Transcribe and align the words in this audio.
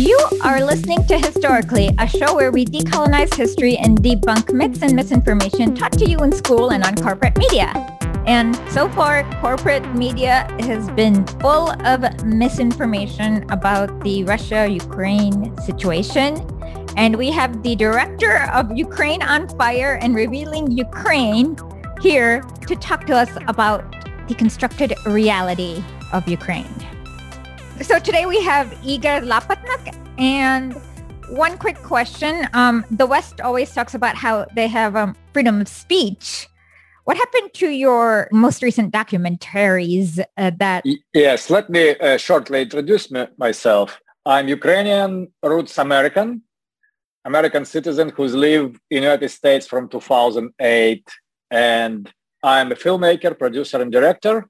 You 0.00 0.18
are 0.42 0.64
listening 0.64 1.04
to 1.08 1.18
Historically, 1.18 1.90
a 1.98 2.08
show 2.08 2.34
where 2.34 2.50
we 2.50 2.64
decolonize 2.64 3.34
history 3.34 3.76
and 3.76 3.98
debunk 4.02 4.50
myths 4.50 4.80
and 4.80 4.96
misinformation 4.96 5.74
taught 5.74 5.92
to 5.98 6.08
you 6.08 6.16
in 6.20 6.32
school 6.32 6.70
and 6.70 6.82
on 6.82 6.96
corporate 6.96 7.36
media. 7.36 7.70
And 8.24 8.56
so 8.70 8.88
far, 8.88 9.24
corporate 9.42 9.86
media 9.94 10.48
has 10.60 10.90
been 10.92 11.26
full 11.42 11.72
of 11.84 12.24
misinformation 12.24 13.44
about 13.50 14.00
the 14.00 14.24
Russia-Ukraine 14.24 15.54
situation. 15.58 16.48
And 16.96 17.16
we 17.16 17.30
have 17.32 17.62
the 17.62 17.76
director 17.76 18.44
of 18.54 18.74
Ukraine 18.74 19.22
on 19.22 19.50
Fire 19.58 19.98
and 20.00 20.14
Revealing 20.14 20.70
Ukraine 20.70 21.58
here 22.00 22.40
to 22.66 22.74
talk 22.74 23.04
to 23.08 23.14
us 23.14 23.28
about 23.48 23.84
the 24.28 24.34
constructed 24.34 24.94
reality 25.04 25.84
of 26.14 26.26
Ukraine. 26.26 26.89
So 27.82 27.98
today 27.98 28.26
we 28.26 28.42
have 28.42 28.76
Igor 28.84 29.22
Lopatonok 29.22 29.96
and 30.18 30.74
one 31.30 31.56
quick 31.56 31.78
question. 31.78 32.46
Um, 32.52 32.84
the 32.90 33.06
West 33.06 33.40
always 33.40 33.72
talks 33.72 33.94
about 33.94 34.16
how 34.16 34.44
they 34.54 34.68
have 34.68 34.96
um, 34.96 35.16
freedom 35.32 35.62
of 35.62 35.68
speech. 35.68 36.46
What 37.04 37.16
happened 37.16 37.54
to 37.54 37.70
your 37.70 38.28
most 38.32 38.62
recent 38.62 38.92
documentaries 38.92 40.22
uh, 40.36 40.50
that... 40.58 40.84
Yes, 41.14 41.48
let 41.48 41.70
me 41.70 41.96
uh, 41.96 42.18
shortly 42.18 42.62
introduce 42.62 43.10
myself. 43.38 43.98
I'm 44.26 44.46
Ukrainian 44.48 45.32
roots 45.42 45.78
American, 45.78 46.42
American 47.24 47.64
citizen 47.64 48.10
who's 48.14 48.34
lived 48.34 48.78
in 48.90 49.04
United 49.04 49.30
States 49.30 49.66
from 49.66 49.88
2008. 49.88 51.08
And 51.50 52.12
I'm 52.42 52.72
a 52.72 52.74
filmmaker, 52.74 53.38
producer, 53.38 53.80
and 53.80 53.90
director. 53.90 54.46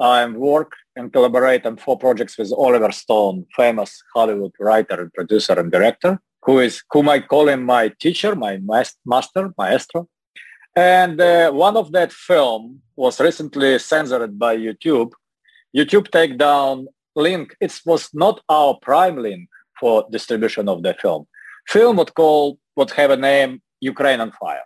I 0.00 0.26
work 0.26 0.72
and 0.96 1.12
collaborate 1.12 1.66
on 1.66 1.76
four 1.76 1.98
projects 1.98 2.38
with 2.38 2.52
Oliver 2.56 2.90
Stone, 2.90 3.46
famous 3.54 4.02
Hollywood 4.14 4.52
writer 4.58 5.02
and 5.02 5.12
producer 5.12 5.52
and 5.52 5.70
director, 5.70 6.20
who 6.42 6.58
is 6.58 6.82
whom 6.90 7.08
I 7.08 7.20
call 7.20 7.48
him 7.48 7.64
my 7.64 7.88
teacher, 8.00 8.34
my 8.34 8.58
master, 9.04 9.52
maestro. 9.58 10.08
And 10.74 11.20
uh, 11.20 11.50
one 11.52 11.76
of 11.76 11.92
that 11.92 12.12
film 12.12 12.80
was 12.96 13.20
recently 13.20 13.78
censored 13.78 14.38
by 14.38 14.56
YouTube. 14.56 15.12
YouTube 15.76 16.10
take 16.10 16.38
down 16.38 16.86
link. 17.14 17.54
It 17.60 17.78
was 17.84 18.08
not 18.14 18.40
our 18.48 18.78
prime 18.80 19.16
link 19.16 19.48
for 19.78 20.06
distribution 20.10 20.68
of 20.68 20.82
the 20.82 20.94
film. 20.94 21.26
Film 21.68 21.96
would 21.96 22.14
call 22.14 22.58
would 22.76 22.90
have 22.92 23.10
a 23.10 23.16
name 23.16 23.60
Ukraine 23.80 24.20
on 24.20 24.32
Fire. 24.32 24.64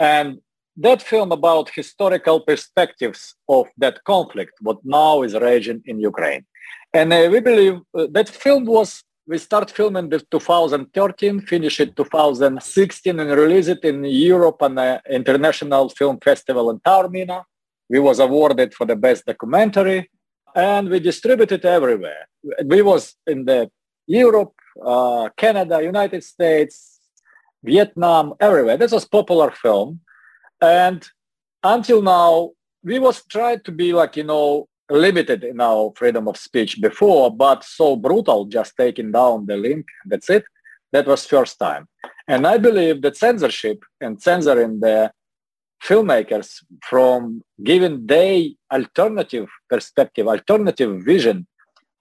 And 0.00 0.40
that 0.76 1.02
film 1.02 1.32
about 1.32 1.70
historical 1.74 2.40
perspectives 2.40 3.34
of 3.48 3.66
that 3.78 4.02
conflict, 4.04 4.52
what 4.60 4.78
now 4.84 5.22
is 5.22 5.34
raging 5.34 5.82
in 5.84 6.00
Ukraine. 6.00 6.44
And 6.94 7.12
uh, 7.12 7.28
we 7.30 7.40
believe 7.40 7.80
uh, 7.94 8.06
that 8.12 8.28
film 8.28 8.64
was, 8.64 9.02
we 9.26 9.38
start 9.38 9.70
filming 9.70 10.10
in 10.12 10.20
2013, 10.30 11.40
finish 11.42 11.80
it 11.80 11.96
2016 11.96 13.20
and 13.20 13.30
release 13.30 13.68
it 13.68 13.84
in 13.84 14.04
Europe 14.04 14.62
on 14.62 14.74
the 14.74 15.00
International 15.10 15.88
Film 15.88 16.18
Festival 16.20 16.70
in 16.70 16.80
Taormina. 16.80 17.44
We 17.88 17.98
was 17.98 18.18
awarded 18.18 18.74
for 18.74 18.86
the 18.86 18.96
best 18.96 19.26
documentary 19.26 20.10
and 20.54 20.88
we 20.88 21.00
distributed 21.00 21.64
everywhere. 21.64 22.28
We 22.64 22.82
was 22.82 23.14
in 23.26 23.44
the 23.44 23.70
Europe, 24.06 24.54
uh, 24.84 25.28
Canada, 25.36 25.82
United 25.82 26.24
States, 26.24 26.98
Vietnam, 27.62 28.34
everywhere. 28.40 28.76
This 28.76 28.92
was 28.92 29.04
popular 29.06 29.50
film 29.50 30.00
and 30.62 31.06
until 31.62 32.00
now, 32.02 32.52
we 32.84 32.98
was 32.98 33.24
tried 33.26 33.64
to 33.64 33.72
be 33.72 33.92
like, 33.92 34.16
you 34.16 34.24
know, 34.24 34.68
limited 34.88 35.42
in 35.44 35.60
our 35.60 35.92
freedom 35.96 36.28
of 36.28 36.36
speech 36.36 36.80
before, 36.80 37.34
but 37.34 37.64
so 37.64 37.96
brutal, 37.96 38.44
just 38.44 38.76
taking 38.76 39.10
down 39.12 39.46
the 39.46 39.56
link, 39.56 39.86
that's 40.06 40.30
it. 40.30 40.44
That 40.92 41.06
was 41.06 41.26
first 41.26 41.58
time. 41.58 41.88
And 42.28 42.46
I 42.46 42.58
believe 42.58 43.02
that 43.02 43.16
censorship 43.16 43.82
and 44.00 44.20
censoring 44.20 44.80
the 44.80 45.10
filmmakers 45.82 46.62
from 46.82 47.42
giving 47.62 48.06
their 48.06 48.44
alternative 48.70 49.48
perspective, 49.68 50.28
alternative 50.28 51.02
vision 51.02 51.46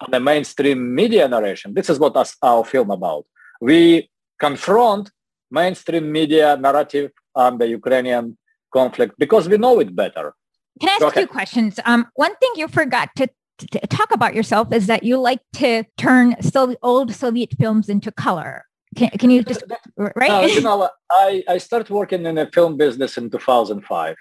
on 0.02 0.12
the 0.12 0.20
mainstream 0.20 0.94
media 0.94 1.28
narration. 1.28 1.74
This 1.74 1.90
is 1.90 1.98
what 1.98 2.16
us, 2.16 2.36
our 2.42 2.64
film 2.66 2.92
about. 2.92 3.26
We 3.60 4.10
confront 4.40 5.12
mainstream 5.50 6.12
media 6.12 6.58
narrative 6.58 7.12
on 7.36 7.58
the 7.58 7.68
Ukrainian 7.68 8.38
conflict 8.72 9.16
because 9.18 9.48
we 9.48 9.58
know 9.58 9.80
it 9.80 9.96
better. 9.96 10.34
Can 10.80 10.90
I 10.90 11.06
ask 11.06 11.16
two 11.16 11.28
questions? 11.28 11.80
Um, 11.86 12.08
one 12.16 12.36
thing 12.38 12.52
you 12.56 12.68
forgot 12.68 13.10
to, 13.18 13.28
to, 13.58 13.80
talk 13.88 14.12
about 14.12 14.34
yourself 14.34 14.74
is 14.74 14.88
that 14.88 15.04
you 15.04 15.18
like 15.18 15.42
to 15.56 15.84
turn 15.98 16.42
so 16.42 16.76
old 16.82 17.14
Soviet 17.14 17.54
films 17.60 17.90
into 17.90 18.12
color. 18.12 18.66
Can, 18.96 19.10
can 19.10 19.30
you 19.30 19.44
just 19.44 19.64
right? 19.98 20.32
Uh, 20.32 20.48
you 20.48 20.62
know, 20.68 20.90
I, 21.12 21.44
I 21.48 21.58
started 21.58 21.90
working 21.90 22.26
in 22.26 22.36
the 22.36 22.50
film 22.54 22.78
business 22.78 23.18
in 23.18 23.30
2005. 23.30 24.16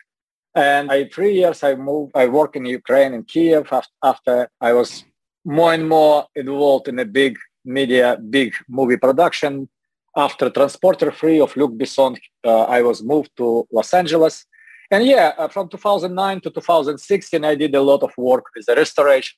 And 0.55 0.91
I 0.91 1.09
three 1.09 1.35
years 1.35 1.63
I 1.63 1.77
moved, 1.77 2.13
I 2.15 2.27
worked 2.27 2.57
in 2.57 2.67
Ukraine 2.67 3.15
in 3.15 3.23
Kiev 3.23 3.73
after 4.03 4.49
I 4.61 4.73
was 4.73 5.05
more 5.45 5.73
and 5.73 5.89
more 5.89 6.27
involved 6.35 6.89
in 6.89 6.99
a 6.99 7.05
big 7.05 7.39
media, 7.65 8.19
big 8.19 8.55
movie 8.69 8.97
production 8.97 9.69
after 10.17 10.51
Transporter 10.51 11.11
3 11.11 11.41
of 11.41 11.57
Luc 11.57 11.73
Besson, 11.73 12.19
uh, 12.45 12.63
I 12.63 12.83
was 12.83 13.03
moved 13.03 13.31
to 13.37 13.67
Los 13.73 13.95
Angeles. 13.95 14.45
And 14.91 15.07
yeah, 15.07 15.33
uh, 15.39 15.49
from 15.49 15.69
2009 15.69 16.41
to 16.43 16.51
2016, 16.51 17.45
I 17.45 17.55
did 17.55 17.75
a 17.75 17.83
lot 17.83 18.03
of 18.03 18.11
work 18.17 18.45
with 18.55 18.67
the 18.67 18.75
restoration 18.75 19.37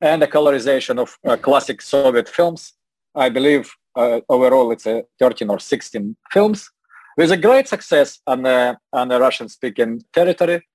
and 0.00 0.22
the 0.22 0.28
colorization 0.28 0.98
of 0.98 1.16
uh, 1.26 1.36
classic 1.36 1.82
Soviet 1.82 2.28
films. 2.28 2.72
I 3.14 3.28
believe 3.28 3.70
uh, 3.94 4.20
overall 4.28 4.70
it's 4.72 4.86
a 4.86 5.04
13 5.18 5.50
or 5.50 5.58
16 5.58 6.16
films 6.32 6.70
with 7.16 7.32
a 7.32 7.36
great 7.36 7.68
success 7.68 8.20
on 8.26 8.42
the, 8.42 8.76
on 8.92 9.08
the 9.08 9.20
Russian-speaking 9.20 10.04
territory. 10.12 10.66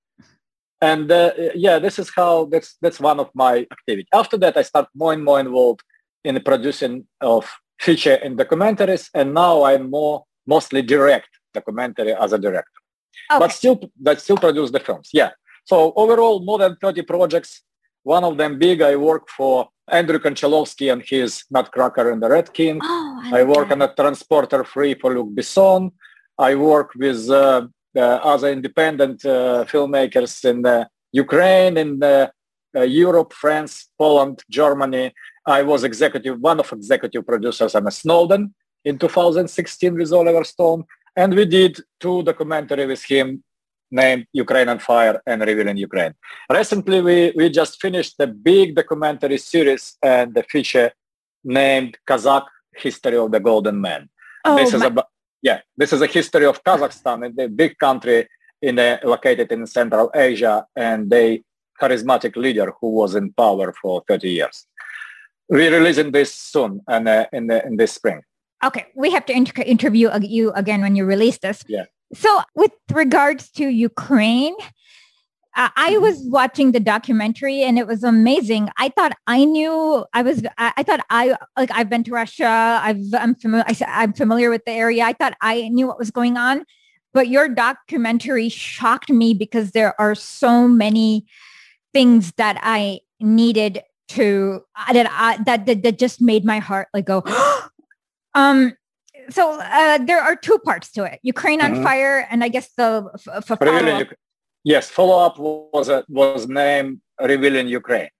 And 0.80 1.10
uh, 1.10 1.32
yeah, 1.54 1.78
this 1.78 1.98
is 2.00 2.10
how, 2.14 2.46
that's, 2.46 2.76
that's 2.80 2.98
one 2.98 3.20
of 3.20 3.30
my 3.34 3.66
activities. 3.70 4.08
After 4.12 4.36
that, 4.38 4.56
I 4.56 4.62
start 4.62 4.88
more 4.94 5.12
and 5.12 5.24
more 5.24 5.38
involved 5.38 5.82
in 6.24 6.34
the 6.34 6.40
producing 6.40 7.06
of 7.20 7.48
feature 7.82 8.14
in 8.14 8.36
documentaries, 8.36 9.10
and 9.12 9.34
now 9.34 9.64
I'm 9.64 9.90
more 9.90 10.24
mostly 10.46 10.82
direct 10.82 11.28
documentary 11.52 12.14
as 12.14 12.32
a 12.32 12.38
director. 12.38 12.80
Okay. 13.30 13.38
But 13.38 13.52
still, 13.52 13.80
that 14.00 14.20
still 14.20 14.36
produce 14.36 14.70
the 14.70 14.80
films. 14.80 15.10
Yeah. 15.12 15.30
So 15.64 15.92
overall, 15.96 16.40
more 16.40 16.58
than 16.58 16.76
30 16.76 17.02
projects. 17.02 17.62
One 18.04 18.24
of 18.24 18.36
them 18.36 18.58
big. 18.58 18.82
I 18.82 18.96
work 18.96 19.28
for 19.28 19.68
Andrew 19.88 20.18
Konchalovsky 20.18 20.92
and 20.92 21.02
his 21.02 21.44
Nutcracker 21.50 22.10
and 22.10 22.20
the 22.22 22.28
Rat 22.28 22.52
King. 22.52 22.80
Oh, 22.82 23.20
I, 23.32 23.40
I 23.40 23.42
work 23.44 23.68
that. 23.68 23.80
on 23.80 23.82
a 23.82 23.94
Transporter 23.94 24.64
Free 24.64 24.94
for 24.94 25.14
Luc 25.14 25.28
Besson. 25.36 25.92
I 26.38 26.54
work 26.56 26.90
with 26.96 27.30
uh, 27.30 27.68
uh, 27.96 28.00
other 28.00 28.50
independent 28.50 29.24
uh, 29.24 29.64
filmmakers 29.68 30.44
in 30.44 30.66
uh, 30.66 30.84
Ukraine, 31.12 31.76
in 31.76 32.02
uh, 32.02 32.28
Europe, 32.74 33.32
France, 33.34 33.88
Poland, 33.98 34.42
Germany, 34.50 35.12
I 35.46 35.62
was 35.62 35.84
executive, 35.84 36.40
one 36.40 36.60
of 36.60 36.72
executive 36.72 37.26
producers 37.26 37.74
on 37.74 37.90
Snowden 37.90 38.54
in 38.84 38.98
2016 38.98 39.94
with 39.94 40.12
Oliver 40.12 40.44
Stone. 40.44 40.84
And 41.16 41.34
we 41.34 41.44
did 41.44 41.80
two 42.00 42.22
documentary 42.22 42.86
with 42.86 43.04
him 43.04 43.42
named 43.90 44.26
Ukraine 44.32 44.68
on 44.68 44.78
Fire 44.78 45.20
and 45.26 45.42
Revealing 45.42 45.76
Ukraine. 45.76 46.14
Recently, 46.48 47.02
we, 47.02 47.32
we 47.36 47.50
just 47.50 47.80
finished 47.80 48.14
a 48.18 48.26
big 48.26 48.74
documentary 48.74 49.38
series 49.38 49.96
and 50.02 50.34
the 50.34 50.42
feature 50.44 50.92
named 51.44 51.98
Kazakh 52.08 52.46
History 52.74 53.16
of 53.16 53.30
the 53.30 53.40
Golden 53.40 53.80
Man. 53.80 54.08
Oh, 54.44 54.56
this 54.56 54.72
is 54.72 54.82
about, 54.82 55.08
yeah, 55.42 55.60
this 55.76 55.92
is 55.92 56.00
a 56.00 56.06
history 56.06 56.46
of 56.46 56.64
Kazakhstan, 56.64 57.38
a 57.38 57.48
big 57.48 57.78
country 57.78 58.26
in 58.62 58.76
the, 58.76 58.98
located 59.04 59.52
in 59.52 59.66
Central 59.66 60.10
Asia, 60.14 60.66
and 60.74 61.12
a 61.12 61.42
charismatic 61.80 62.36
leader 62.36 62.72
who 62.80 62.90
was 62.90 63.14
in 63.14 63.32
power 63.32 63.74
for 63.80 64.02
30 64.08 64.30
years. 64.30 64.66
We're 65.48 65.72
releasing 65.72 66.12
this 66.12 66.34
soon 66.34 66.80
and 66.88 67.08
uh, 67.08 67.26
in 67.32 67.46
the 67.48 67.64
in 67.66 67.76
this 67.76 67.92
spring. 67.92 68.22
Okay, 68.64 68.86
we 68.94 69.10
have 69.10 69.26
to 69.26 69.32
inter- 69.32 69.62
interview 69.62 70.10
you 70.20 70.52
again 70.52 70.82
when 70.82 70.94
you 70.94 71.04
release 71.04 71.38
this. 71.38 71.64
Yeah. 71.68 71.86
So, 72.14 72.40
with 72.54 72.72
regards 72.92 73.50
to 73.52 73.66
Ukraine, 73.66 74.54
uh, 75.54 75.68
I 75.76 75.92
mm-hmm. 75.92 76.02
was 76.02 76.20
watching 76.28 76.72
the 76.72 76.80
documentary 76.80 77.62
and 77.62 77.78
it 77.78 77.86
was 77.86 78.04
amazing. 78.04 78.68
I 78.78 78.88
thought 78.90 79.12
I 79.26 79.44
knew 79.44 80.04
I 80.14 80.22
was. 80.22 80.42
I, 80.58 80.72
I 80.76 80.82
thought 80.82 81.00
I 81.10 81.36
like 81.56 81.70
I've 81.72 81.90
been 81.90 82.04
to 82.04 82.12
Russia. 82.12 82.80
I've 82.82 83.02
I'm 83.14 83.34
familiar. 83.34 83.64
I'm 83.86 84.12
familiar 84.12 84.48
with 84.48 84.64
the 84.64 84.72
area. 84.72 85.04
I 85.04 85.12
thought 85.12 85.34
I 85.40 85.68
knew 85.68 85.86
what 85.86 85.98
was 85.98 86.10
going 86.10 86.36
on, 86.36 86.64
but 87.12 87.28
your 87.28 87.48
documentary 87.48 88.48
shocked 88.48 89.10
me 89.10 89.34
because 89.34 89.72
there 89.72 90.00
are 90.00 90.14
so 90.14 90.68
many 90.68 91.26
things 91.92 92.32
that 92.36 92.58
I 92.62 93.00
needed 93.20 93.82
to 94.16 94.60
uh, 94.76 94.92
that 94.92 95.06
I 95.10 95.42
that, 95.44 95.66
that 95.66 95.82
that 95.82 95.98
just 95.98 96.20
made 96.20 96.44
my 96.44 96.58
heart 96.58 96.88
like 96.94 97.06
go. 97.06 97.22
um. 98.34 98.74
So 99.30 99.60
uh, 99.60 99.98
there 99.98 100.20
are 100.20 100.34
two 100.34 100.58
parts 100.64 100.90
to 100.92 101.04
it: 101.04 101.20
Ukraine 101.22 101.60
on 101.62 101.72
mm-hmm. 101.72 101.84
fire, 101.84 102.26
and 102.30 102.42
I 102.42 102.48
guess 102.48 102.70
the 102.76 103.08
f- 103.14 103.50
f- 103.50 103.58
follow 103.58 104.04
yes, 104.64 104.90
follow 104.90 105.18
up 105.24 105.38
was 105.38 105.88
a, 105.88 106.04
was 106.08 106.48
named 106.48 107.00
revealing 107.20 107.68
Ukraine. 107.68 108.10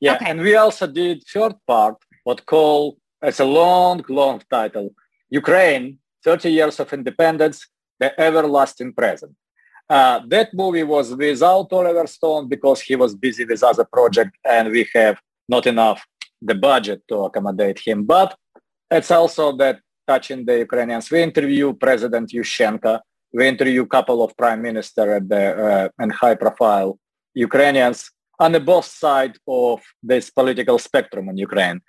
Yeah, 0.00 0.14
okay. 0.14 0.30
and 0.30 0.40
we 0.40 0.54
also 0.56 0.86
did 0.86 1.24
third 1.32 1.54
part, 1.66 1.96
what 2.24 2.46
called 2.46 2.96
It's 3.20 3.40
a 3.40 3.44
long, 3.44 4.04
long 4.08 4.40
title. 4.48 4.94
Ukraine, 5.30 5.98
30 6.24 6.50
years 6.50 6.80
of 6.80 6.92
independence, 6.92 7.66
the 7.98 8.18
everlasting 8.20 8.92
present. 8.92 9.34
Uh, 9.90 10.20
that 10.28 10.52
movie 10.54 10.82
was 10.82 11.14
without 11.14 11.72
Oliver 11.72 12.06
Stone 12.06 12.48
because 12.48 12.80
he 12.80 12.94
was 12.94 13.14
busy 13.14 13.44
with 13.44 13.62
other 13.62 13.84
project 13.84 14.36
and 14.44 14.70
we 14.70 14.86
have 14.94 15.18
not 15.48 15.66
enough 15.66 16.04
the 16.40 16.54
budget 16.54 17.02
to 17.08 17.24
accommodate 17.24 17.80
him. 17.80 18.04
But 18.04 18.36
it's 18.90 19.10
also 19.10 19.56
that 19.56 19.80
touching 20.06 20.44
the 20.46 20.58
Ukrainians. 20.58 21.10
We 21.10 21.22
interview 21.22 21.74
President 21.74 22.30
Yushchenko. 22.30 23.00
We 23.32 23.46
interview 23.46 23.82
a 23.82 23.92
couple 23.96 24.22
of 24.22 24.36
prime 24.36 24.62
minister 24.62 25.20
the, 25.20 25.44
uh, 25.66 25.88
and 25.98 26.10
high 26.12 26.34
profile 26.34 26.98
Ukrainians 27.34 28.10
on 28.40 28.52
the 28.52 28.60
both 28.60 28.86
side 28.86 29.36
of 29.46 29.80
this 30.02 30.30
political 30.30 30.78
spectrum 30.78 31.28
in 31.28 31.36
Ukraine. 31.36 31.80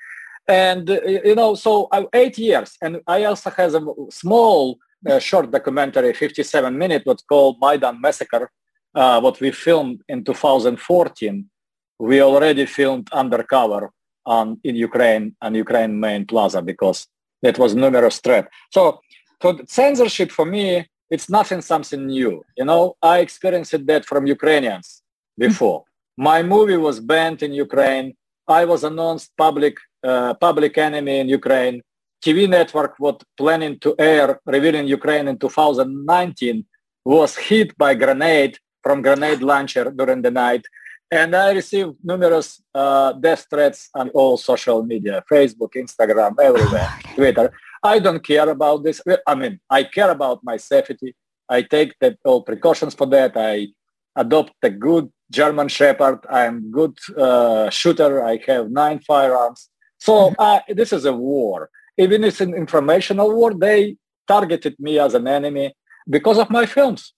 And, 0.48 0.90
uh, 0.90 1.00
you 1.30 1.36
know, 1.36 1.56
so 1.56 1.88
uh, 1.92 2.06
eight 2.14 2.38
years. 2.38 2.70
And 2.82 2.94
I 3.08 3.24
also 3.26 3.50
has 3.52 3.76
a 3.76 3.82
small 4.10 4.78
uh, 5.08 5.20
short 5.20 5.52
documentary, 5.52 6.14
57 6.14 6.78
minutes, 6.78 7.06
what's 7.06 7.24
called 7.24 7.58
Maidan 7.62 8.02
Massacre, 8.02 8.52
what 8.94 9.40
we 9.40 9.52
filmed 9.52 10.02
in 10.10 10.24
2014. 10.24 11.50
We 12.00 12.22
already 12.22 12.66
filmed 12.66 13.10
undercover 13.12 13.92
on, 14.26 14.60
in 14.64 14.76
Ukraine, 14.76 15.36
on 15.42 15.56
Ukraine 15.56 16.00
main 16.00 16.26
plaza, 16.26 16.62
because 16.62 17.08
that 17.42 17.58
was 17.58 17.76
numerous 17.76 18.20
threat. 18.20 18.48
So, 18.72 19.02
so 19.42 19.60
censorship 19.68 20.32
for 20.32 20.46
me, 20.46 20.88
it's 21.10 21.30
nothing 21.30 21.62
something 21.62 22.06
new. 22.08 22.44
You 22.58 22.66
know, 22.66 22.96
I 23.02 23.20
experienced 23.20 23.86
that 23.88 24.06
from 24.06 24.28
Ukrainians 24.28 25.02
before. 25.38 25.84
My 26.18 26.44
movie 26.44 26.78
was 26.78 27.00
banned 27.00 27.42
in 27.42 27.54
Ukraine. 27.54 28.16
I 28.48 28.66
was 28.66 28.84
announced 28.84 29.32
public 29.38 29.78
uh, 30.04 30.34
public 30.36 30.78
enemy 30.78 31.20
in 31.20 31.28
Ukraine. 31.30 31.82
TV 32.24 32.50
network 32.50 32.94
was 33.00 33.16
planning 33.38 33.80
to 33.80 33.96
air 33.98 34.40
revealing 34.46 34.88
Ukraine 34.88 35.28
in 35.28 35.38
2019 35.38 36.66
was 37.06 37.38
hit 37.38 37.78
by 37.78 37.96
grenade 37.96 38.58
from 38.84 39.02
grenade 39.02 39.42
launcher 39.42 39.92
during 39.92 40.22
the 40.22 40.32
night. 40.32 40.64
And 41.12 41.36
I 41.36 41.54
received 41.54 41.96
numerous 42.04 42.62
uh, 42.74 43.14
death 43.14 43.48
threats 43.50 43.90
on 43.96 44.10
all 44.10 44.38
social 44.38 44.84
media, 44.84 45.24
Facebook, 45.32 45.74
Instagram, 45.76 46.36
everywhere, 46.40 46.90
Twitter. 47.16 47.52
I 47.82 47.98
don't 48.00 48.24
care 48.24 48.50
about 48.50 48.84
this. 48.84 49.02
I 49.26 49.36
mean, 49.36 49.60
I 49.70 49.84
care 49.84 50.12
about 50.12 50.44
my 50.44 50.58
safety. 50.58 51.16
I 51.48 51.64
take 51.64 51.96
the, 52.00 52.16
all 52.24 52.44
precautions 52.44 52.94
for 52.94 53.08
that. 53.08 53.32
I 53.36 53.70
adopt 54.16 54.54
a 54.62 54.70
good 54.70 55.12
German 55.32 55.68
Shepherd. 55.68 56.20
I'm 56.30 56.70
good 56.70 56.98
uh, 57.18 57.72
shooter. 57.72 58.24
I 58.24 58.40
have 58.46 58.70
nine 58.70 59.00
firearms. 59.00 59.70
So 59.98 60.34
uh, 60.38 60.60
this 60.70 60.94
is 60.94 61.06
a 61.06 61.14
war. 61.14 61.70
Even 61.98 62.24
if 62.24 62.34
it's 62.34 62.42
an 62.42 62.54
informational 62.54 63.34
war, 63.34 63.54
they 63.54 63.98
targeted 64.28 64.76
me 64.80 65.00
as 65.00 65.16
an 65.16 65.28
enemy 65.28 65.74
because 66.08 66.38
of 66.38 66.50
my 66.52 66.66
films. 66.66 67.14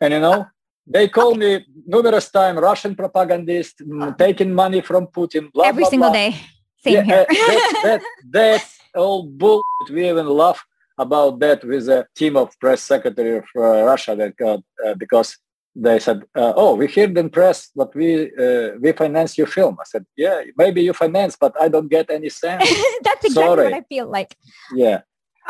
And 0.00 0.14
you 0.14 0.20
know, 0.20 0.46
they 0.86 1.08
call 1.08 1.34
me 1.34 1.64
numerous 1.86 2.30
times 2.30 2.60
Russian 2.60 2.94
propagandist, 2.94 3.78
mm, 3.80 4.16
taking 4.18 4.54
money 4.54 4.80
from 4.80 5.06
Putin. 5.06 5.50
Blah, 5.52 5.66
Every 5.66 5.82
blah, 5.82 5.90
single 5.90 6.10
blah. 6.10 6.20
day. 6.20 6.36
Same 6.78 6.94
yeah, 6.94 7.02
here. 7.02 7.26
Uh, 7.28 7.34
that's, 7.34 7.82
that, 7.82 8.02
that's 8.30 8.78
all 8.94 9.22
bull. 9.24 9.62
We 9.90 10.08
even 10.08 10.26
laugh 10.26 10.64
about 10.98 11.38
that 11.40 11.64
with 11.64 11.88
a 11.88 12.06
team 12.14 12.36
of 12.36 12.58
press 12.60 12.82
secretary 12.82 13.38
of 13.38 13.44
uh, 13.56 13.84
Russia 13.84 14.14
that 14.16 14.36
got 14.36 14.60
uh, 14.84 14.94
because 14.94 15.38
they 15.74 15.98
said, 15.98 16.22
uh, 16.36 16.52
"Oh, 16.54 16.74
we 16.76 16.86
hear 16.86 17.08
in 17.18 17.30
press 17.30 17.70
that 17.74 17.94
we 17.94 18.30
uh, 18.36 18.78
we 18.80 18.92
finance 18.92 19.36
your 19.36 19.48
film." 19.48 19.76
I 19.80 19.84
said, 19.84 20.06
"Yeah, 20.16 20.42
maybe 20.56 20.82
you 20.82 20.92
finance, 20.92 21.36
but 21.40 21.54
I 21.60 21.68
don't 21.68 21.88
get 21.88 22.10
any 22.10 22.28
cents." 22.28 22.64
That's 23.02 23.24
exactly 23.24 23.32
Sorry. 23.32 23.64
what 23.64 23.72
I 23.72 23.82
feel 23.82 24.06
like. 24.06 24.36
Yeah. 24.72 25.00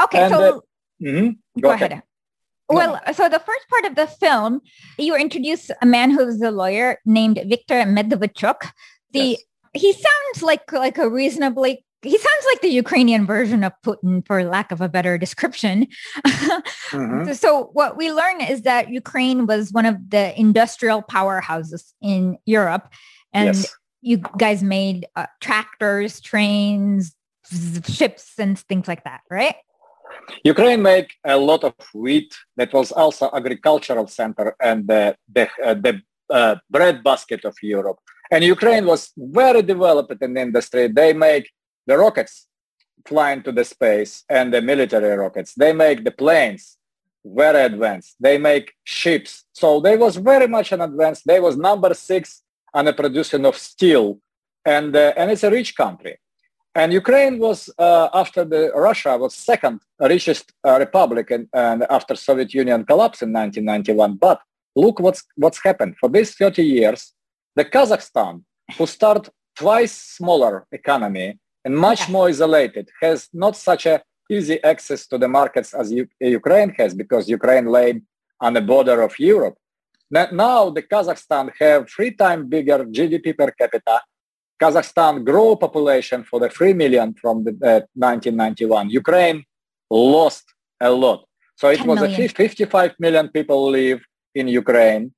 Okay, 0.01 0.23
and, 0.23 0.33
so 0.33 0.65
mm-hmm. 1.03 1.29
go, 1.61 1.69
go, 1.69 1.71
ahead. 1.73 1.93
ahead. 1.93 2.03
Well, 2.69 2.99
so 3.13 3.29
the 3.29 3.41
first 3.41 3.69
part 3.69 3.85
of 3.85 3.95
the 3.95 4.07
film, 4.07 4.61
you 4.99 5.15
introduce 5.15 5.71
a 5.83 5.87
man 5.87 6.11
who's 6.11 6.41
a 6.41 6.51
lawyer 6.51 6.99
named 7.05 7.39
Viktor 7.47 7.83
Medvedchuk. 7.85 8.71
The 9.13 9.19
yes. 9.21 9.43
he 9.75 9.93
sounds 9.93 10.43
like 10.43 10.73
like 10.73 10.99
a 10.99 11.09
reasonably 11.09 11.85
he 12.05 12.19
sounds 12.19 12.45
like 12.53 12.61
the 12.61 12.69
Ukrainian 12.69 13.27
version 13.27 13.65
of 13.65 13.73
Putin, 13.85 14.27
for 14.27 14.45
lack 14.45 14.71
of 14.71 14.81
a 14.81 14.89
better 14.89 15.19
description. 15.19 15.87
mm-hmm. 16.27 17.33
So, 17.33 17.71
what 17.73 17.97
we 17.97 18.13
learn 18.13 18.41
is 18.41 18.63
that 18.63 18.91
Ukraine 18.91 19.47
was 19.47 19.73
one 19.73 19.87
of 19.87 19.97
the 20.11 20.39
industrial 20.39 21.03
powerhouses 21.03 21.93
in 22.01 22.39
Europe, 22.45 22.89
and 23.33 23.57
yes. 23.57 23.75
you 24.03 24.19
guys 24.39 24.63
made 24.63 25.07
uh, 25.17 25.27
tractors, 25.41 26.21
trains, 26.21 27.15
ships, 27.87 28.33
and 28.39 28.59
things 28.59 28.87
like 28.87 29.05
that, 29.05 29.23
right? 29.31 29.57
Ukraine 30.45 30.83
make 30.83 31.11
a 31.25 31.37
lot 31.37 31.65
of 31.65 31.75
wheat. 31.95 32.35
That 32.57 32.73
was 32.73 32.93
also 32.93 33.31
agricultural 33.33 34.07
center 34.07 34.57
and 34.61 34.87
the 34.87 35.17
the, 35.33 35.49
uh, 35.65 35.75
the 35.75 36.03
uh, 36.31 36.57
bread 36.71 37.03
basket 37.03 37.45
of 37.45 37.55
Europe. 37.63 37.99
And 38.31 38.43
Ukraine 38.43 38.87
was 38.87 39.13
very 39.17 39.63
developed 39.63 40.23
in 40.23 40.35
the 40.35 40.41
industry. 40.41 40.89
They 40.89 41.13
make 41.13 41.51
the 41.87 41.97
rockets 41.99 42.47
flying 43.07 43.43
to 43.43 43.53
the 43.53 43.65
space 43.65 44.25
and 44.29 44.53
the 44.53 44.63
military 44.63 45.17
rockets. 45.17 45.55
They 45.55 45.73
make 45.73 46.05
the 46.05 46.11
planes 46.11 46.79
very 47.25 47.63
advanced. 47.63 48.17
They 48.21 48.39
make 48.39 48.73
ships. 48.85 49.45
So 49.53 49.81
they 49.81 49.97
was 49.97 50.17
very 50.17 50.49
much 50.49 50.73
an 50.73 50.81
advance. 50.81 51.23
They 51.23 51.41
was 51.41 51.57
number 51.57 51.93
six 51.95 52.43
on 52.73 52.87
the 52.87 52.93
producing 52.93 53.45
of 53.47 53.57
steel. 53.57 54.21
And, 54.65 54.97
uh, 54.97 55.13
and 55.17 55.31
it's 55.31 55.45
a 55.45 55.51
rich 55.51 55.77
country. 55.77 56.19
And 56.75 56.93
Ukraine 56.93 57.39
was, 57.39 57.71
uh, 57.79 58.09
after 58.13 58.45
the 58.45 58.73
Russia, 58.75 59.17
was 59.17 59.35
second 59.35 59.81
richest 60.01 60.53
uh, 60.67 60.79
republic 60.79 61.31
and, 61.31 61.49
and 61.53 61.85
after 61.89 62.17
Soviet 62.17 62.53
Union 62.53 62.85
collapsed 62.85 63.23
in 63.23 63.33
1991. 63.33 64.17
But 64.17 64.41
look 64.75 64.99
what's, 64.99 65.23
what's 65.37 65.63
happened. 65.63 65.97
For 66.01 66.09
these 66.09 66.35
30 66.35 66.65
years, 66.65 67.13
the 67.55 67.65
Kazakhstan, 67.65 68.43
who 68.77 68.87
started 68.87 69.31
twice 69.55 69.93
smaller 69.93 70.67
economy, 70.73 71.39
and 71.65 71.77
much 71.77 72.09
more 72.09 72.29
isolated, 72.29 72.91
has 73.01 73.29
not 73.33 73.57
such 73.57 73.87
a 73.87 74.03
easy 74.31 74.63
access 74.65 75.07
to 75.07 75.19
the 75.19 75.29
markets 75.29 75.75
as 75.75 75.93
U- 75.93 76.09
Ukraine 76.21 76.71
has 76.71 76.95
because 76.95 77.29
Ukraine 77.29 77.67
lay 77.67 78.03
on 78.41 78.55
the 78.55 78.61
border 78.61 79.01
of 79.03 79.19
Europe. 79.19 79.57
Now 80.11 80.71
the 80.71 80.83
Kazakhstan 80.83 81.51
have 81.59 81.89
three 81.89 82.13
times 82.13 82.47
bigger 82.49 82.85
GDP 82.85 83.37
per 83.37 83.51
capita. 83.51 84.01
Kazakhstan 84.61 85.25
grow 85.25 85.57
population 85.57 86.25
for 86.25 86.41
the 86.41 86.49
3 86.49 86.73
million 86.75 87.15
from 87.15 87.45
the 87.45 87.51
uh, 87.51 87.81
1991. 87.95 88.91
Ukraine 88.91 89.45
lost 89.91 90.45
a 90.81 90.91
lot. 90.91 91.27
So 91.57 91.69
it 91.69 91.85
was 91.85 92.01
million. 92.01 92.21
a 92.21 92.29
55 92.29 92.95
million 92.99 93.29
people 93.29 93.71
live 93.71 94.01
in 94.35 94.49
Ukraine. 94.49 95.13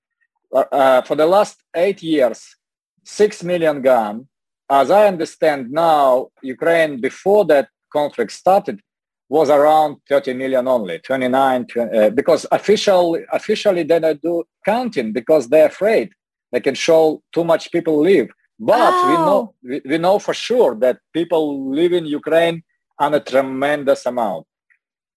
Uh, 0.54 0.64
uh, 0.72 1.02
for 1.02 1.16
the 1.16 1.26
last 1.26 1.62
eight 1.74 2.02
years, 2.02 2.56
6 3.04 3.44
million 3.44 3.82
gone 3.82 4.26
as 4.68 4.90
I 4.90 5.06
understand 5.06 5.70
now, 5.70 6.28
Ukraine 6.42 7.00
before 7.00 7.44
that 7.46 7.68
conflict 7.92 8.32
started 8.32 8.80
was 9.28 9.50
around 9.50 9.96
30 10.08 10.34
million 10.34 10.68
only, 10.68 10.98
29, 11.00 11.66
20, 11.66 11.98
uh, 11.98 12.10
because 12.10 12.46
official, 12.52 13.18
officially 13.32 13.82
they 13.82 13.98
don't 13.98 14.22
do 14.22 14.44
counting 14.64 15.12
because 15.12 15.48
they're 15.48 15.66
afraid 15.66 16.12
they 16.52 16.60
can 16.60 16.74
show 16.74 17.22
too 17.32 17.44
much 17.44 17.70
people 17.72 18.00
live. 18.00 18.28
But 18.58 18.92
oh. 18.92 19.08
we 19.08 19.14
know 19.26 19.80
we, 19.84 19.98
know 19.98 20.18
for 20.18 20.34
sure 20.34 20.74
that 20.76 20.98
people 21.12 21.70
live 21.70 21.92
in 21.92 22.06
Ukraine 22.06 22.62
on 22.98 23.14
a 23.14 23.20
tremendous 23.20 24.06
amount. 24.06 24.46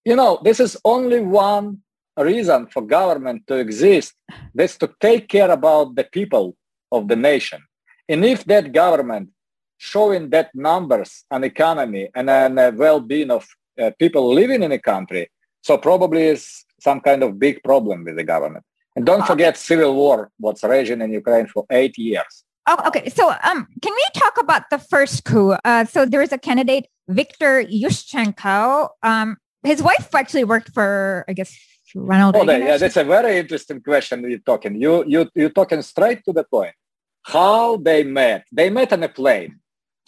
You 0.04 0.16
know, 0.16 0.40
this 0.42 0.60
is 0.60 0.76
only 0.84 1.20
one 1.20 1.78
reason 2.16 2.66
for 2.66 2.82
government 2.82 3.46
to 3.46 3.54
exist. 3.56 4.14
That's 4.54 4.76
to 4.78 4.90
take 5.00 5.28
care 5.28 5.50
about 5.50 5.94
the 5.94 6.04
people 6.04 6.56
of 6.92 7.08
the 7.08 7.16
nation. 7.16 7.62
And 8.08 8.24
if 8.24 8.44
that 8.44 8.72
government 8.72 9.30
showing 9.78 10.28
that 10.28 10.54
numbers 10.54 11.24
and 11.30 11.42
economy 11.42 12.10
and, 12.14 12.28
and 12.28 12.58
uh, 12.58 12.70
well-being 12.74 13.30
of 13.30 13.46
uh, 13.80 13.90
people 13.98 14.32
living 14.34 14.62
in 14.62 14.72
a 14.72 14.78
country. 14.78 15.30
So 15.62 15.78
probably 15.78 16.24
is 16.24 16.64
some 16.80 17.00
kind 17.00 17.22
of 17.22 17.38
big 17.38 17.62
problem 17.64 18.04
with 18.04 18.16
the 18.16 18.24
government. 18.24 18.64
And 18.94 19.06
don't 19.06 19.26
forget 19.26 19.56
civil 19.56 19.94
war, 19.94 20.30
what's 20.38 20.62
raging 20.64 21.00
in 21.00 21.12
Ukraine 21.12 21.46
for 21.46 21.64
eight 21.70 21.96
years. 21.96 22.44
Oh, 22.66 22.76
okay. 22.88 23.08
So 23.08 23.28
um, 23.28 23.66
can 23.82 23.92
we 23.92 24.04
talk 24.14 24.38
about 24.38 24.70
the 24.70 24.78
first 24.78 25.24
coup? 25.24 25.52
Uh, 25.64 25.84
so 25.84 26.04
there 26.04 26.22
is 26.22 26.32
a 26.32 26.38
candidate, 26.38 26.86
Viktor 27.08 27.64
Yushchenko. 27.64 28.88
Um, 29.02 29.36
his 29.62 29.82
wife 29.82 30.14
actually 30.14 30.44
worked 30.44 30.72
for, 30.72 31.24
I 31.28 31.32
guess, 31.32 31.56
Ronald 31.94 32.36
oh. 32.36 32.44
Yeah, 32.44 32.76
that's 32.76 32.96
a 32.96 33.04
very 33.04 33.38
interesting 33.38 33.80
question 33.80 34.28
you're 34.28 34.38
talking. 34.38 34.80
You, 34.80 35.04
you, 35.06 35.28
you're 35.34 35.50
talking 35.50 35.82
straight 35.82 36.24
to 36.24 36.32
the 36.32 36.44
point. 36.44 36.74
How 37.22 37.76
they 37.76 38.04
met. 38.04 38.46
They 38.52 38.70
met 38.70 38.92
on 38.92 39.02
a 39.02 39.08
plane. 39.08 39.60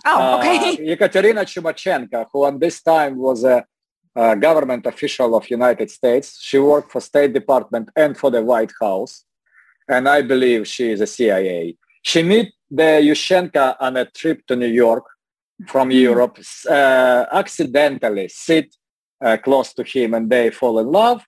Oh, 0.04 0.38
okay. 0.38 0.52
Uh, 0.62 0.92
Ekaterina 0.92 1.42
Chumachenko, 1.42 2.26
who 2.32 2.46
at 2.46 2.58
this 2.58 2.82
time 2.82 3.16
was 3.16 3.44
a, 3.44 3.64
a, 4.16 4.36
government 4.36 4.86
official 4.86 5.34
of 5.34 5.48
United 5.50 5.90
States, 5.90 6.38
she 6.40 6.58
worked 6.58 6.90
for 6.90 7.00
State 7.00 7.32
Department 7.32 7.88
and 7.96 8.16
for 8.16 8.30
the 8.30 8.42
White 8.42 8.72
House, 8.80 9.24
and 9.88 10.08
I 10.08 10.22
believe 10.22 10.66
she 10.66 10.90
is 10.90 11.00
a 11.00 11.06
CIA. 11.06 11.76
She 12.02 12.22
met 12.22 12.48
the 12.70 13.00
Yushchenko 13.08 13.76
on 13.80 13.96
a 13.96 14.04
trip 14.04 14.46
to 14.46 14.56
New 14.56 14.66
York. 14.84 15.04
from 15.66 15.88
mm-hmm. 15.88 15.98
Europe 15.98 16.38
uh, 16.68 17.26
accidentally 17.32 18.28
sit 18.28 18.74
uh, 19.24 19.36
close 19.36 19.72
to 19.74 19.84
him 19.84 20.14
and 20.14 20.28
they 20.30 20.50
fall 20.50 20.78
in 20.78 20.86
love 20.86 21.24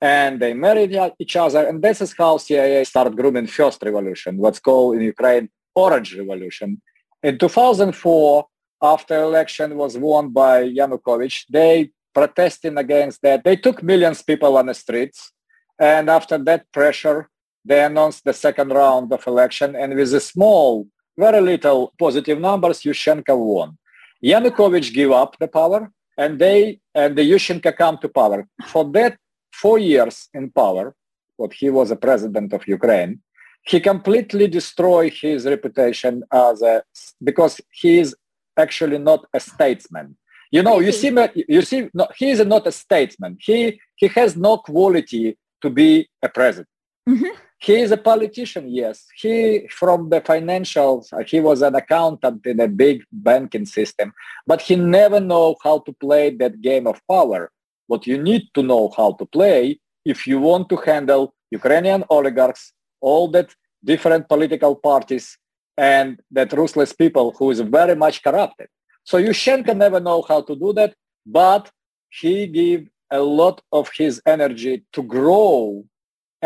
and 0.00 0.40
they 0.40 0.52
married 0.54 0.96
each 1.18 1.36
other. 1.36 1.66
And 1.66 1.82
this 1.82 2.00
is 2.00 2.14
how 2.16 2.38
CIA 2.38 2.84
started 2.84 3.16
grooming 3.16 3.46
first 3.46 3.82
revolution, 3.82 4.36
what's 4.36 4.60
called 4.60 4.96
in 4.96 5.02
Ukraine 5.02 5.48
Orange 5.74 6.16
Revolution. 6.16 6.80
In 7.22 7.38
2004, 7.38 8.46
after 8.82 9.22
election 9.22 9.76
was 9.76 9.96
won 9.96 10.30
by 10.30 10.64
Yanukovych, 10.64 11.44
they 11.48 11.90
protesting 12.14 12.76
against 12.78 13.22
that. 13.22 13.44
They 13.44 13.56
took 13.56 13.82
millions 13.82 14.20
of 14.20 14.26
people 14.26 14.56
on 14.56 14.66
the 14.66 14.74
streets. 14.74 15.32
And 15.78 16.08
after 16.08 16.38
that 16.38 16.70
pressure, 16.72 17.28
they 17.66 17.82
announced 17.84 18.24
the 18.24 18.32
second 18.32 18.68
round 18.70 19.12
of 19.12 19.26
election. 19.26 19.74
And 19.74 19.94
with 19.96 20.14
a 20.14 20.20
small, 20.20 20.86
very 21.18 21.40
little 21.40 21.92
positive 21.98 22.38
numbers, 22.40 22.82
Yushchenko 22.82 23.36
won. 23.36 23.76
Yanukovych 24.24 24.92
gave 24.94 25.10
up 25.10 25.36
the 25.38 25.48
power 25.48 25.90
and 26.16 26.38
they 26.38 26.80
and 26.94 27.16
the 27.18 27.22
Yushchenko 27.32 27.76
come 27.76 27.98
to 27.98 28.08
power. 28.08 28.46
For 28.66 28.84
that 28.92 29.18
four 29.52 29.78
years 29.78 30.28
in 30.32 30.50
power, 30.50 30.94
what 31.36 31.52
he 31.52 31.68
was 31.70 31.90
a 31.90 31.96
president 31.96 32.52
of 32.52 32.66
Ukraine, 32.68 33.20
he 33.62 33.80
completely 33.80 34.46
destroyed 34.46 35.12
his 35.12 35.44
reputation 35.44 36.22
as 36.32 36.62
a 36.62 36.82
because 37.22 37.60
he 37.70 37.98
is 37.98 38.14
actually 38.56 38.98
not 38.98 39.26
a 39.34 39.40
statesman. 39.40 40.16
You 40.52 40.62
know, 40.62 40.78
you 40.78 40.92
see, 40.92 41.10
you 41.48 41.62
see, 41.62 41.90
no, 41.92 42.06
he 42.16 42.30
is 42.30 42.40
not 42.44 42.66
a 42.66 42.72
statesman. 42.72 43.36
He 43.40 43.80
he 43.96 44.06
has 44.08 44.36
no 44.36 44.58
quality 44.58 45.36
to 45.62 45.68
be 45.68 46.08
a 46.22 46.28
president. 46.28 46.68
Mm-hmm. 47.08 47.34
He 47.58 47.76
is 47.76 47.90
a 47.90 47.96
politician, 47.96 48.68
yes. 48.68 49.06
He 49.16 49.66
from 49.70 50.10
the 50.10 50.20
financials. 50.20 51.12
Uh, 51.12 51.24
he 51.24 51.40
was 51.40 51.62
an 51.62 51.74
accountant 51.74 52.44
in 52.46 52.60
a 52.60 52.68
big 52.68 53.04
banking 53.10 53.64
system, 53.64 54.12
but 54.46 54.60
he 54.60 54.76
never 54.76 55.20
know 55.20 55.56
how 55.62 55.78
to 55.80 55.92
play 55.94 56.30
that 56.36 56.60
game 56.60 56.86
of 56.86 57.00
power. 57.10 57.50
What 57.86 58.06
you 58.06 58.22
need 58.22 58.48
to 58.54 58.62
know 58.62 58.92
how 58.96 59.12
to 59.14 59.24
play 59.24 59.80
if 60.04 60.26
you 60.26 60.38
want 60.38 60.68
to 60.68 60.76
handle 60.76 61.34
Ukrainian 61.50 62.04
oligarchs, 62.10 62.72
all 63.00 63.28
that 63.28 63.54
different 63.82 64.28
political 64.28 64.74
parties, 64.76 65.38
and 65.76 66.20
that 66.30 66.52
ruthless 66.52 66.92
people 66.92 67.34
who 67.38 67.50
is 67.50 67.60
very 67.60 67.94
much 67.94 68.22
corrupted. 68.22 68.68
So 69.04 69.18
Yushchenko 69.18 69.76
never 69.76 70.00
know 70.00 70.22
how 70.28 70.42
to 70.42 70.54
do 70.56 70.72
that, 70.74 70.94
but 71.24 71.70
he 72.10 72.46
give 72.46 72.88
a 73.10 73.20
lot 73.20 73.62
of 73.72 73.90
his 73.96 74.20
energy 74.26 74.84
to 74.92 75.02
grow 75.02 75.84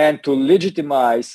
and 0.05 0.15
to 0.25 0.33
legitimize 0.53 1.31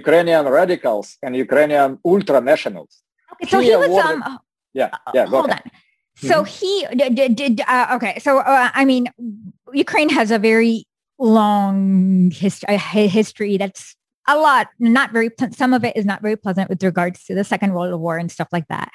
Ukrainian 0.00 0.44
radicals 0.58 1.06
and 1.22 1.30
Ukrainian 1.46 1.90
ultra-nationals. 2.12 2.92
Okay, 3.32 3.46
so 3.50 3.58
he, 3.60 3.70
he 3.70 3.76
was 3.76 3.86
awarded, 3.88 4.22
um, 4.22 4.38
yeah, 4.80 4.90
yeah. 5.16 5.26
hold 5.26 5.48
ahead. 5.50 5.62
on. 5.64 5.70
So 6.30 6.36
mm-hmm. 6.44 6.58
he 6.58 6.72
did. 7.18 7.30
did 7.40 7.54
uh, 7.74 7.96
okay, 7.96 8.14
so 8.26 8.30
uh, 8.38 8.70
I 8.80 8.84
mean, 8.90 9.04
Ukraine 9.84 10.10
has 10.18 10.28
a 10.38 10.40
very 10.50 10.76
long 11.18 12.30
history. 12.30 12.76
History 13.18 13.54
that's 13.62 13.96
a 14.26 14.36
lot, 14.36 14.68
not 14.78 15.12
very, 15.12 15.30
some 15.52 15.72
of 15.76 15.84
it 15.84 15.94
is 15.96 16.04
not 16.04 16.22
very 16.22 16.36
pleasant 16.36 16.70
with 16.70 16.82
regards 16.82 17.24
to 17.26 17.34
the 17.34 17.44
Second 17.44 17.74
World 17.74 18.00
War 18.00 18.16
and 18.16 18.30
stuff 18.36 18.48
like 18.52 18.68
that. 18.68 18.90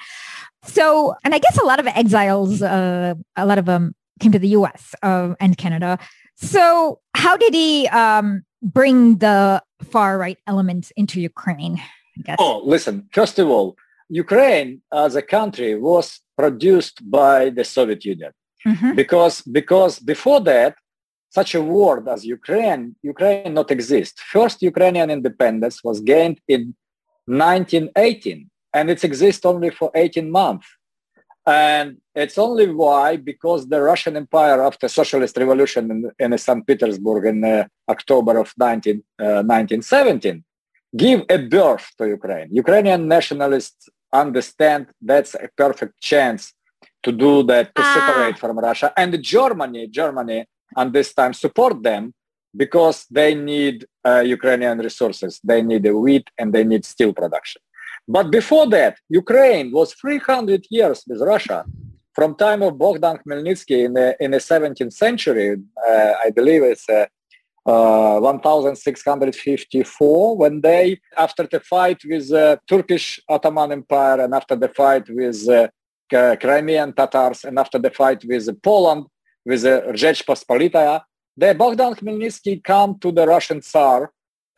So, 0.64 1.14
and 1.24 1.34
I 1.34 1.38
guess 1.38 1.56
a 1.58 1.64
lot 1.64 1.78
of 1.78 1.86
exiles, 1.86 2.62
uh, 2.62 3.14
a 3.36 3.46
lot 3.46 3.58
of 3.58 3.66
them 3.66 3.94
came 4.18 4.32
to 4.32 4.38
the 4.38 4.48
US 4.48 4.94
uh, 5.02 5.34
and 5.38 5.56
Canada. 5.56 5.98
So 6.36 7.00
how 7.14 7.36
did 7.36 7.54
he 7.54 7.86
um, 7.88 8.42
bring 8.62 9.18
the 9.18 9.62
far 9.82 10.18
right 10.18 10.38
elements 10.46 10.92
into 10.96 11.20
Ukraine? 11.20 11.80
I 12.18 12.22
guess. 12.22 12.36
Oh, 12.38 12.62
listen, 12.64 13.08
first 13.12 13.38
of 13.38 13.48
all, 13.48 13.76
Ukraine 14.08 14.82
as 14.92 15.14
a 15.14 15.22
country 15.22 15.78
was 15.78 16.20
produced 16.36 17.08
by 17.10 17.50
the 17.50 17.64
Soviet 17.64 18.04
Union. 18.04 18.32
Mm-hmm. 18.66 18.94
Because, 18.94 19.42
because 19.42 19.98
before 19.98 20.40
that, 20.40 20.74
such 21.30 21.54
a 21.54 21.62
word 21.62 22.08
as 22.08 22.24
Ukraine, 22.24 22.96
Ukraine 23.02 23.54
not 23.54 23.70
exist. 23.70 24.20
First 24.20 24.62
Ukrainian 24.62 25.10
independence 25.10 25.82
was 25.84 26.00
gained 26.00 26.40
in 26.48 26.74
1918 27.26 28.50
and 28.74 28.90
it 28.90 29.04
exists 29.04 29.44
only 29.46 29.70
for 29.70 29.90
18 29.94 30.30
months. 30.30 30.66
And 31.46 31.98
it's 32.14 32.38
only 32.38 32.70
why, 32.70 33.16
because 33.16 33.68
the 33.68 33.80
Russian 33.80 34.16
Empire 34.16 34.62
after 34.62 34.88
socialist 34.88 35.36
revolution 35.36 35.90
in, 35.90 36.10
in 36.32 36.38
St. 36.38 36.66
Petersburg 36.66 37.24
in 37.26 37.44
uh, 37.44 37.66
October 37.88 38.38
of 38.38 38.52
19, 38.58 39.02
uh, 39.18 39.42
1917, 39.42 40.44
give 40.96 41.22
a 41.30 41.38
birth 41.38 41.90
to 41.98 42.08
Ukraine. 42.08 42.48
Ukrainian 42.52 43.08
nationalists 43.08 43.88
understand 44.12 44.88
that's 45.00 45.34
a 45.34 45.48
perfect 45.56 46.00
chance 46.00 46.52
to 47.02 47.12
do 47.12 47.42
that, 47.44 47.74
to 47.74 47.82
ah. 47.82 47.94
separate 47.94 48.38
from 48.38 48.58
Russia. 48.58 48.92
And 48.96 49.22
Germany, 49.22 49.86
Germany 49.88 50.44
and 50.76 50.92
this 50.92 51.14
time 51.14 51.32
support 51.32 51.82
them 51.82 52.12
because 52.54 53.06
they 53.10 53.34
need 53.34 53.86
uh, 54.04 54.20
Ukrainian 54.20 54.78
resources. 54.78 55.40
They 55.42 55.62
need 55.62 55.84
the 55.84 55.96
wheat 55.96 56.28
and 56.38 56.52
they 56.52 56.64
need 56.64 56.84
steel 56.84 57.12
production. 57.12 57.62
But 58.16 58.26
before 58.32 58.66
that, 58.70 58.98
Ukraine 59.08 59.70
was 59.70 59.94
300 59.94 60.66
years 60.68 61.04
with 61.06 61.20
Russia. 61.20 61.64
From 62.12 62.34
time 62.34 62.60
of 62.60 62.76
Bogdan 62.76 63.18
Khmelnytsky 63.18 63.84
in 63.84 63.92
the, 63.94 64.16
in 64.18 64.32
the 64.32 64.38
17th 64.38 64.92
century, 64.92 65.56
uh, 65.88 66.12
I 66.24 66.30
believe 66.30 66.64
it's 66.64 66.88
uh, 66.88 67.06
uh, 67.64 68.18
1654, 68.18 70.36
when 70.36 70.60
they, 70.60 70.98
after 71.16 71.46
the 71.46 71.60
fight 71.60 72.02
with 72.04 72.30
the 72.30 72.58
Turkish 72.66 73.20
Ottoman 73.28 73.70
Empire 73.70 74.22
and 74.22 74.34
after 74.34 74.56
the 74.56 74.70
fight 74.70 75.08
with 75.08 75.48
uh, 75.48 75.68
Crimean 76.10 76.92
Tatars 76.92 77.44
and 77.44 77.60
after 77.60 77.78
the 77.78 77.90
fight 77.90 78.24
with 78.24 78.60
Poland, 78.60 79.06
with 79.46 79.62
the 79.62 79.84
Rzecz 79.94 80.24
Pospolitaya, 80.24 81.02
the 81.36 81.54
Bogdan 81.54 81.94
Khmelnytsky 81.94 82.60
come 82.64 82.98
to 82.98 83.12
the 83.12 83.24
Russian 83.24 83.62
Tsar 83.62 84.12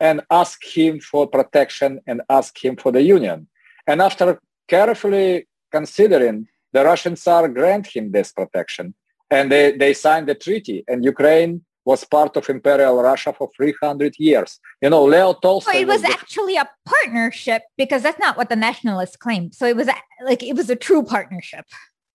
and 0.07 0.21
ask 0.29 0.57
him 0.77 0.99
for 0.99 1.25
protection 1.25 1.91
and 2.05 2.21
ask 2.29 2.51
him 2.63 2.75
for 2.75 2.91
the 2.91 3.01
union. 3.01 3.47
And 3.87 4.01
after 4.01 4.39
carefully 4.67 5.47
considering, 5.71 6.37
the 6.73 6.83
Russian 6.83 7.15
Tsar 7.15 7.47
grant 7.47 7.87
him 7.95 8.11
this 8.11 8.31
protection. 8.33 8.93
And 9.31 9.51
they, 9.51 9.65
they 9.77 9.93
signed 9.93 10.27
the 10.27 10.35
treaty 10.35 10.83
and 10.89 11.05
Ukraine 11.05 11.53
was 11.85 12.03
part 12.03 12.35
of 12.37 12.49
Imperial 12.49 13.01
Russia 13.01 13.31
for 13.37 13.49
300 13.55 14.15
years. 14.17 14.59
You 14.81 14.89
know, 14.89 15.05
Leo 15.05 15.33
Tolstoy. 15.33 15.71
So 15.71 15.77
it 15.77 15.87
was, 15.87 16.01
was 16.01 16.11
actually 16.11 16.57
a 16.57 16.69
partnership 16.85 17.61
because 17.77 18.03
that's 18.03 18.19
not 18.19 18.35
what 18.37 18.49
the 18.49 18.55
nationalists 18.55 19.15
claimed. 19.15 19.53
So 19.55 19.65
it 19.65 19.75
was 19.75 19.89
like 20.25 20.43
it 20.43 20.55
was 20.55 20.69
a 20.69 20.75
true 20.75 21.03
partnership. 21.03 21.65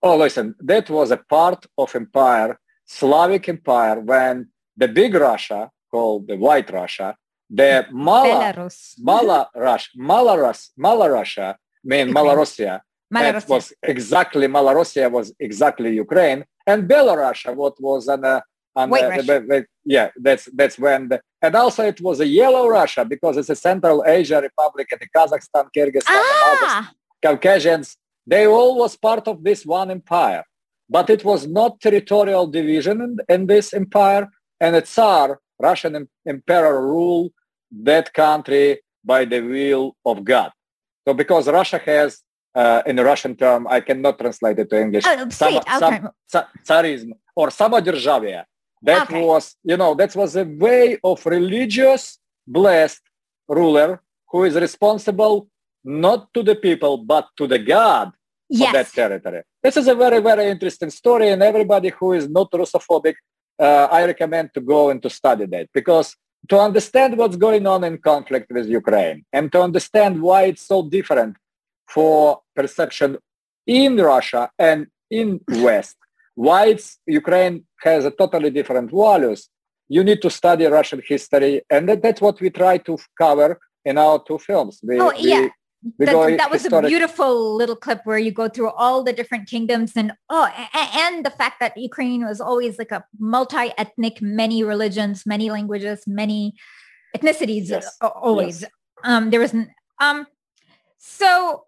Oh, 0.03 0.17
listen, 0.17 0.55
that 0.61 0.89
was 0.91 1.11
a 1.11 1.21
part 1.37 1.67
of 1.77 1.95
empire, 1.95 2.59
Slavic 2.87 3.49
empire, 3.49 3.99
when 4.01 4.49
the 4.77 4.89
big 4.89 5.15
Russia, 5.15 5.71
called 5.91 6.29
the 6.29 6.37
White 6.37 6.71
Russia, 6.71 7.17
the 7.51 7.87
Mala, 7.91 8.53
Belarus. 8.53 8.95
Mala, 8.99 9.49
Russia, 9.55 9.91
Malarus, 9.99 10.71
Mala 10.77 11.11
Russia, 11.11 11.57
mean 11.85 12.09
Malorussia, 12.09 12.81
Malorussia. 13.15 13.49
was 13.49 13.73
exactly, 13.83 14.47
Malorussia 14.47 15.11
was 15.11 15.33
exactly 15.41 15.95
Ukraine, 15.95 16.45
and 16.67 16.89
Belarus, 16.89 17.55
what 17.55 17.81
was 17.81 18.09
an, 18.09 18.25
uh, 18.25 18.41
an 18.77 18.91
White 18.91 19.05
uh, 19.05 19.09
Russia. 19.09 19.23
The, 19.23 19.67
yeah, 19.85 20.11
that's 20.17 20.49
that's 20.55 20.79
when, 20.79 21.09
the, 21.09 21.21
and 21.41 21.55
also 21.55 21.85
it 21.85 22.01
was 22.01 22.21
a 22.21 22.27
yellow 22.27 22.69
Russia 22.69 23.05
because 23.05 23.37
it's 23.37 23.51
a 23.51 23.57
Central 23.57 24.05
Asia 24.07 24.41
Republic 24.41 24.89
and 24.93 25.01
the 25.01 25.09
Kazakhstan, 25.17 25.69
Kyrgyzstan, 25.75 26.05
ah. 26.07 26.93
Caucasians 27.23 27.97
they 28.29 28.47
all 28.47 28.77
was 28.77 28.95
part 28.95 29.27
of 29.27 29.43
this 29.43 29.65
one 29.65 29.91
empire, 29.91 30.45
but 30.91 31.09
it 31.09 31.25
was 31.25 31.47
not 31.47 31.81
territorial 31.81 32.47
division 32.47 33.01
in, 33.01 33.17
in 33.27 33.47
this 33.47 33.73
empire. 33.73 34.29
And 34.61 34.75
the 34.75 34.83
Tsar, 34.83 35.41
Russian 35.59 36.09
emperor, 36.27 36.87
ruled 36.87 37.33
that 37.71 38.13
country 38.15 38.81
by 39.05 39.25
the 39.25 39.41
will 39.41 39.97
of 40.05 40.25
God. 40.25 40.51
So 41.07 41.15
because 41.15 41.49
Russia 41.49 41.79
has, 41.79 42.21
uh, 42.55 42.83
in 42.87 42.97
Russian 42.97 43.35
term, 43.37 43.67
I 43.67 43.81
cannot 43.81 44.19
translate 44.19 44.59
it 44.59 44.71
to 44.71 44.81
English, 44.81 45.05
oh, 45.07 45.27
tsarism 46.65 47.13
or 47.35 47.49
самодержавие. 47.49 48.45
That 48.83 49.11
okay. 49.11 49.23
was, 49.23 49.57
you 49.65 49.77
know, 49.77 49.95
that 49.95 50.15
was 50.15 50.37
a 50.37 50.45
way 50.45 50.99
of 51.03 51.25
religious 51.27 52.19
blessed 52.47 53.03
ruler 53.49 54.01
who 54.31 54.45
is 54.45 54.55
responsible 54.55 55.49
not 55.85 56.33
to 56.35 56.43
the 56.43 56.55
people, 56.55 56.99
but 56.99 57.27
to 57.39 57.47
the 57.47 57.59
God 57.59 58.13
yes. 58.49 58.69
of 58.69 58.73
that 58.75 58.93
territory. 58.93 59.43
This 59.63 59.77
is 59.77 59.89
a 59.89 59.95
very, 59.95 60.21
very 60.21 60.47
interesting 60.47 60.91
story. 60.91 61.31
And 61.31 61.43
everybody 61.43 61.89
who 61.89 62.13
is 62.13 62.29
not 62.29 62.51
Russophobic, 62.53 63.15
uh, 63.59 63.89
I 63.91 64.05
recommend 64.05 64.55
to 64.55 64.61
go 64.61 64.91
and 64.91 65.03
to 65.03 65.11
study 65.11 65.47
that 65.47 65.69
because 65.73 66.15
to 66.49 66.59
understand 66.59 67.17
what's 67.19 67.37
going 67.37 67.67
on 67.67 67.85
in 67.85 67.99
conflict 67.99 68.51
with 68.51 68.67
Ukraine 68.69 69.25
and 69.33 69.53
to 69.53 69.61
understand 69.61 70.23
why 70.23 70.45
it's 70.45 70.67
so 70.67 70.89
different 70.89 71.37
for 71.89 72.41
perception 72.57 73.19
in 73.67 73.97
Russia 73.97 74.51
and 74.59 74.87
in 75.11 75.41
West, 75.49 75.97
why 76.35 76.67
it's 76.67 76.99
Ukraine 77.07 77.65
has 77.83 78.05
a 78.05 78.11
totally 78.11 78.51
different 78.51 78.91
values, 78.91 79.49
you 79.89 80.05
need 80.05 80.21
to 80.23 80.31
study 80.31 80.65
Russian 80.67 81.03
history, 81.07 81.63
and 81.71 81.89
that, 81.89 82.03
that's 82.03 82.21
what 82.21 82.41
we 82.41 82.51
try 82.51 82.79
to 82.79 82.99
cover 83.17 83.59
in 83.85 83.97
our 83.97 84.23
two 84.27 84.39
films. 84.39 84.81
We, 84.83 85.01
oh, 85.01 85.13
yeah. 85.17 85.49
That, 85.99 86.37
that 86.39 86.51
was 86.51 86.65
a 86.65 86.83
beautiful 86.83 87.55
little 87.57 87.77
clip 87.77 88.01
where 88.05 88.19
you 88.19 88.33
go 88.33 88.49
through 88.49 88.71
all 88.71 89.05
the 89.05 89.13
different 89.13 89.49
kingdoms 89.49 89.93
and 89.95 90.13
oh 90.29 90.49
and 90.75 91.25
the 91.25 91.31
fact 91.31 91.61
that 91.61 91.77
ukraine 91.77 92.25
was 92.25 92.41
always 92.41 92.79
like 92.79 92.91
a 92.91 93.05
multi-ethnic 93.19 94.21
many 94.21 94.65
religions 94.65 95.25
many 95.25 95.51
languages 95.51 96.03
many 96.07 96.55
ethnicities 97.17 97.71
yes. 97.71 97.97
always 98.01 98.63
yes. 98.63 98.71
um 99.05 99.31
there 99.31 99.41
was 99.41 99.55
um 100.01 100.27
so 100.99 101.65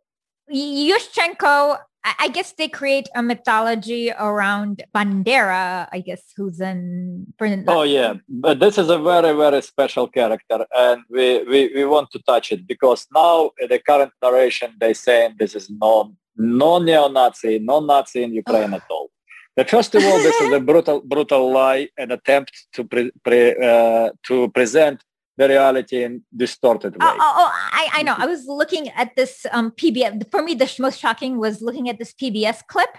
yushchenko 0.53 1.79
I 2.03 2.29
guess 2.29 2.53
they 2.53 2.69
create 2.69 3.09
a 3.15 3.23
mythology 3.23 4.11
around 4.11 4.83
Bandera, 4.95 5.87
I 5.93 6.01
guess, 6.01 6.23
who's 6.35 6.59
an... 6.59 7.35
Oh, 7.69 7.83
yeah. 7.83 8.15
But 8.27 8.59
this 8.59 8.79
is 8.79 8.89
a 8.89 8.99
very, 8.99 9.37
very 9.37 9.61
special 9.61 10.09
character. 10.09 10.67
And 10.75 11.03
we, 11.11 11.45
we, 11.45 11.73
we 11.75 11.85
want 11.85 12.11
to 12.13 12.19
touch 12.21 12.53
it 12.53 12.67
because 12.67 13.07
now 13.15 13.51
in 13.61 13.69
the 13.69 13.79
current 13.79 14.13
narration, 14.23 14.75
they 14.81 14.95
say 14.95 15.31
this 15.39 15.55
is 15.55 15.69
no, 15.69 16.15
no 16.37 16.79
neo-Nazi, 16.79 17.59
no 17.59 17.81
Nazi 17.81 18.23
in 18.23 18.33
Ukraine 18.33 18.73
at 18.73 18.83
all. 18.89 19.11
But 19.55 19.69
first 19.69 19.95
of 19.95 20.03
all, 20.03 20.19
this 20.19 20.41
is 20.41 20.53
a 20.53 20.61
brutal, 20.71 21.03
brutal 21.03 21.53
lie, 21.53 21.89
an 21.99 22.13
attempt 22.13 22.67
to, 22.75 22.85
pre, 22.85 23.11
pre, 23.23 23.57
uh, 23.63 24.11
to 24.29 24.49
present 24.51 25.05
the 25.41 25.49
reality 25.49 26.05
in 26.05 26.23
distorted 26.37 26.93
way. 26.93 26.99
Oh, 27.01 27.17
oh, 27.19 27.35
oh, 27.39 27.51
I, 27.73 27.89
I 27.95 28.03
know. 28.03 28.15
I 28.17 28.27
was 28.27 28.45
looking 28.47 28.91
at 28.91 29.17
this 29.17 29.47
um, 29.53 29.71
PBS. 29.71 30.31
For 30.31 30.43
me, 30.43 30.55
the 30.55 30.71
most 30.79 31.01
shocking 31.01 31.39
was 31.39 31.63
looking 31.63 31.89
at 31.89 31.99
this 31.99 32.13
PBS 32.13 32.67
clip. 32.67 32.91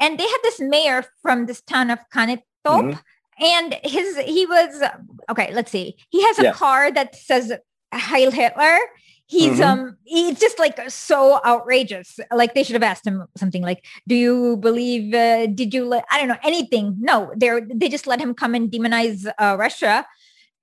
And 0.00 0.18
they 0.18 0.24
had 0.24 0.38
this 0.42 0.60
mayor 0.60 1.04
from 1.22 1.46
this 1.46 1.60
town 1.62 1.90
of 1.90 2.00
Konotop. 2.12 2.42
Mm-hmm. 2.66 2.98
And 3.40 3.76
his, 3.84 4.18
he 4.18 4.44
was, 4.46 4.82
okay, 5.30 5.54
let's 5.54 5.70
see. 5.70 5.96
He 6.10 6.20
has 6.24 6.40
a 6.40 6.44
yeah. 6.44 6.52
car 6.52 6.90
that 6.90 7.14
says 7.14 7.52
Heil 7.94 8.32
Hitler. 8.32 8.78
He's, 9.26 9.60
mm-hmm. 9.60 9.62
um, 9.62 9.96
he's 10.04 10.40
just 10.40 10.58
like 10.58 10.80
so 10.90 11.40
outrageous. 11.44 12.18
Like 12.32 12.54
they 12.54 12.64
should 12.64 12.74
have 12.74 12.82
asked 12.82 13.06
him 13.06 13.24
something 13.36 13.62
like, 13.62 13.84
do 14.08 14.16
you 14.16 14.56
believe, 14.56 15.14
uh, 15.14 15.46
did 15.46 15.72
you, 15.72 15.84
let, 15.84 16.04
I 16.10 16.18
don't 16.18 16.28
know, 16.28 16.42
anything. 16.42 16.96
No, 16.98 17.32
they're, 17.36 17.60
they 17.72 17.88
just 17.88 18.08
let 18.08 18.20
him 18.20 18.34
come 18.34 18.56
and 18.56 18.68
demonize 18.68 19.30
uh, 19.38 19.56
Russia 19.56 20.04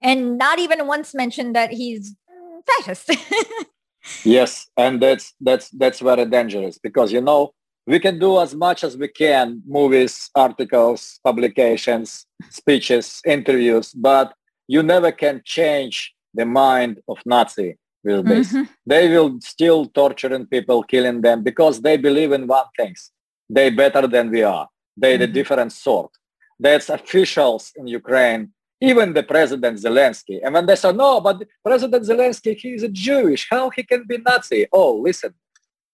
and 0.01 0.37
not 0.37 0.59
even 0.59 0.87
once 0.87 1.13
mentioned 1.13 1.55
that 1.55 1.71
he's 1.71 2.15
fascist. 2.65 3.11
yes, 4.23 4.67
and 4.77 5.01
that's 5.01 5.33
that's 5.41 5.69
that's 5.69 5.99
very 5.99 6.25
dangerous 6.25 6.77
because 6.77 7.11
you 7.11 7.21
know 7.21 7.53
we 7.87 7.99
can 7.99 8.17
do 8.19 8.39
as 8.39 8.55
much 8.55 8.83
as 8.83 8.97
we 8.97 9.07
can 9.07 9.61
movies 9.65 10.29
articles 10.35 11.19
publications 11.23 12.25
speeches 12.49 13.21
interviews 13.25 13.93
but 13.93 14.33
you 14.67 14.81
never 14.81 15.11
can 15.11 15.41
change 15.45 16.13
the 16.33 16.45
mind 16.45 16.99
of 17.07 17.17
nazi 17.25 17.77
with 18.03 18.25
this 18.25 18.51
mm-hmm. 18.51 18.63
they 18.85 19.09
will 19.09 19.39
still 19.41 19.85
torturing 19.85 20.45
people 20.47 20.83
killing 20.83 21.21
them 21.21 21.43
because 21.43 21.81
they 21.81 21.97
believe 21.97 22.31
in 22.31 22.47
one 22.47 22.65
things 22.77 23.11
they 23.49 23.69
better 23.69 24.07
than 24.07 24.29
we 24.29 24.43
are 24.43 24.67
they 24.97 25.13
mm-hmm. 25.13 25.21
the 25.21 25.27
different 25.27 25.71
sort 25.71 26.11
that's 26.59 26.89
officials 26.89 27.71
in 27.75 27.87
ukraine 27.87 28.51
even 28.81 29.13
the 29.13 29.23
President 29.23 29.79
Zelensky. 29.79 30.39
And 30.43 30.53
when 30.53 30.65
they 30.65 30.75
say, 30.75 30.91
no, 30.91 31.21
but 31.21 31.43
President 31.63 32.03
Zelensky, 32.03 32.55
he 32.57 32.73
is 32.73 32.83
a 32.83 32.89
Jewish. 32.89 33.47
How 33.49 33.69
he 33.69 33.83
can 33.83 34.05
be 34.07 34.17
Nazi? 34.17 34.67
Oh, 34.71 34.95
listen, 34.95 35.33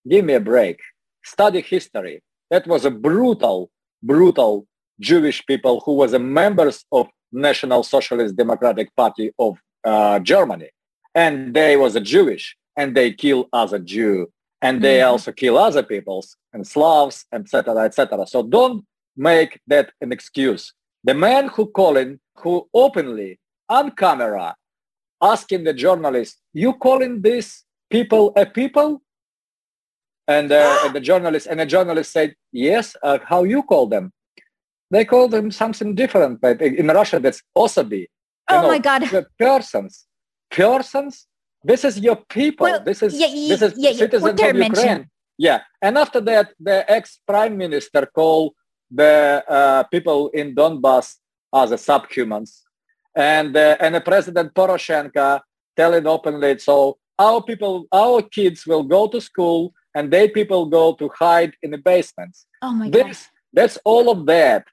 give 0.08 0.26
me 0.26 0.34
a 0.34 0.40
break. 0.40 0.80
Study 1.24 1.62
history. 1.62 2.24
That 2.50 2.68
was 2.68 2.86
a 2.86 2.92
brutal, 2.92 3.70
brutal 4.02 4.68
Jewish 5.00 5.46
people 5.46 5.82
who 5.86 5.94
was 5.94 6.14
a 6.14 6.20
members 6.20 6.86
of 6.92 7.08
National 7.32 7.84
Socialist 7.84 8.36
Democratic 8.36 8.96
Party 8.96 9.32
of 9.40 9.58
uh, 9.84 10.20
Germany. 10.20 10.70
And 11.16 11.54
they 11.54 11.78
was 11.78 11.96
a 11.96 12.02
Jewish 12.02 12.56
and 12.76 12.96
they 12.96 13.14
kill 13.14 13.48
other 13.54 13.80
Jew. 13.80 14.32
And 14.62 14.84
they 14.84 15.00
mm-hmm. 15.00 15.12
also 15.12 15.32
kill 15.32 15.58
other 15.58 15.84
peoples 15.84 16.36
and 16.54 16.67
Slavs, 16.67 17.26
etc., 17.34 17.78
etc. 17.86 18.28
So 18.28 18.44
don't 18.44 18.86
make 19.17 19.60
that 19.67 19.91
an 20.02 20.12
excuse. 20.12 20.74
The 21.04 21.13
man 21.13 21.48
who 21.48 21.65
calling 21.67 22.20
who 22.38 22.67
openly 22.74 23.39
on 23.70 23.91
camera 23.91 24.56
asking 25.22 25.63
the 25.63 25.74
journalist, 25.74 26.39
you 26.54 26.74
calling 26.74 27.22
these 27.22 27.63
people 27.89 28.34
a 28.36 28.46
people? 28.46 29.02
And, 30.28 30.52
uh, 30.52 30.80
and 30.86 30.96
the 30.96 31.00
journalist 31.00 31.48
and 31.48 31.60
the 31.60 31.65
journalist 31.65 32.12
said, 32.12 32.36
yes, 32.52 32.96
uh, 33.04 33.20
how 33.24 33.44
you 33.44 33.63
call 33.63 33.88
them? 33.88 34.12
They 34.89 35.06
call 35.06 35.30
them 35.30 35.52
something 35.52 35.96
different, 35.96 36.41
but 36.41 36.62
in 36.62 36.88
Russia, 36.88 37.20
that's 37.20 37.41
osoby. 37.58 38.08
Oh 38.50 38.62
know, 38.62 38.67
my 38.67 38.78
God. 38.80 39.04
Persons. 39.39 40.06
Persons? 40.50 41.28
This 41.63 41.86
is 41.86 42.00
your 42.00 42.17
people. 42.28 42.65
Well, 42.65 42.84
this 42.84 43.02
is, 43.02 43.13
yeah, 43.13 43.28
this 43.28 43.62
is 43.62 43.74
yeah, 43.78 43.94
citizens 43.94 44.41
of 44.41 44.56
Ukraine. 44.56 45.10
Yeah. 45.38 45.62
And 45.82 45.98
after 45.98 46.20
that, 46.22 46.54
the 46.60 46.89
ex-prime 46.91 47.56
minister 47.56 48.06
called 48.13 48.54
the 48.89 49.44
uh, 49.48 49.84
people 49.84 50.30
in 50.30 50.54
Donbass 50.54 51.15
as 51.54 51.72
a 51.72 51.76
subhumans. 51.76 52.62
And, 53.16 53.56
uh, 53.56 53.78
and 53.80 53.96
the 53.96 54.02
President 54.02 54.54
Poroshenko 54.54 55.42
telling 55.76 56.08
openly, 56.08 56.58
so 56.60 56.98
our 57.20 57.42
people, 57.44 57.86
our 57.92 58.22
kids 58.22 58.66
will 58.66 58.84
go 58.84 59.08
to 59.08 59.20
school 59.20 59.74
and 59.94 60.12
they 60.12 60.28
people 60.28 60.66
go 60.66 60.94
to 60.96 61.10
hide 61.10 61.54
in 61.62 61.72
the 61.72 61.78
basements. 61.78 62.46
Oh 62.62 62.74
my 62.74 62.90
this, 62.90 63.04
God. 63.04 63.28
That's 63.54 63.78
all 63.84 64.10
of 64.10 64.26
that. 64.28 64.66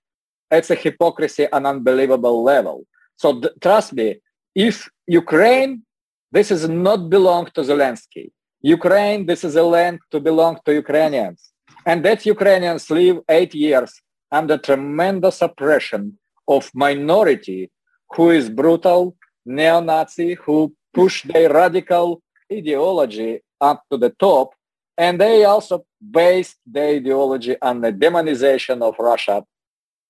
It's 0.50 0.70
a 0.70 0.74
hypocrisy 0.74 1.50
on 1.52 1.66
unbelievable 1.66 2.42
level. 2.42 2.86
So 3.16 3.40
th- 3.40 3.52
trust 3.60 3.92
me, 3.92 4.20
if 4.54 4.88
Ukraine, 5.06 5.82
this 6.30 6.50
is 6.50 6.68
not 6.68 7.10
belong 7.10 7.46
to 7.54 7.62
Zelensky. 7.62 8.30
Ukraine, 8.60 9.26
this 9.26 9.44
is 9.44 9.56
a 9.56 9.62
land 9.62 9.98
to 10.10 10.20
belong 10.20 10.58
to 10.64 10.72
Ukrainians. 10.72 11.52
And 11.84 12.04
that 12.04 12.26
Ukrainians 12.26 12.90
live 12.90 13.18
eight 13.28 13.54
years 13.54 13.92
under 14.30 14.58
tremendous 14.58 15.42
oppression 15.42 16.18
of 16.48 16.70
minority 16.74 17.70
who 18.14 18.30
is 18.30 18.48
brutal, 18.48 19.16
neo-Nazi, 19.44 20.34
who 20.34 20.74
push 20.94 21.22
their 21.24 21.52
radical 21.52 22.22
ideology 22.52 23.40
up 23.60 23.84
to 23.90 23.96
the 23.98 24.10
top. 24.10 24.54
And 24.96 25.20
they 25.20 25.44
also 25.44 25.84
based 26.00 26.56
their 26.66 26.96
ideology 26.96 27.54
on 27.62 27.82
the 27.82 27.92
demonization 27.92 28.82
of 28.82 28.96
Russia 28.98 29.44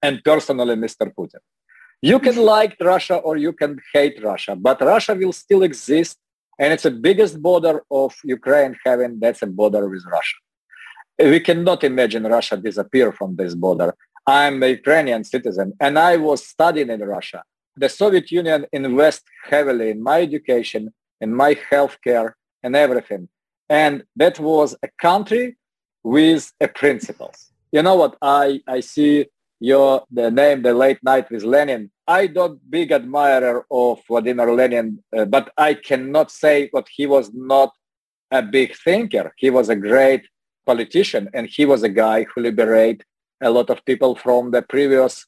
and 0.00 0.22
personally 0.24 0.76
Mr. 0.76 1.12
Putin. 1.12 1.40
You 2.00 2.20
can 2.20 2.36
like 2.36 2.76
Russia 2.80 3.16
or 3.16 3.36
you 3.36 3.52
can 3.52 3.80
hate 3.92 4.22
Russia, 4.22 4.54
but 4.56 4.80
Russia 4.80 5.14
will 5.14 5.32
still 5.32 5.62
exist. 5.62 6.16
And 6.60 6.72
it's 6.72 6.84
the 6.84 6.90
biggest 6.90 7.40
border 7.42 7.82
of 7.90 8.14
Ukraine 8.24 8.76
having, 8.84 9.18
that's 9.20 9.42
a 9.42 9.46
border 9.46 9.88
with 9.88 10.04
Russia. 10.06 10.36
We 11.18 11.40
cannot 11.40 11.82
imagine 11.82 12.22
Russia 12.22 12.56
disappear 12.56 13.12
from 13.12 13.34
this 13.34 13.54
border. 13.54 13.94
I'm 14.28 14.62
a 14.62 14.66
Ukrainian 14.80 15.24
citizen 15.24 15.72
and 15.80 15.98
I 15.98 16.18
was 16.18 16.46
studying 16.46 16.90
in 16.90 17.00
Russia. 17.00 17.42
The 17.76 17.88
Soviet 17.88 18.30
Union 18.30 18.66
invested 18.74 19.30
heavily 19.50 19.88
in 19.88 20.02
my 20.02 20.20
education, 20.20 20.92
in 21.22 21.34
my 21.34 21.54
healthcare 21.70 22.34
and 22.62 22.76
everything. 22.76 23.30
And 23.70 24.04
that 24.16 24.38
was 24.38 24.76
a 24.82 24.88
country 25.00 25.56
with 26.04 26.52
a 26.60 26.68
principles. 26.68 27.38
You 27.72 27.82
know 27.82 27.96
what? 27.96 28.16
I, 28.20 28.60
I 28.66 28.80
see 28.80 29.26
your 29.60 30.04
the 30.10 30.30
name 30.30 30.60
The 30.60 30.74
Late 30.74 31.02
Night 31.02 31.30
with 31.30 31.44
Lenin. 31.44 31.90
I 32.06 32.26
don't 32.26 32.60
big 32.70 32.92
admirer 32.92 33.64
of 33.70 34.00
Vladimir 34.06 34.52
Lenin, 34.52 35.02
uh, 35.16 35.24
but 35.24 35.52
I 35.56 35.72
cannot 35.72 36.30
say 36.30 36.68
that 36.74 36.86
he 36.94 37.06
was 37.06 37.32
not 37.32 37.72
a 38.30 38.42
big 38.42 38.76
thinker. 38.76 39.32
He 39.38 39.48
was 39.48 39.70
a 39.70 39.76
great 39.90 40.28
politician 40.66 41.30
and 41.32 41.46
he 41.46 41.64
was 41.64 41.82
a 41.82 41.88
guy 41.88 42.26
who 42.28 42.42
liberated 42.42 43.06
a 43.40 43.50
lot 43.50 43.70
of 43.70 43.84
people 43.84 44.14
from 44.14 44.50
the 44.50 44.62
previous 44.62 45.26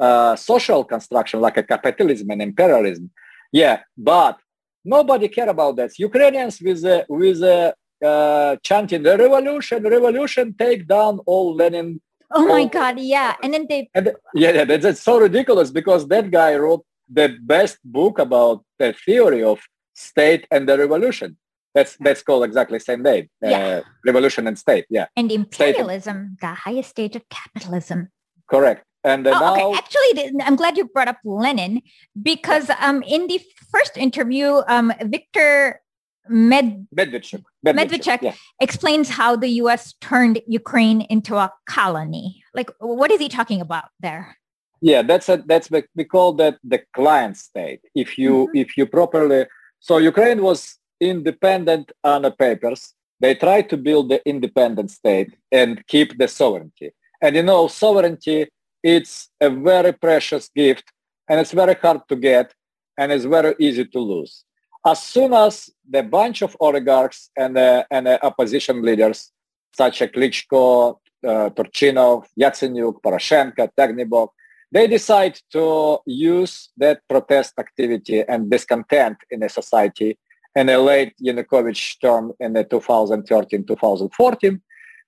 uh, 0.00 0.36
social 0.36 0.84
construction, 0.84 1.40
like 1.40 1.56
a 1.56 1.62
capitalism 1.62 2.30
and 2.30 2.42
imperialism. 2.42 3.10
Yeah, 3.52 3.80
but 3.96 4.38
nobody 4.84 5.28
care 5.28 5.48
about 5.48 5.76
that. 5.76 5.98
Ukrainians 5.98 6.60
with 6.60 6.84
uh, 6.84 7.04
with 7.08 7.42
uh, 7.42 7.72
uh, 8.04 8.56
chanting 8.62 9.02
the 9.02 9.16
revolution, 9.16 9.82
revolution, 9.84 10.54
take 10.58 10.86
down 10.86 11.20
all 11.26 11.54
Lenin. 11.54 12.00
Oh 12.32 12.46
my 12.46 12.64
God! 12.64 12.98
Yeah, 12.98 13.36
and 13.42 13.54
then 13.54 13.66
they. 13.68 13.88
And, 13.94 14.12
yeah, 14.34 14.64
that's, 14.64 14.82
that's 14.82 15.00
so 15.00 15.20
ridiculous 15.20 15.70
because 15.70 16.08
that 16.08 16.30
guy 16.30 16.56
wrote 16.56 16.84
the 17.08 17.36
best 17.42 17.78
book 17.84 18.18
about 18.18 18.64
the 18.78 18.92
theory 19.04 19.42
of 19.42 19.60
state 19.94 20.46
and 20.50 20.68
the 20.68 20.76
revolution. 20.76 21.36
That's 21.74 21.96
that's 21.98 22.22
called 22.22 22.44
exactly 22.44 22.78
same 22.78 23.02
name. 23.02 23.28
Uh, 23.44 23.48
yeah. 23.48 23.80
revolution 24.06 24.46
and 24.46 24.58
state. 24.58 24.86
Yeah. 24.88 25.06
And 25.16 25.32
imperialism, 25.32 26.36
state. 26.38 26.48
the 26.48 26.54
highest 26.54 26.90
stage 26.90 27.16
of 27.16 27.28
capitalism. 27.28 28.10
Correct. 28.48 28.84
And 29.02 29.26
uh, 29.26 29.32
oh, 29.34 29.40
now, 29.40 29.70
okay. 29.70 29.78
Actually, 29.78 30.40
I'm 30.42 30.56
glad 30.56 30.78
you 30.78 30.86
brought 30.86 31.08
up 31.08 31.18
Lenin 31.24 31.82
because 32.20 32.70
um, 32.80 33.02
in 33.02 33.26
the 33.26 33.40
first 33.70 33.96
interview, 33.96 34.62
um, 34.66 34.92
Victor 35.02 35.80
Med- 36.28 36.86
Medvedchuk, 36.96 37.42
Medvedchuk, 37.66 37.88
Medvedchuk 37.88 38.22
yeah. 38.22 38.34
explains 38.60 39.10
how 39.10 39.36
the 39.36 39.48
U.S. 39.64 39.94
turned 40.00 40.40
Ukraine 40.46 41.02
into 41.02 41.36
a 41.36 41.52
colony. 41.68 42.42
Like, 42.54 42.70
what 42.78 43.10
is 43.10 43.20
he 43.20 43.28
talking 43.28 43.60
about 43.60 43.84
there? 44.00 44.38
Yeah, 44.80 45.02
that's 45.02 45.28
a 45.28 45.42
that's 45.46 45.70
we 45.70 46.04
call 46.04 46.34
that 46.34 46.58
the 46.64 46.80
client 46.94 47.36
state. 47.36 47.80
If 47.94 48.18
you 48.18 48.46
mm-hmm. 48.46 48.56
if 48.56 48.76
you 48.76 48.86
properly 48.86 49.46
so 49.80 49.98
Ukraine 49.98 50.42
was 50.42 50.78
independent 51.10 51.92
on 52.02 52.30
papers. 52.32 52.94
they 53.20 53.34
try 53.34 53.62
to 53.62 53.76
build 53.76 54.08
the 54.10 54.20
independent 54.28 54.90
state 54.90 55.30
and 55.50 55.86
keep 55.86 56.18
the 56.18 56.28
sovereignty. 56.28 56.90
And 57.22 57.36
you 57.36 57.42
know, 57.42 57.68
sovereignty, 57.68 58.48
it's 58.82 59.30
a 59.40 59.48
very 59.48 59.92
precious 59.92 60.50
gift 60.54 60.84
and 61.28 61.40
it's 61.40 61.52
very 61.52 61.74
hard 61.74 62.00
to 62.08 62.16
get 62.16 62.52
and 62.98 63.12
it's 63.12 63.24
very 63.24 63.54
easy 63.58 63.84
to 63.86 63.98
lose. 63.98 64.44
As 64.84 65.02
soon 65.02 65.32
as 65.32 65.70
the 65.88 66.02
bunch 66.02 66.42
of 66.42 66.56
oligarchs 66.60 67.30
and, 67.36 67.56
uh, 67.56 67.84
and 67.90 68.06
uh, 68.06 68.18
opposition 68.22 68.82
leaders, 68.82 69.32
such 69.74 70.02
as 70.02 70.10
Klitschko, 70.10 70.98
uh, 71.26 71.50
Turchinov, 71.56 72.26
Yatsenyuk, 72.38 73.00
Poroshenko, 73.00 73.70
Tyagnybok, 73.78 74.28
they 74.70 74.86
decide 74.86 75.38
to 75.52 75.98
use 76.04 76.70
that 76.76 77.00
protest 77.08 77.54
activity 77.58 78.22
and 78.28 78.50
discontent 78.50 79.16
in 79.30 79.42
a 79.42 79.48
society 79.48 80.18
in 80.56 80.68
a 80.68 80.78
late 80.78 81.14
Yanukovych 81.22 82.00
term 82.00 82.32
in 82.40 82.52
the 82.52 82.64
2013-2014, 82.64 84.60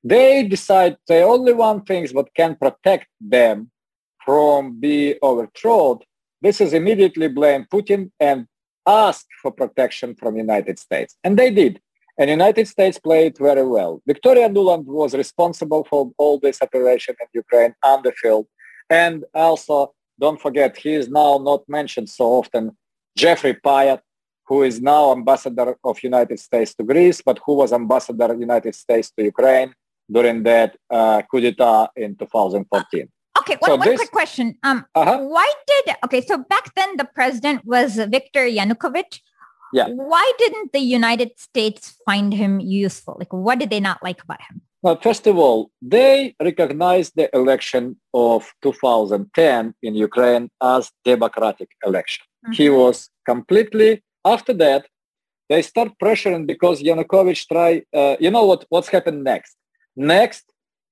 they 0.05 0.45
decide 0.45 0.97
they 1.09 1.23
only 1.23 1.53
want 1.53 1.87
things 1.87 2.13
that 2.13 2.33
can 2.35 2.57
protect 2.57 3.07
them 3.21 3.71
from 4.25 4.79
being 4.81 5.17
overthrown. 5.23 5.99
This 6.43 6.61
is 6.61 6.73
immediately 6.73 7.29
blame 7.29 7.67
Putin 7.73 8.11
and 8.21 8.47
ask 8.87 9.27
for 9.43 9.51
protection 9.51 10.15
from 10.15 10.37
United 10.37 10.79
States. 10.79 11.17
And 11.25 11.39
they 11.39 11.51
did. 11.51 11.81
And 12.19 12.31
United 12.31 12.67
States 12.67 12.99
played 12.99 13.37
very 13.39 13.67
well. 13.67 14.01
Victoria 14.07 14.49
Nuland 14.49 14.85
was 14.87 15.15
responsible 15.15 15.87
for 15.91 16.11
all 16.19 16.39
this 16.39 16.63
operation 16.63 17.15
in 17.21 17.27
Ukraine 17.35 17.75
on 17.85 18.03
the 18.03 18.13
field. 18.13 18.47
And 18.89 19.25
also, 19.35 19.93
don't 20.19 20.41
forget, 20.41 20.77
he 20.77 20.95
is 20.95 21.09
now 21.09 21.39
not 21.39 21.69
mentioned 21.69 22.09
so 22.09 22.25
often, 22.25 22.77
Geoffrey 23.17 23.55
Pyatt, 23.55 24.01
who 24.47 24.63
is 24.63 24.81
now 24.81 25.13
ambassador 25.13 25.77
of 25.85 26.03
United 26.03 26.39
States 26.39 26.75
to 26.75 26.85
Greece, 26.85 27.21
but 27.21 27.39
who 27.45 27.55
was 27.55 27.73
ambassador 27.73 28.27
of 28.33 28.41
United 28.41 28.75
States 28.75 29.11
to 29.17 29.25
Ukraine 29.25 29.75
during 30.11 30.43
that 30.45 30.77
uh, 30.91 31.23
coup 31.23 31.41
d'etat 31.41 31.91
in 31.97 32.17
2014. 32.17 33.09
Okay, 33.39 33.57
one, 33.59 33.71
so 33.71 33.77
one 33.77 33.89
this, 33.89 33.99
quick 33.99 34.11
question. 34.11 34.57
Um, 34.63 34.87
uh-huh. 34.95 35.19
Why 35.19 35.53
did, 35.67 35.97
okay, 36.05 36.21
so 36.21 36.39
back 36.39 36.75
then 36.75 36.97
the 36.97 37.05
president 37.05 37.65
was 37.65 37.97
Viktor 37.97 38.47
Yanukovych. 38.47 39.21
Yeah. 39.73 39.89
Why 39.89 40.33
didn't 40.39 40.73
the 40.73 40.81
United 40.81 41.39
States 41.39 41.97
find 42.07 42.33
him 42.33 42.61
useful? 42.61 43.17
Like, 43.19 43.33
what 43.33 43.59
did 43.59 43.71
they 43.71 43.81
not 43.81 44.03
like 44.03 44.23
about 44.23 44.41
him? 44.49 44.63
Well, 44.83 44.99
first 45.01 45.27
of 45.27 45.37
all, 45.37 45.71
they 45.83 46.37
recognized 46.41 47.15
the 47.17 47.29
election 47.35 47.97
of 48.15 48.53
2010 48.63 49.75
in 49.83 49.95
Ukraine 49.95 50.49
as 50.63 50.93
democratic 51.05 51.71
election. 51.85 52.25
Mm-hmm. 52.45 52.53
He 52.53 52.71
was 52.71 53.11
completely 53.27 54.05
after 54.27 54.53
that, 54.55 54.87
they 55.49 55.63
start 55.63 55.93
pressuring 56.03 56.47
because 56.47 56.83
Yanukovych 56.83 57.47
try. 57.47 57.83
Uh, 57.95 58.17
you 58.19 58.31
know 58.31 58.45
what? 58.45 58.67
What's 58.69 58.89
happened 58.89 59.23
next? 59.23 59.57
Next, 59.97 60.45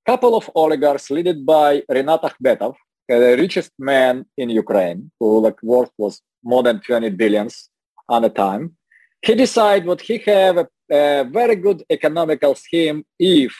couple 0.06 0.36
of 0.36 0.50
oligarchs 0.54 1.10
led 1.10 1.44
by 1.44 1.82
Rinat 1.90 2.22
Akhmetov, 2.22 2.74
the 3.08 3.36
richest 3.38 3.72
man 3.78 4.24
in 4.36 4.48
Ukraine, 4.50 5.10
who 5.18 5.40
like 5.40 5.60
worth 5.62 5.90
was 5.98 6.20
more 6.42 6.62
than 6.62 6.80
20 6.80 7.10
billions 7.10 7.70
on 8.08 8.24
a 8.24 8.28
time. 8.28 8.76
He 9.22 9.34
decided 9.34 9.86
what 9.86 10.02
he 10.02 10.18
have 10.18 10.58
a, 10.58 10.68
a 10.90 11.24
very 11.24 11.56
good 11.56 11.82
economical 11.90 12.54
scheme 12.54 13.04
if 13.18 13.54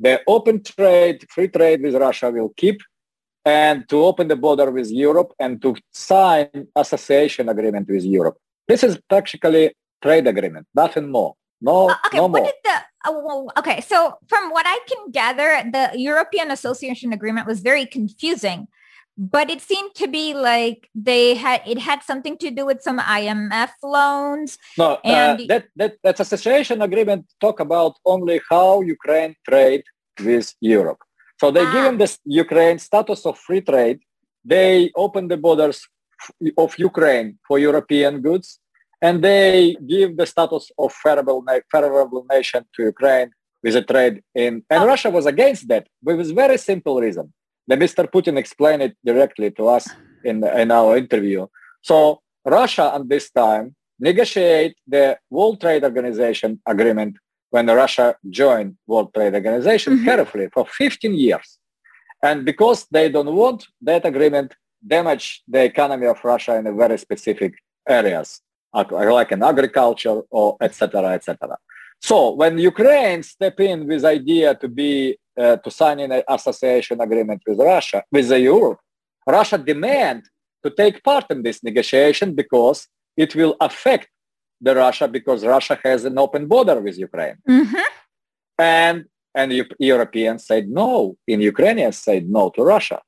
the 0.00 0.20
open 0.26 0.62
trade, 0.62 1.24
free 1.30 1.48
trade 1.48 1.80
with 1.82 1.94
Russia 1.94 2.30
will 2.30 2.52
keep 2.56 2.80
and 3.44 3.88
to 3.88 4.04
open 4.04 4.26
the 4.26 4.36
border 4.36 4.70
with 4.70 4.90
Europe 4.90 5.32
and 5.38 5.62
to 5.62 5.76
sign 5.92 6.48
association 6.74 7.48
agreement 7.48 7.88
with 7.88 8.02
Europe. 8.02 8.38
This 8.68 8.82
is 8.82 8.98
practically 9.08 9.74
trade 10.02 10.26
agreement, 10.26 10.66
nothing 10.74 11.10
more. 11.10 11.34
No, 11.60 11.88
uh, 11.88 11.96
okay, 12.06 12.18
no 12.18 12.28
more. 12.28 12.50
the, 12.64 12.76
uh, 13.06 13.58
okay, 13.58 13.80
so 13.80 14.18
from 14.28 14.50
what 14.50 14.66
I 14.66 14.78
can 14.88 15.10
gather, 15.10 15.70
the 15.70 15.98
European 15.98 16.50
Association 16.50 17.12
Agreement 17.12 17.46
was 17.46 17.60
very 17.60 17.86
confusing, 17.86 18.68
but 19.16 19.48
it 19.48 19.60
seemed 19.60 19.94
to 19.94 20.08
be 20.08 20.34
like 20.34 20.88
they 20.94 21.34
had 21.34 21.62
it 21.66 21.78
had 21.78 22.02
something 22.02 22.36
to 22.38 22.50
do 22.50 22.66
with 22.66 22.82
some 22.82 22.98
IMF 22.98 23.70
loans. 23.82 24.58
No, 24.76 24.94
uh, 24.94 25.00
and 25.04 25.40
uh, 25.40 25.44
that 25.48 25.64
that 25.76 25.92
that 26.02 26.20
association 26.20 26.82
agreement 26.82 27.26
talk 27.40 27.60
about 27.60 27.96
only 28.04 28.40
how 28.50 28.82
Ukraine 28.82 29.34
trade 29.48 29.84
with 30.20 30.54
Europe. 30.60 30.98
So 31.40 31.50
they 31.50 31.64
ah. 31.64 31.72
given 31.72 31.98
this 31.98 32.18
Ukraine 32.24 32.78
status 32.78 33.26
of 33.26 33.38
free 33.38 33.60
trade. 33.60 34.00
They 34.46 34.92
open 34.94 35.28
the 35.28 35.38
borders 35.38 35.88
of 36.56 36.78
Ukraine 36.78 37.38
for 37.46 37.58
European 37.58 38.20
goods, 38.20 38.60
and 39.00 39.22
they 39.22 39.76
give 39.86 40.16
the 40.16 40.26
status 40.26 40.70
of 40.78 40.92
favorable, 40.92 41.44
favorable 41.70 42.24
nation 42.30 42.64
to 42.74 42.82
Ukraine 42.84 43.30
with 43.62 43.76
a 43.76 43.82
trade 43.82 44.22
in. 44.34 44.62
And 44.70 44.82
oh. 44.84 44.86
Russia 44.86 45.10
was 45.10 45.26
against 45.26 45.68
that 45.68 45.86
with 46.02 46.20
a 46.20 46.34
very 46.34 46.58
simple 46.58 47.00
reason. 47.00 47.32
The 47.66 47.76
Mr. 47.76 48.06
Putin 48.14 48.36
explained 48.36 48.82
it 48.82 48.94
directly 49.04 49.50
to 49.52 49.68
us 49.68 49.88
in, 50.22 50.44
in 50.44 50.70
our 50.70 50.96
interview. 50.96 51.46
So 51.82 52.20
Russia 52.44 52.92
at 52.94 53.08
this 53.08 53.30
time 53.30 53.74
negotiate 53.98 54.76
the 54.86 55.18
World 55.30 55.60
Trade 55.60 55.84
Organization 55.84 56.60
agreement 56.66 57.16
when 57.50 57.66
Russia 57.66 58.16
joined 58.28 58.76
World 58.86 59.14
Trade 59.14 59.34
Organization 59.34 59.94
mm-hmm. 59.94 60.04
carefully 60.04 60.48
for 60.52 60.66
15 60.66 61.14
years. 61.14 61.58
And 62.22 62.44
because 62.44 62.86
they 62.90 63.08
don't 63.08 63.34
want 63.34 63.66
that 63.82 64.04
agreement 64.04 64.54
damage 64.86 65.42
the 65.48 65.64
economy 65.64 66.06
of 66.06 66.22
Russia 66.24 66.56
in 66.56 66.66
a 66.66 66.72
very 66.72 66.98
specific 66.98 67.54
areas, 67.88 68.40
like 68.72 69.32
in 69.32 69.42
agriculture 69.42 70.20
or 70.30 70.56
etc. 70.60 71.10
etc. 71.10 71.56
So 72.00 72.30
when 72.30 72.58
Ukraine 72.58 73.22
step 73.22 73.60
in 73.60 73.86
with 73.86 74.04
idea 74.04 74.54
to 74.56 74.68
be 74.68 75.16
uh, 75.38 75.56
to 75.56 75.70
sign 75.70 76.00
an 76.00 76.22
association 76.28 77.00
agreement 77.00 77.42
with 77.46 77.58
Russia, 77.58 78.04
with 78.12 78.28
the 78.28 78.40
Europe, 78.40 78.78
Russia 79.26 79.58
demand 79.58 80.24
to 80.62 80.70
take 80.70 81.02
part 81.02 81.26
in 81.30 81.42
this 81.42 81.62
negotiation 81.62 82.34
because 82.34 82.88
it 83.16 83.34
will 83.34 83.56
affect 83.60 84.08
the 84.60 84.74
Russia 84.74 85.08
because 85.08 85.44
Russia 85.44 85.78
has 85.84 86.04
an 86.04 86.18
open 86.18 86.46
border 86.46 86.80
with 86.80 86.98
Ukraine. 86.98 87.36
Mm-hmm. 87.48 87.86
And 88.58 89.04
and 89.34 89.48
Europeans 89.78 90.46
said 90.46 90.68
no, 90.68 91.16
in 91.26 91.40
Ukrainians 91.40 91.98
said 91.98 92.28
no 92.28 92.50
to 92.50 92.62
Russia. 92.62 93.00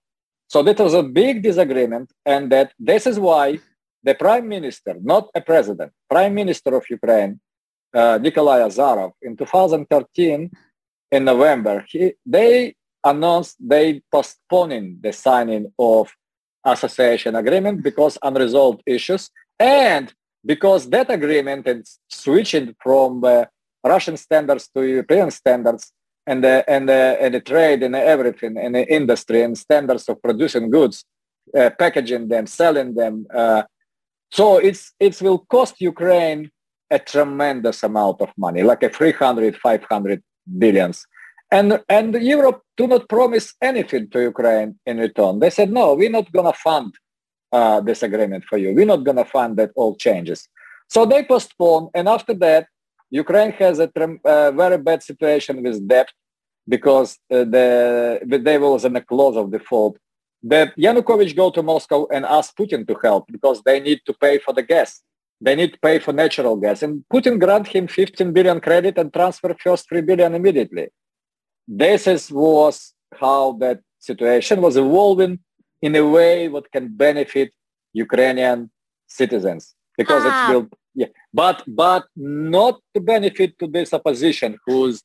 So 0.49 0.63
that 0.63 0.79
was 0.79 0.95
a 0.95 1.03
big 1.03 1.43
disagreement, 1.43 2.13
and 2.25 2.51
that 2.53 2.73
this 2.79 3.07
is 3.07 3.19
why 3.19 3.59
the 4.03 4.15
prime 4.15 4.49
minister, 4.49 4.95
not 5.03 5.29
a 5.35 5.41
president, 5.41 5.93
prime 6.09 6.35
minister 6.35 6.75
of 6.77 6.85
Ukraine, 6.89 7.41
uh, 7.93 8.19
Nikolai 8.23 8.61
Azarov, 8.61 9.13
in 9.23 9.37
2013, 9.37 10.51
in 11.11 11.25
November, 11.25 11.85
he, 11.89 12.13
they 12.25 12.75
announced 13.05 13.57
they 13.61 14.03
postponing 14.13 14.99
the 15.01 15.13
signing 15.13 15.73
of 15.79 16.13
association 16.65 17.35
agreement 17.37 17.83
because 17.83 18.19
unresolved 18.23 18.83
issues, 18.87 19.31
and 19.59 20.13
because 20.45 20.89
that 20.91 21.11
agreement 21.11 21.67
and 21.67 21.85
switching 22.09 22.75
from 22.81 23.25
uh, 23.25 23.45
Russian 23.85 24.17
standards 24.17 24.69
to 24.75 24.83
European 24.83 25.31
standards, 25.31 25.93
and 26.27 26.43
the, 26.43 26.65
and 26.69 26.89
the, 26.89 27.17
and 27.21 27.35
the 27.35 27.41
trade 27.41 27.83
and 27.83 27.95
everything 27.95 28.57
and 28.57 28.75
the 28.75 28.93
industry 28.93 29.43
and 29.43 29.57
standards 29.57 30.09
of 30.09 30.21
producing 30.23 30.71
goods, 30.71 31.05
uh, 31.57 31.71
packaging 31.79 32.29
them, 32.29 32.47
selling 32.47 32.95
them. 32.95 33.27
Uh, 33.35 33.62
so 34.31 34.59
it's 34.59 34.93
it 34.99 35.21
will 35.23 35.39
cost 35.49 35.81
Ukraine 35.81 36.51
a 36.91 36.99
tremendous 36.99 37.83
amount 37.83 38.21
of 38.21 38.31
money, 38.37 38.62
like 38.62 38.83
a 38.83 38.89
300, 38.89 39.57
500 39.57 40.23
billions. 40.59 41.07
And, 41.51 41.81
and 41.89 42.15
Europe 42.15 42.62
do 42.77 42.87
not 42.87 43.09
promise 43.09 43.55
anything 43.62 44.09
to 44.11 44.21
Ukraine 44.21 44.79
in 44.85 44.99
return. 44.99 45.39
They 45.39 45.51
said, 45.51 45.71
no, 45.71 45.95
we're 45.95 46.11
not 46.11 46.33
going 46.33 46.53
to 46.53 46.59
fund 46.59 46.95
uh, 47.53 47.81
this 47.81 48.03
agreement 48.03 48.45
for 48.45 48.59
you. 48.59 48.75
We're 48.75 48.87
not 48.87 49.05
going 49.05 49.17
to 49.17 49.25
fund 49.25 49.57
that 49.57 49.71
all 49.77 49.95
changes. 49.95 50.49
So 50.89 51.07
they 51.07 51.25
postpone. 51.25 51.91
And 51.95 52.09
after 52.09 52.35
that, 52.35 52.67
Ukraine 53.11 53.53
has 53.53 53.79
a 53.79 53.90
uh, 54.25 54.51
very 54.53 54.79
bad 54.79 55.03
situation 55.03 55.62
with 55.62 55.87
debt 55.87 56.09
because 56.69 57.19
uh, 57.31 57.45
the, 57.45 58.21
the 58.27 58.38
devil 58.38 58.73
was 58.73 58.85
in 58.85 58.97
a 58.97 59.01
clause 59.01 59.37
of 59.37 59.53
default. 59.53 59.97
The 60.42 60.73
Yanukovych 60.79 61.37
go 61.37 61.51
to 61.51 61.62
Moscow 61.62 62.07
and 62.12 62.25
ask 62.25 62.57
Putin 62.57 62.87
to 62.88 62.97
help 63.03 63.27
because 63.31 63.62
they 63.62 63.81
need 63.81 64.01
to 64.07 64.12
pay 64.14 64.38
for 64.38 64.53
the 64.53 64.62
gas. 64.62 65.03
They 65.40 65.55
need 65.55 65.73
to 65.75 65.79
pay 65.79 65.99
for 65.99 66.12
natural 66.12 66.57
gas. 66.57 66.83
And 66.83 67.05
Putin 67.12 67.38
grant 67.38 67.69
him 67.69 67.87
15 67.87 68.33
billion 68.33 68.61
credit 68.61 68.99
and 68.99 69.12
transfer 69.12 69.55
first 69.59 69.88
3 69.88 70.01
billion 70.03 70.35
immediately. 70.35 70.88
This 71.69 72.07
is, 72.07 72.31
was 72.31 72.95
how 73.14 73.53
that 73.61 73.81
situation 73.99 74.61
was 74.61 74.77
evolving 74.77 75.40
in 75.83 75.95
a 75.95 76.07
way 76.07 76.49
what 76.49 76.71
can 76.73 76.88
benefit 76.97 77.53
Ukrainian 77.92 78.71
citizens 79.07 79.75
because 79.97 80.23
ah. 80.25 80.51
it 80.51 80.55
will 80.55 80.69
yeah, 80.97 81.11
but 81.33 81.63
but 81.69 82.05
not 82.17 82.81
to 82.95 83.01
benefit 83.01 83.51
to 83.61 83.67
this 83.69 83.93
opposition 83.99 84.59
who's 84.67 84.97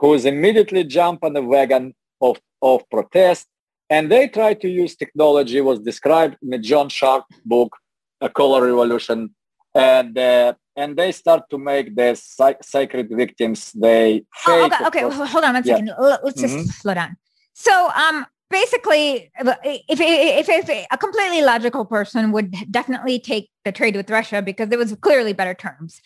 who's 0.00 0.24
immediately 0.24 0.82
jump 0.82 1.22
on 1.22 1.34
the 1.34 1.42
wagon 1.42 1.94
of, 2.20 2.40
of 2.62 2.88
protest. 2.90 3.46
And 3.90 4.10
they 4.10 4.28
try 4.28 4.54
to 4.54 4.68
use 4.68 4.96
technology, 4.96 5.60
was 5.60 5.78
described 5.80 6.36
in 6.42 6.50
the 6.50 6.58
Gene 6.58 6.88
Sharp 6.88 7.24
book, 7.44 7.76
A 8.20 8.30
Color 8.30 8.64
Revolution. 8.66 9.34
And, 9.74 10.16
uh, 10.16 10.54
and 10.74 10.96
they 10.96 11.12
start 11.12 11.42
to 11.50 11.58
make 11.58 11.94
their 11.94 12.14
sacred 12.16 13.08
victims. 13.10 13.72
They 13.72 14.24
oh, 14.46 14.70
okay, 14.86 15.04
okay. 15.04 15.16
hold 15.32 15.44
on 15.44 15.54
one 15.54 15.64
second. 15.64 15.88
Yeah. 15.88 16.16
Let's 16.22 16.40
just 16.40 16.54
mm-hmm. 16.54 16.64
slow 16.64 16.94
down. 16.94 17.16
So, 17.52 17.90
um, 17.90 18.26
basically, 18.50 19.30
if, 19.38 20.00
if, 20.00 20.48
if, 20.48 20.86
a 20.90 20.98
completely 20.98 21.42
logical 21.42 21.84
person 21.84 22.32
would 22.32 22.54
definitely 22.70 23.18
take 23.18 23.50
the 23.64 23.72
trade 23.72 23.96
with 23.96 24.10
Russia 24.10 24.42
because 24.42 24.70
it 24.70 24.78
was 24.78 24.94
clearly 25.00 25.32
better 25.32 25.54
terms. 25.54 26.00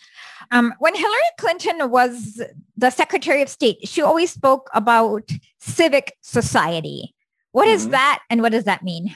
Um, 0.51 0.73
when 0.79 0.95
Hillary 0.95 1.31
Clinton 1.39 1.89
was 1.89 2.41
the 2.77 2.91
Secretary 2.91 3.41
of 3.41 3.49
State, 3.49 3.87
she 3.87 4.01
always 4.01 4.31
spoke 4.31 4.69
about 4.73 5.29
civic 5.59 6.15
society. 6.21 7.13
What 7.51 7.65
mm-hmm. 7.65 7.75
is 7.75 7.89
that, 7.89 8.21
and 8.29 8.41
what 8.41 8.51
does 8.51 8.65
that 8.65 8.83
mean? 8.83 9.15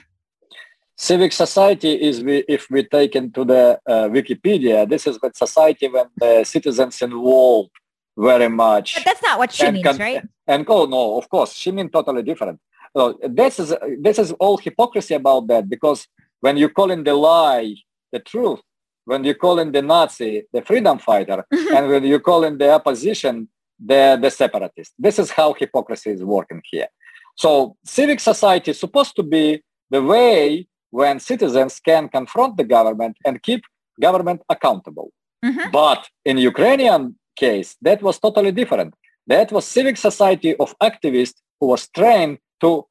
Civic 0.95 1.31
society 1.31 1.93
is, 1.93 2.21
we, 2.21 2.43
if 2.49 2.69
we 2.69 2.83
take 2.83 3.15
into 3.15 3.45
the 3.45 3.79
uh, 3.87 4.09
Wikipedia, 4.09 4.89
this 4.89 5.07
is 5.07 5.17
the 5.19 5.31
society 5.33 5.87
when 5.87 6.07
the 6.17 6.43
citizens 6.43 7.01
involved 7.01 7.71
very 8.17 8.49
much. 8.49 8.95
But 8.95 9.05
that's 9.05 9.21
not 9.21 9.39
what 9.39 9.53
she 9.53 9.71
means, 9.71 9.85
con- 9.85 9.97
right? 9.97 10.23
And 10.45 10.65
oh 10.67 10.85
no, 10.85 11.17
of 11.17 11.29
course, 11.29 11.53
she 11.53 11.71
means 11.71 11.91
totally 11.91 12.23
different. 12.23 12.59
So 12.95 13.19
this 13.23 13.59
is 13.59 13.75
this 13.99 14.19
is 14.19 14.31
all 14.33 14.57
hypocrisy 14.57 15.13
about 15.15 15.47
that 15.47 15.69
because 15.69 16.07
when 16.41 16.57
you 16.57 16.69
call 16.69 16.91
in 16.91 17.03
the 17.03 17.13
lie 17.13 17.75
the 18.11 18.19
truth, 18.19 18.61
when 19.05 19.23
you 19.23 19.35
call 19.35 19.59
in 19.59 19.71
the 19.71 19.81
Nazi 19.81 20.43
the 20.53 20.61
freedom 20.61 20.99
fighter, 20.99 21.45
and 21.51 21.89
when 21.89 22.03
you 22.03 22.19
call 22.19 22.43
in 22.43 22.57
the 22.57 22.71
opposition 22.71 23.49
the 23.79 24.17
the 24.21 24.31
separatist, 24.31 24.93
this 24.97 25.19
is 25.19 25.31
how 25.31 25.53
hypocrisy 25.53 26.11
is 26.11 26.23
working 26.23 26.61
here. 26.71 26.87
So 27.35 27.77
civic 27.85 28.19
society 28.19 28.71
is 28.71 28.79
supposed 28.79 29.15
to 29.15 29.23
be 29.23 29.63
the 29.89 30.03
way 30.03 30.67
when 30.91 31.19
citizens 31.19 31.79
can 31.79 32.09
confront 32.09 32.57
the 32.57 32.63
government 32.63 33.17
and 33.25 33.41
keep 33.41 33.63
government 34.01 34.41
accountable. 34.49 35.11
Mm-hmm. 35.45 35.71
But 35.71 36.07
in 36.25 36.37
Ukrainian 36.37 37.15
case, 37.35 37.75
that 37.81 38.01
was 38.01 38.19
totally 38.19 38.51
different. 38.51 38.93
That 39.27 39.51
was 39.51 39.65
civic 39.65 39.97
society 39.97 40.55
of 40.55 40.75
activists 40.79 41.39
who 41.59 41.67
was 41.67 41.87
trained 41.89 42.39
to 42.61 42.85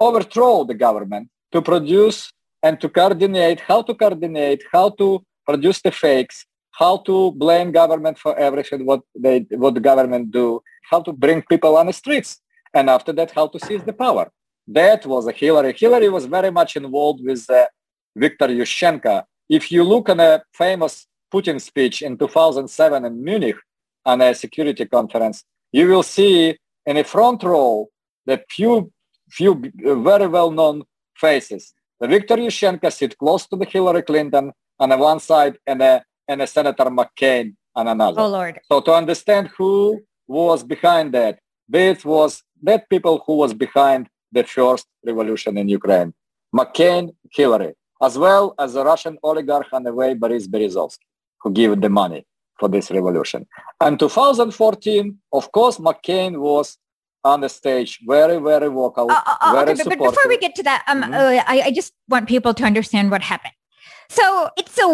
overthrow 0.00 0.64
the 0.64 0.74
government, 0.74 1.28
to 1.52 1.62
produce 1.62 2.30
and 2.62 2.80
to 2.80 2.88
coordinate, 2.88 3.60
how 3.60 3.82
to 3.82 3.94
coordinate, 3.94 4.62
how 4.72 4.90
to 4.90 5.24
produce 5.46 5.80
the 5.82 5.92
fakes, 5.92 6.46
how 6.72 6.98
to 6.98 7.32
blame 7.32 7.72
government 7.72 8.18
for 8.18 8.36
everything 8.38 8.84
what 8.84 9.00
they 9.14 9.46
what 9.50 9.74
the 9.74 9.80
government 9.80 10.30
do, 10.30 10.60
how 10.90 11.00
to 11.00 11.12
bring 11.12 11.42
people 11.42 11.76
on 11.76 11.86
the 11.86 11.92
streets, 11.92 12.40
and 12.74 12.90
after 12.90 13.12
that, 13.12 13.30
how 13.30 13.46
to 13.46 13.58
seize 13.58 13.84
the 13.84 13.92
power. 13.92 14.30
That 14.68 15.06
was 15.06 15.26
a 15.26 15.32
Hillary. 15.32 15.72
Hillary 15.72 16.08
was 16.08 16.26
very 16.26 16.50
much 16.50 16.76
involved 16.76 17.20
with 17.24 17.48
uh, 17.48 17.66
Viktor 18.16 18.48
Yushchenko. 18.48 19.22
If 19.48 19.70
you 19.70 19.84
look 19.84 20.08
at 20.08 20.18
a 20.18 20.42
famous 20.52 21.06
Putin 21.32 21.60
speech 21.60 22.02
in 22.02 22.18
2007 22.18 23.04
in 23.04 23.22
Munich 23.22 23.56
on 24.04 24.20
a 24.20 24.34
security 24.34 24.84
conference, 24.86 25.44
you 25.72 25.88
will 25.88 26.02
see 26.02 26.58
in 26.84 26.96
a 26.96 27.04
front 27.04 27.42
row 27.42 27.88
the 28.26 28.42
few, 28.50 28.92
few 29.30 29.52
uh, 29.84 29.94
very 29.96 30.26
well-known 30.26 30.84
faces. 31.16 31.74
The 32.00 32.08
Viktor 32.08 32.36
Yushchenko 32.36 32.92
sit 32.92 33.16
close 33.18 33.46
to 33.46 33.56
the 33.56 33.64
Hillary 33.64 34.02
Clinton 34.02 34.52
on 34.78 34.88
the 34.90 34.98
one 34.98 35.20
side 35.20 35.58
and 35.66 35.82
a, 35.82 36.04
and 36.28 36.42
a 36.42 36.46
Senator 36.46 36.84
McCain 36.84 37.54
on 37.74 37.88
another. 37.88 38.20
Oh, 38.20 38.28
Lord. 38.28 38.60
So 38.70 38.80
to 38.80 38.92
understand 38.92 39.50
who 39.56 40.02
was 40.26 40.62
behind 40.62 41.14
that, 41.14 41.38
this 41.68 42.04
was 42.04 42.42
that 42.62 42.88
people 42.88 43.22
who 43.26 43.36
was 43.36 43.54
behind 43.54 44.08
the 44.32 44.44
first 44.44 44.86
revolution 45.04 45.56
in 45.58 45.68
Ukraine. 45.68 46.12
McCain, 46.54 47.14
Hillary, 47.32 47.74
as 48.02 48.18
well 48.18 48.54
as 48.58 48.74
the 48.74 48.84
Russian 48.84 49.18
oligarch 49.22 49.66
on 49.72 49.82
the 49.82 49.92
way, 49.92 50.14
Boris 50.14 50.46
Berezovsky, 50.46 51.06
who 51.40 51.50
gave 51.52 51.80
the 51.80 51.88
money 51.88 52.26
for 52.58 52.68
this 52.68 52.90
revolution. 52.90 53.46
And 53.80 53.98
2014, 53.98 55.18
of 55.32 55.52
course, 55.52 55.78
McCain 55.78 56.38
was 56.38 56.78
on 57.26 57.40
the 57.40 57.48
stage, 57.48 58.00
very, 58.06 58.38
very 58.38 58.68
vocal, 58.68 59.10
uh, 59.10 59.20
uh, 59.26 59.52
very 59.52 59.72
okay, 59.72 59.82
but, 59.84 59.98
but, 59.98 60.10
before 60.10 60.28
we 60.28 60.38
get 60.38 60.54
to 60.54 60.62
that, 60.62 60.84
um, 60.86 61.02
mm-hmm. 61.02 61.14
uh, 61.14 61.42
I, 61.46 61.62
I 61.66 61.70
just 61.72 61.92
want 62.08 62.28
people 62.28 62.54
to 62.54 62.64
understand 62.64 63.10
what 63.10 63.22
happened. 63.22 63.54
So 64.08 64.48
it's 64.56 64.78
a 64.78 64.88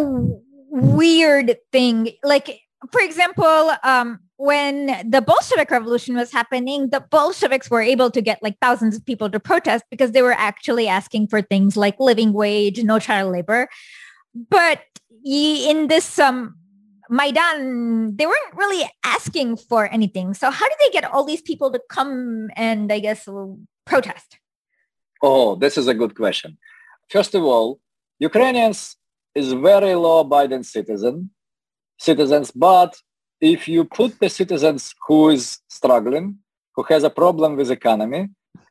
weird 0.70 1.56
thing. 1.70 2.12
Like, 2.24 2.60
for 2.90 3.00
example, 3.00 3.72
um, 3.84 4.20
when 4.36 4.86
the 5.08 5.20
Bolshevik 5.20 5.70
Revolution 5.70 6.16
was 6.16 6.32
happening, 6.32 6.88
the 6.90 7.00
Bolsheviks 7.00 7.70
were 7.70 7.82
able 7.82 8.10
to 8.10 8.20
get 8.20 8.42
like 8.42 8.56
thousands 8.60 8.96
of 8.96 9.04
people 9.04 9.30
to 9.30 9.38
protest 9.38 9.84
because 9.90 10.12
they 10.12 10.22
were 10.22 10.32
actually 10.32 10.88
asking 10.88 11.28
for 11.28 11.42
things 11.42 11.76
like 11.76 12.00
living 12.00 12.32
wage, 12.32 12.82
no 12.82 12.98
child 12.98 13.32
labor. 13.32 13.68
But 14.34 14.80
in 15.24 15.88
this 15.88 16.18
um, 16.18 16.56
Maidan, 17.10 18.16
they 18.16 18.26
weren't 18.26 18.54
really 18.54 18.88
asking 19.04 19.56
for 19.56 19.92
anything. 19.92 20.34
So 20.34 20.50
how 20.50 20.68
did 20.68 20.78
they 20.80 20.90
get 20.90 21.04
all 21.04 21.24
these 21.24 21.42
people 21.42 21.70
to 21.72 21.80
come 21.88 22.48
and, 22.56 22.92
I 22.92 22.98
guess, 23.00 23.28
protest? 23.86 24.38
Oh, 25.22 25.56
this 25.56 25.76
is 25.78 25.88
a 25.88 25.94
good 25.94 26.14
question. 26.16 26.58
First 27.10 27.34
of 27.34 27.42
all, 27.44 27.80
Ukrainians 28.18 28.96
is 29.34 29.52
very 29.52 29.94
law-abiding 29.94 30.62
citizen, 30.62 31.30
citizens, 31.98 32.50
but 32.50 32.96
if 33.40 33.68
you 33.68 33.84
put 33.84 34.18
the 34.20 34.28
citizens 34.28 34.94
who 35.06 35.30
is 35.30 35.58
struggling, 35.68 36.38
who 36.74 36.82
has 36.84 37.02
a 37.04 37.10
problem 37.10 37.56
with 37.56 37.70
economy, 37.70 38.28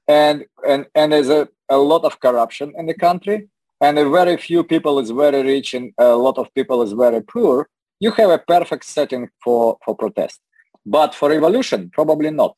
and 0.08 0.46
and 0.68 0.86
and 0.96 1.12
there's 1.12 1.30
a, 1.30 1.48
a 1.70 1.78
lot 1.78 2.04
of 2.04 2.20
corruption 2.20 2.74
in 2.78 2.86
the 2.86 2.94
country, 2.94 3.50
and 3.82 3.98
very 4.12 4.38
few 4.38 4.64
people 4.64 5.00
is 5.00 5.10
very 5.12 5.42
rich 5.44 5.74
and 5.74 5.92
a 5.98 6.16
lot 6.16 6.38
of 6.38 6.54
people 6.54 6.82
is 6.82 6.94
very 6.94 7.22
poor, 7.22 7.68
you 8.01 8.11
have 8.13 8.31
a 8.31 8.39
perfect 8.39 8.85
setting 8.85 9.29
for, 9.43 9.79
for 9.85 9.97
protest. 9.97 10.41
But 10.85 11.15
for 11.15 11.29
revolution, 11.31 11.91
probably 11.93 12.31
not. 12.31 12.57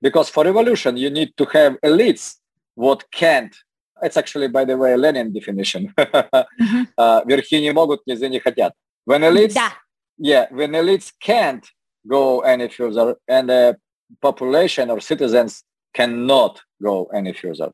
Because 0.00 0.28
for 0.28 0.44
revolution, 0.44 0.96
you 0.96 1.10
need 1.10 1.36
to 1.36 1.44
have 1.46 1.76
elites 1.84 2.36
what 2.74 3.04
can't. 3.10 3.54
It's 4.02 4.16
actually, 4.16 4.48
by 4.48 4.64
the 4.64 4.76
way, 4.76 4.92
a 4.92 4.96
Lenin 4.96 5.32
definition. 5.32 5.92
mm-hmm. 5.98 6.82
uh, 6.96 7.22
верхи 7.26 7.60
не 7.60 7.72
могут, 7.72 8.06
низы 8.06 8.28
не 8.28 8.38
хотят. 8.38 8.72
When 9.04 9.22
elites 9.22 9.54
да 9.54 9.72
yeah, 10.18 10.46
when 10.50 10.72
elites 10.72 11.12
can't 11.20 11.66
go 12.06 12.40
any 12.40 12.68
further 12.68 13.16
and 13.28 13.48
the 13.48 13.76
population 14.20 14.90
or 14.90 15.00
citizens 15.00 15.64
cannot 15.94 16.60
go 16.82 17.06
any 17.14 17.32
further. 17.32 17.70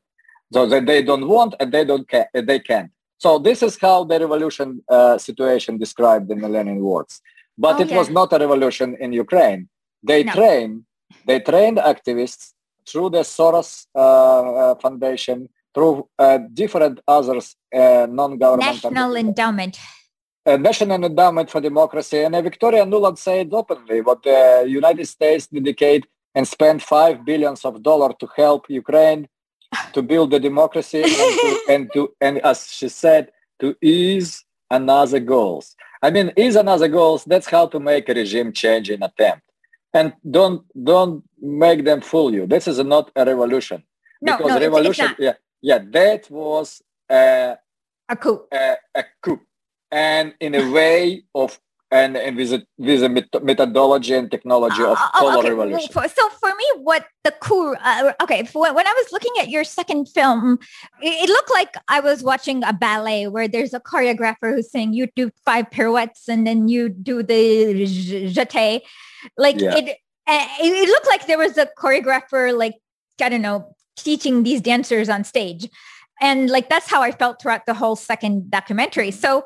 So 0.53 0.67
that 0.67 0.85
they 0.85 1.01
don't 1.03 1.27
want 1.27 1.55
and 1.59 1.71
they 1.71 1.83
don't 1.83 2.07
ca- 2.07 2.27
they 2.33 2.59
can't. 2.59 2.91
So 3.20 3.38
this 3.38 3.62
is 3.62 3.78
how 3.78 4.04
the 4.04 4.18
revolution 4.18 4.82
uh, 4.88 5.18
situation 5.18 5.76
described 5.76 6.30
in 6.30 6.40
the 6.40 6.48
Lenin 6.48 6.80
words. 6.80 7.20
But 7.56 7.76
oh, 7.76 7.82
it 7.82 7.90
yeah. 7.90 7.98
was 7.98 8.08
not 8.08 8.32
a 8.32 8.38
revolution 8.38 8.96
in 8.98 9.12
Ukraine. 9.12 9.68
They 10.02 10.24
no. 10.24 10.32
trained 10.32 10.84
they 11.26 11.38
trained 11.40 11.78
activists 11.78 12.52
through 12.88 13.10
the 13.10 13.24
Soros 13.36 13.86
uh, 13.94 14.00
uh, 14.00 14.74
Foundation, 14.76 15.48
through 15.74 16.08
uh, 16.18 16.38
different 16.54 17.00
others 17.06 17.56
uh, 17.74 18.06
non-governmental 18.08 18.90
national 18.90 19.16
endowment 19.16 19.78
National 20.46 21.04
Endowment 21.04 21.48
for 21.50 21.60
Democracy, 21.60 22.20
and 22.24 22.34
Victoria 22.42 22.84
Nuland 22.84 23.18
said 23.18 23.50
openly 23.52 24.00
what 24.00 24.22
the 24.22 24.64
United 24.66 25.06
States 25.06 25.46
dedicate 25.46 26.06
and 26.34 26.48
spend 26.48 26.82
five 26.82 27.24
billions 27.24 27.64
of 27.64 27.82
dollars 27.82 28.14
to 28.20 28.26
help 28.34 28.64
Ukraine 28.68 29.28
to 29.92 30.02
build 30.02 30.30
the 30.30 30.40
democracy 30.40 31.02
and, 31.02 31.12
to, 31.14 31.60
and 31.68 31.92
to 31.92 32.14
and 32.20 32.38
as 32.38 32.66
she 32.68 32.88
said 32.88 33.30
to 33.60 33.76
ease 33.82 34.44
another 34.70 35.20
goals. 35.20 35.76
I 36.02 36.10
mean, 36.10 36.32
ease 36.36 36.56
another 36.56 36.88
goals. 36.88 37.24
That's 37.24 37.48
how 37.48 37.66
to 37.66 37.78
make 37.78 38.08
a 38.08 38.14
regime 38.14 38.52
change 38.52 38.88
in 38.88 39.02
attempt. 39.02 39.42
And 39.92 40.14
don't 40.28 40.64
don't 40.84 41.24
make 41.40 41.84
them 41.84 42.00
fool 42.00 42.32
you. 42.32 42.46
This 42.46 42.68
is 42.68 42.78
not 42.78 43.10
a 43.16 43.24
revolution 43.24 43.82
no, 44.22 44.36
because 44.36 44.52
no, 44.52 44.60
revolution. 44.60 45.08
Yeah, 45.18 45.34
yeah, 45.60 45.78
that 45.90 46.30
was 46.30 46.82
a, 47.10 47.56
a 48.08 48.16
coup. 48.16 48.42
A, 48.52 48.76
a 48.94 49.04
coup 49.20 49.40
and 49.90 50.34
in 50.40 50.54
a 50.54 50.70
way 50.70 51.24
of 51.34 51.58
and, 51.90 52.16
and 52.16 52.36
with 52.36 52.52
a, 52.52 52.66
with 52.78 53.02
a 53.02 53.40
methodology 53.42 54.14
and 54.14 54.30
technology 54.30 54.82
of 54.82 54.96
uh, 54.96 55.10
color 55.10 55.38
okay. 55.38 55.50
revolution. 55.50 55.92
So 55.92 56.28
for 56.40 56.54
me, 56.54 56.64
what 56.76 57.06
the 57.24 57.34
cool, 57.40 57.74
uh, 57.82 58.12
okay, 58.22 58.48
when, 58.52 58.74
when 58.74 58.86
I 58.86 58.94
was 58.96 59.12
looking 59.12 59.32
at 59.40 59.48
your 59.48 59.64
second 59.64 60.06
film, 60.06 60.58
it, 61.02 61.28
it, 61.28 61.28
looked 61.28 61.50
like 61.50 61.74
I 61.88 62.00
was 62.00 62.22
watching 62.22 62.62
a 62.62 62.72
ballet 62.72 63.26
where 63.26 63.48
there's 63.48 63.74
a 63.74 63.80
choreographer 63.80 64.54
who's 64.54 64.70
saying 64.70 64.92
you 64.92 65.08
do 65.16 65.30
five 65.44 65.70
pirouettes 65.70 66.28
and 66.28 66.46
then 66.46 66.68
you 66.68 66.88
do 66.88 67.22
the 67.22 67.74
jeté. 67.74 68.82
Like 69.36 69.60
yeah. 69.60 69.76
it, 69.76 69.88
it, 69.88 69.98
it 70.28 70.88
looked 70.88 71.08
like 71.08 71.26
there 71.26 71.38
was 71.38 71.58
a 71.58 71.68
choreographer, 71.76 72.56
like, 72.56 72.74
I 73.20 73.28
don't 73.28 73.42
know, 73.42 73.74
teaching 73.96 74.44
these 74.44 74.60
dancers 74.60 75.08
on 75.08 75.24
stage. 75.24 75.68
And 76.20 76.50
like, 76.50 76.68
that's 76.68 76.88
how 76.88 77.02
I 77.02 77.10
felt 77.10 77.42
throughout 77.42 77.66
the 77.66 77.74
whole 77.74 77.96
second 77.96 78.50
documentary. 78.50 79.10
So 79.10 79.44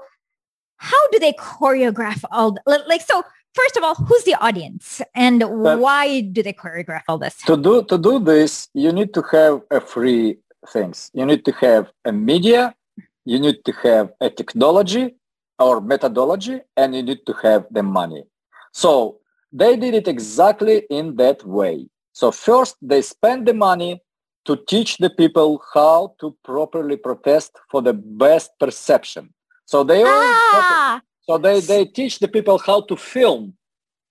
how 0.78 1.08
do 1.08 1.18
they 1.18 1.32
choreograph 1.34 2.22
all 2.30 2.56
like 2.66 3.02
so 3.02 3.22
first 3.54 3.76
of 3.76 3.84
all 3.84 3.94
who's 3.94 4.24
the 4.24 4.34
audience 4.40 5.00
and 5.14 5.40
but 5.40 5.78
why 5.78 6.20
do 6.20 6.42
they 6.42 6.52
choreograph 6.52 7.02
all 7.08 7.18
this 7.18 7.36
to 7.46 7.56
do 7.56 7.82
to 7.84 7.96
do 7.98 8.18
this 8.18 8.68
you 8.74 8.92
need 8.92 9.14
to 9.14 9.22
have 9.30 9.62
a 9.70 9.80
free 9.80 10.38
things 10.68 11.10
you 11.14 11.24
need 11.24 11.44
to 11.44 11.52
have 11.52 11.90
a 12.04 12.12
media 12.12 12.74
you 13.24 13.38
need 13.38 13.64
to 13.64 13.72
have 13.72 14.12
a 14.20 14.28
technology 14.28 15.14
or 15.58 15.80
methodology 15.80 16.60
and 16.76 16.94
you 16.94 17.02
need 17.02 17.24
to 17.26 17.32
have 17.42 17.66
the 17.70 17.82
money. 17.82 18.24
So 18.72 19.20
they 19.52 19.76
did 19.76 19.94
it 19.94 20.08
exactly 20.08 20.84
in 20.90 21.16
that 21.16 21.44
way. 21.44 21.86
So 22.12 22.30
first 22.30 22.76
they 22.82 23.02
spend 23.02 23.46
the 23.46 23.54
money 23.54 24.02
to 24.44 24.56
teach 24.68 24.98
the 24.98 25.10
people 25.10 25.62
how 25.72 26.14
to 26.20 26.36
properly 26.44 26.96
protest 26.96 27.52
for 27.70 27.80
the 27.80 27.94
best 27.94 28.50
perception. 28.60 29.32
So 29.66 29.84
they 29.84 30.02
ah! 30.04 31.00
so 31.22 31.38
they, 31.38 31.60
they 31.60 31.84
teach 31.86 32.18
the 32.18 32.28
people 32.28 32.58
how 32.58 32.82
to 32.82 32.96
film 32.96 33.54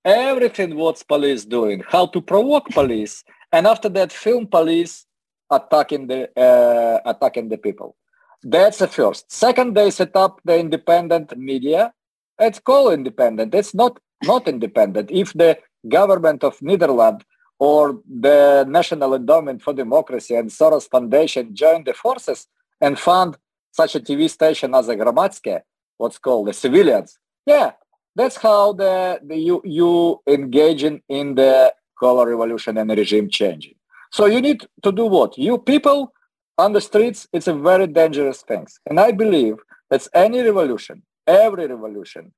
everything 0.04 0.76
what's 0.76 1.04
police 1.04 1.46
doing, 1.46 1.84
how 1.88 2.08
to 2.08 2.22
provoke 2.22 2.70
police, 2.70 3.24
and 3.52 3.68
after 3.68 3.90
that 3.90 4.12
film 4.12 4.48
police 4.48 5.06
attacking 5.52 6.08
the 6.08 6.30
uh, 6.40 7.00
attacking 7.06 7.50
the 7.50 7.58
people. 7.58 7.96
That's 8.44 8.80
the 8.80 8.88
first. 8.88 9.32
Second, 9.32 9.76
they 9.76 9.90
set 9.92 10.16
up 10.16 10.42
the 10.44 10.60
independent 10.60 11.38
media. 11.38 11.94
It's 12.40 12.60
called 12.60 12.94
independent. 12.94 13.54
It's 13.54 13.74
not 13.74 14.00
not 14.24 14.48
independent. 14.48 15.12
If 15.12 15.34
the 15.34 15.60
government 15.88 16.44
of 16.44 16.62
Netherlands 16.62 17.24
or 17.60 18.00
the 18.10 18.66
National 18.68 19.14
Endowment 19.14 19.62
for 19.62 19.74
Democracy 19.74 20.36
and 20.36 20.50
Soros 20.50 20.90
Foundation 20.90 21.56
join 21.56 21.84
the 21.84 21.94
forces 21.94 22.48
and 22.82 23.00
fund 23.00 23.38
such 23.74 23.96
a 23.96 24.00
TV 24.00 24.30
station 24.30 24.74
as 24.74 24.88
a 24.88 24.96
Hromadske, 24.96 25.62
what's 25.98 26.18
called 26.18 26.48
the 26.48 26.54
civilians, 26.54 27.18
yeah, 27.46 27.72
that's 28.16 28.38
how 28.38 28.74
the, 28.74 29.20
the 29.28 29.36
you 29.36 29.62
you 29.66 30.22
engaging 30.28 31.02
in 31.10 31.36
the 31.36 31.74
color 32.00 32.30
revolution 32.30 32.78
and 32.78 32.90
regime 32.92 33.30
changing. 33.30 33.76
So 34.12 34.28
you 34.28 34.42
need 34.42 34.66
to 34.84 34.92
do 34.92 35.06
what? 35.06 35.38
You 35.38 35.58
people 35.58 36.14
on 36.58 36.74
the 36.74 36.82
streets, 36.82 37.28
it's 37.34 37.48
a 37.48 37.54
very 37.54 37.88
dangerous 37.88 38.44
thing. 38.44 38.68
And 38.88 39.00
I 39.00 39.12
believe 39.12 39.56
that 39.90 40.08
any 40.14 40.40
revolution, 40.42 41.02
every 41.26 41.66
revolution, 41.66 42.32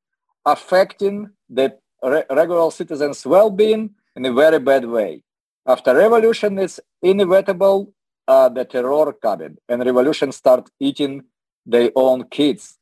affecting 0.45 1.29
the 1.49 1.77
re- 2.01 2.23
regular 2.29 2.71
citizens' 2.71 3.25
well-being 3.25 3.89
in 4.15 4.25
a 4.25 4.33
very 4.33 4.59
bad 4.59 4.85
way. 4.85 5.23
After 5.67 5.93
revolution, 5.95 6.57
it's 6.59 6.79
inevitable 7.01 7.91
uh, 8.27 8.49
the 8.49 8.65
terror 8.65 9.13
coming, 9.13 9.57
and 9.69 9.85
revolution 9.85 10.31
start 10.31 10.69
eating 10.79 11.23
their 11.65 11.91
own 11.95 12.27
kids. 12.29 12.77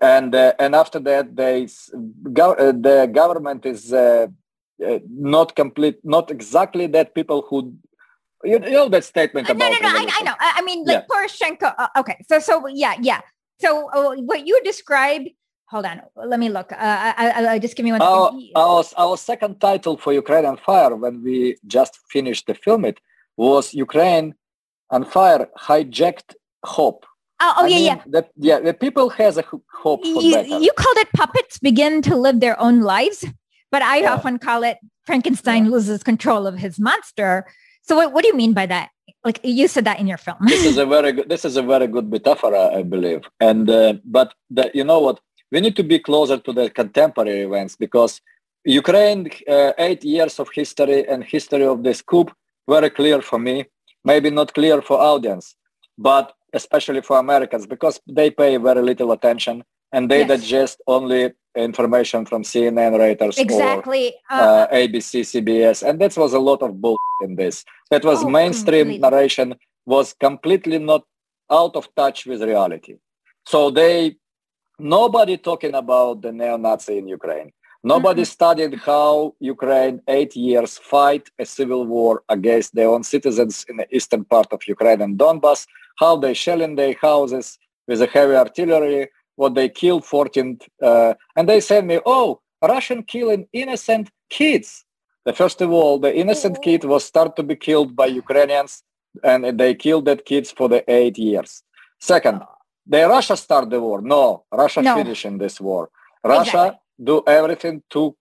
And 0.00 0.34
uh, 0.34 0.54
and 0.58 0.74
after 0.74 0.98
that 1.00 1.36
they 1.36 1.68
go, 2.32 2.52
uh, 2.52 2.72
the 2.72 3.10
government 3.12 3.66
is 3.66 3.92
uh, 3.92 4.26
uh, 4.84 4.98
not 5.08 5.54
complete 5.54 5.98
not 6.04 6.30
exactly 6.30 6.86
that 6.88 7.14
people 7.14 7.46
who 7.48 7.74
you, 8.44 8.58
know 8.58 8.88
that 8.88 9.04
statement 9.04 9.48
about 9.48 9.58
no 9.58 9.70
no 9.70 9.78
no 9.80 9.88
I, 9.88 10.08
I, 10.12 10.22
know. 10.22 10.34
I 10.38 10.62
mean 10.62 10.84
like 10.84 11.04
yeah. 11.08 11.16
Poroshenko 11.16 11.74
uh, 11.78 11.88
okay. 12.00 12.18
So 12.28 12.38
so 12.40 12.66
yeah 12.66 12.94
yeah. 13.00 13.20
So 13.60 13.88
uh, 13.90 14.16
what 14.16 14.46
you 14.46 14.60
described 14.64 15.28
hold 15.68 15.86
on 15.86 16.02
let 16.16 16.38
me 16.40 16.48
look. 16.48 16.72
I, 16.72 17.14
I, 17.16 17.48
I 17.54 17.58
just 17.58 17.76
give 17.76 17.84
me 17.84 17.92
one 17.92 18.02
our, 18.02 18.32
our, 18.54 18.84
our 18.98 19.16
second 19.16 19.60
title 19.60 19.96
for 19.96 20.12
Ukraine 20.12 20.44
on 20.44 20.56
fire 20.56 20.94
when 20.94 21.22
we 21.22 21.56
just 21.66 21.98
finished 22.10 22.46
the 22.46 22.54
film 22.54 22.84
it 22.84 23.00
was 23.36 23.72
Ukraine 23.72 24.34
on 24.90 25.04
fire 25.04 25.48
hijacked 25.58 26.34
hope 26.64 27.06
Oh, 27.38 27.54
oh 27.58 27.66
yeah, 27.66 27.76
mean, 27.76 27.84
yeah. 27.84 28.02
That, 28.06 28.30
yeah, 28.36 28.60
the 28.60 28.72
people 28.72 29.10
has 29.10 29.36
a 29.36 29.42
hope 29.42 30.02
for 30.02 30.22
you, 30.22 30.34
better. 30.34 30.58
You 30.58 30.72
called 30.72 30.96
it 30.96 31.08
puppets 31.14 31.58
begin 31.58 32.00
to 32.02 32.16
live 32.16 32.40
their 32.40 32.58
own 32.58 32.80
lives, 32.80 33.24
but 33.70 33.82
I 33.82 33.98
yeah. 33.98 34.14
often 34.14 34.38
call 34.38 34.62
it 34.62 34.78
Frankenstein 35.04 35.66
yeah. 35.66 35.70
loses 35.70 36.02
control 36.02 36.46
of 36.46 36.56
his 36.58 36.78
monster. 36.80 37.46
So 37.82 37.96
what, 37.96 38.12
what 38.12 38.22
do 38.22 38.28
you 38.28 38.36
mean 38.36 38.54
by 38.54 38.66
that? 38.66 38.88
Like 39.22 39.40
you 39.42 39.68
said 39.68 39.84
that 39.84 40.00
in 40.00 40.06
your 40.06 40.16
film. 40.16 40.38
this 40.46 40.64
is 40.64 40.78
a 40.78 40.86
very 40.96 41.12
good. 41.12 41.28
This 41.28 41.44
is 41.44 41.56
a 41.56 41.62
very 41.62 41.86
good 41.88 42.10
metaphor, 42.10 42.56
I 42.56 42.82
believe. 42.82 43.28
And 43.38 43.68
uh, 43.68 43.94
but 44.04 44.32
the, 44.48 44.70
you 44.72 44.84
know 44.84 45.00
what? 45.00 45.20
We 45.52 45.60
need 45.60 45.76
to 45.76 45.82
be 45.82 45.98
closer 45.98 46.38
to 46.38 46.52
the 46.52 46.70
contemporary 46.70 47.42
events 47.42 47.76
because 47.76 48.20
Ukraine, 48.64 49.30
uh, 49.48 49.72
eight 49.78 50.04
years 50.04 50.38
of 50.40 50.48
history 50.52 51.06
and 51.06 51.22
history 51.22 51.64
of 51.64 51.82
this 51.82 52.02
coup, 52.02 52.26
very 52.68 52.90
clear 52.90 53.20
for 53.20 53.38
me. 53.38 53.66
Maybe 54.10 54.30
not 54.30 54.54
clear 54.54 54.80
for 54.80 54.96
audience, 54.98 55.56
but 55.98 56.32
especially 56.52 57.02
for 57.02 57.18
Americans, 57.18 57.66
because 57.66 58.00
they 58.18 58.30
pay 58.30 58.56
very 58.56 58.82
little 58.90 59.10
attention 59.12 59.64
and 59.92 60.10
they 60.10 60.20
yes. 60.20 60.28
digest 60.28 60.82
only 60.86 61.32
information 61.56 62.26
from 62.26 62.42
CNN, 62.42 62.92
Reuters, 63.02 63.38
exactly. 63.38 64.14
or 64.30 64.36
uh, 64.36 64.64
uh, 64.64 64.72
ABC, 64.72 65.12
CBS, 65.32 65.86
and 65.86 66.00
that 66.00 66.16
was 66.16 66.32
a 66.34 66.38
lot 66.38 66.62
of 66.62 66.80
bull 66.80 66.98
in 67.22 67.36
this. 67.36 67.64
That 67.90 68.04
was 68.04 68.22
oh, 68.22 68.28
mainstream 68.28 68.86
completely. 68.86 69.10
narration 69.10 69.54
was 69.86 70.14
completely 70.14 70.78
not 70.78 71.02
out 71.50 71.76
of 71.76 71.88
touch 71.94 72.26
with 72.26 72.42
reality. 72.42 72.96
So 73.46 73.70
they 73.70 74.16
nobody 74.78 75.36
talking 75.38 75.74
about 75.74 76.22
the 76.22 76.32
neo-Nazi 76.32 76.98
in 76.98 77.08
Ukraine. 77.08 77.52
Nobody 77.84 78.22
mm-hmm. 78.22 78.36
studied 78.38 78.74
how 78.74 79.34
Ukraine 79.38 80.00
eight 80.08 80.34
years 80.34 80.78
fight 80.78 81.30
a 81.38 81.46
civil 81.46 81.86
war 81.86 82.22
against 82.28 82.74
their 82.74 82.88
own 82.88 83.02
citizens 83.02 83.64
in 83.68 83.76
the 83.76 83.86
eastern 83.94 84.24
part 84.24 84.52
of 84.52 84.66
Ukraine 84.66 85.00
and 85.00 85.18
Donbass 85.18 85.66
how 85.96 86.16
they 86.16 86.34
shell 86.34 86.60
in 86.60 86.76
their 86.76 86.94
houses 87.00 87.58
with 87.88 88.02
a 88.02 88.06
heavy 88.06 88.34
artillery, 88.34 89.08
what 89.36 89.54
they 89.54 89.68
killed 89.68 90.04
14, 90.04 90.58
uh, 90.82 91.14
and 91.36 91.48
they 91.48 91.60
said 91.60 91.84
me, 91.84 92.00
oh, 92.06 92.40
Russian 92.62 93.02
killing 93.02 93.46
innocent 93.52 94.10
kids. 94.30 94.84
The 95.24 95.32
first 95.32 95.60
of 95.60 95.70
all, 95.70 95.98
the 95.98 96.14
innocent 96.14 96.62
kid 96.62 96.84
was 96.84 97.04
start 97.04 97.36
to 97.36 97.42
be 97.42 97.56
killed 97.56 97.96
by 97.96 98.06
Ukrainians, 98.06 98.82
and 99.24 99.58
they 99.58 99.74
killed 99.74 100.04
that 100.06 100.24
kids 100.24 100.52
for 100.52 100.68
the 100.68 100.88
eight 100.90 101.18
years. 101.18 101.62
Second, 102.00 102.42
the 102.86 103.08
Russia 103.08 103.36
start 103.36 103.70
the 103.70 103.80
war. 103.80 104.00
No, 104.00 104.44
Russia 104.52 104.82
no. 104.82 104.94
finishing 104.94 105.38
this 105.38 105.60
war. 105.60 105.90
Russia 106.24 106.66
exactly. 106.66 106.80
Do 107.02 107.22
everything 107.26 107.82
to 107.90 108.16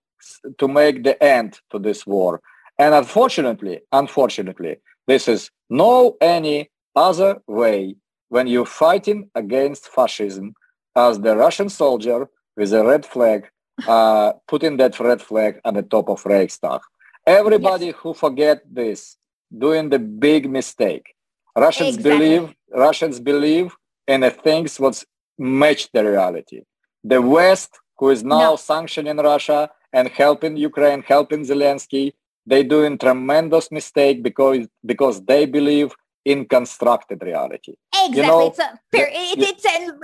to 0.57 0.67
make 0.67 1.03
the 1.03 1.21
end 1.23 1.59
to 1.71 1.79
this 1.79 2.05
war. 2.07 2.41
And 2.79 2.93
unfortunately, 2.93 3.81
unfortunately, 3.91 4.77
this 5.07 5.27
is 5.27 5.51
no 5.69 6.17
any 6.19 6.71
other 6.95 7.41
way 7.47 7.95
when 8.29 8.47
you're 8.47 8.65
fighting 8.65 9.29
against 9.35 9.87
fascism 9.87 10.55
as 10.95 11.19
the 11.19 11.35
Russian 11.35 11.69
soldier 11.69 12.27
with 12.57 12.73
a 12.73 12.83
red 12.83 13.05
flag, 13.05 13.47
uh, 13.87 14.33
putting 14.47 14.77
that 14.77 14.99
red 14.99 15.21
flag 15.21 15.59
on 15.63 15.75
the 15.75 15.83
top 15.83 16.09
of 16.09 16.25
Reichstag. 16.25 16.81
Everybody 17.27 17.87
yes. 17.87 17.95
who 17.99 18.13
forget 18.13 18.61
this, 18.69 19.17
doing 19.57 19.89
the 19.89 19.99
big 19.99 20.49
mistake. 20.49 21.15
Russians 21.55 21.95
exactly. 21.95 22.11
believe 22.11 22.55
Russians 22.73 23.19
believe 23.19 23.75
in 24.07 24.21
the 24.21 24.31
things 24.31 24.79
what 24.79 25.03
match 25.37 25.89
the 25.91 26.03
reality. 26.03 26.61
The 27.03 27.21
West, 27.21 27.79
who 27.97 28.09
is 28.09 28.23
now 28.23 28.51
no. 28.51 28.55
sanctioning 28.55 29.17
Russia 29.17 29.69
and 29.93 30.07
helping 30.09 30.57
Ukraine, 30.57 31.01
helping 31.01 31.45
Zelensky, 31.45 32.13
they 32.45 32.63
doing 32.63 32.97
tremendous 32.97 33.71
mistake 33.71 34.21
because 34.21 34.67
because 34.85 35.23
they 35.25 35.45
believe 35.45 35.93
in 36.25 36.45
constructed 36.45 37.21
reality. 37.23 37.75
Exactly. 37.93 38.17
You 38.17 38.23
know, 38.23 38.47
it's 38.47 38.59
a 38.59 38.79
fair, 38.91 39.07
it, 39.07 39.39
it's 39.39 39.65
a, 39.65 39.97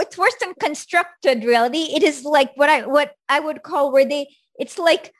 it's 0.00 0.16
worse 0.16 0.34
than 0.40 0.54
constructed 0.60 1.44
reality. 1.44 1.88
It 1.94 2.02
is 2.02 2.24
like 2.24 2.52
what 2.56 2.68
I 2.68 2.86
what 2.86 3.12
I 3.28 3.40
would 3.40 3.62
call 3.62 3.92
where 3.92 4.08
they 4.08 4.28
it's 4.56 4.78
like 4.78 5.12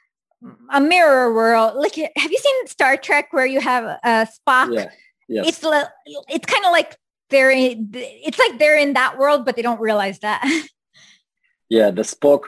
a 0.73 0.81
mirror 0.81 1.35
world. 1.35 1.75
Like 1.77 1.97
have 1.97 2.31
you 2.31 2.39
seen 2.39 2.67
Star 2.67 2.97
Trek 2.97 3.33
where 3.33 3.47
you 3.47 3.61
have 3.61 3.85
a 3.85 3.99
uh, 4.05 4.27
Spock? 4.27 4.75
Yeah. 4.75 4.91
Yes. 5.29 5.49
It's 5.49 5.59
it's 6.29 6.47
kind 6.47 6.65
of 6.65 6.73
like 6.73 6.97
they're 7.31 7.51
in, 7.51 7.91
it's 7.93 8.39
like 8.39 8.59
they're 8.59 8.79
in 8.79 8.93
that 8.93 9.19
world, 9.19 9.45
but 9.45 9.57
they 9.57 9.63
don't 9.63 9.81
realize 9.81 10.21
that. 10.21 10.43
yeah, 11.79 11.91
the 11.91 12.07
Spock 12.15 12.43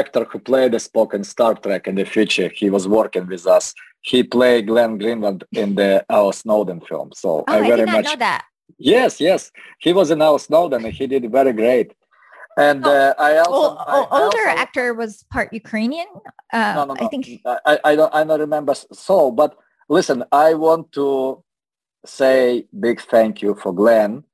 actor 0.00 0.24
who 0.30 0.38
played 0.50 0.72
the 0.72 0.82
Spock 0.88 1.14
in 1.14 1.22
Star 1.34 1.54
Trek 1.54 1.82
in 1.90 1.94
the 2.00 2.06
future, 2.16 2.50
he 2.60 2.68
was 2.76 2.84
working 2.98 3.26
with 3.32 3.46
us 3.46 3.74
he 4.02 4.22
played 4.22 4.66
Glenn 4.66 4.98
Greenwald 4.98 5.44
in 5.52 5.76
the 5.76 6.04
Our 6.10 6.32
Snowden 6.32 6.80
film. 6.80 7.12
So 7.14 7.44
oh, 7.46 7.52
I 7.52 7.60
very 7.60 7.82
I 7.82 7.84
much 7.86 8.04
know 8.04 8.16
that. 8.16 8.44
Yes, 8.78 9.20
yes, 9.20 9.50
he 9.78 9.92
was 9.92 10.10
in 10.10 10.20
Our 10.20 10.38
Snowden, 10.38 10.84
and 10.84 10.92
he 10.92 11.06
did 11.06 11.30
very 11.30 11.52
great. 11.52 11.94
And 12.58 12.84
oh, 12.84 12.90
uh, 12.90 13.14
I 13.18 13.38
also 13.38 13.74
well, 13.76 14.08
I, 14.10 14.22
older 14.22 14.48
also, 14.48 14.60
actor 14.60 14.92
was 14.92 15.24
part 15.30 15.52
Ukrainian. 15.52 16.08
Uh, 16.52 16.72
no, 16.74 16.84
no, 16.84 16.94
no. 16.94 17.06
I 17.06 17.08
think 17.08 17.40
I, 17.46 17.78
I 17.84 17.96
don't 17.96 18.12
I 18.14 18.24
don't 18.24 18.40
remember 18.40 18.74
so. 18.74 19.30
But 19.30 19.56
listen, 19.88 20.24
I 20.32 20.54
want 20.54 20.92
to 20.92 21.42
say 22.04 22.66
big 22.78 23.00
thank 23.00 23.40
you 23.40 23.54
for 23.54 23.72
Glenn 23.72 24.24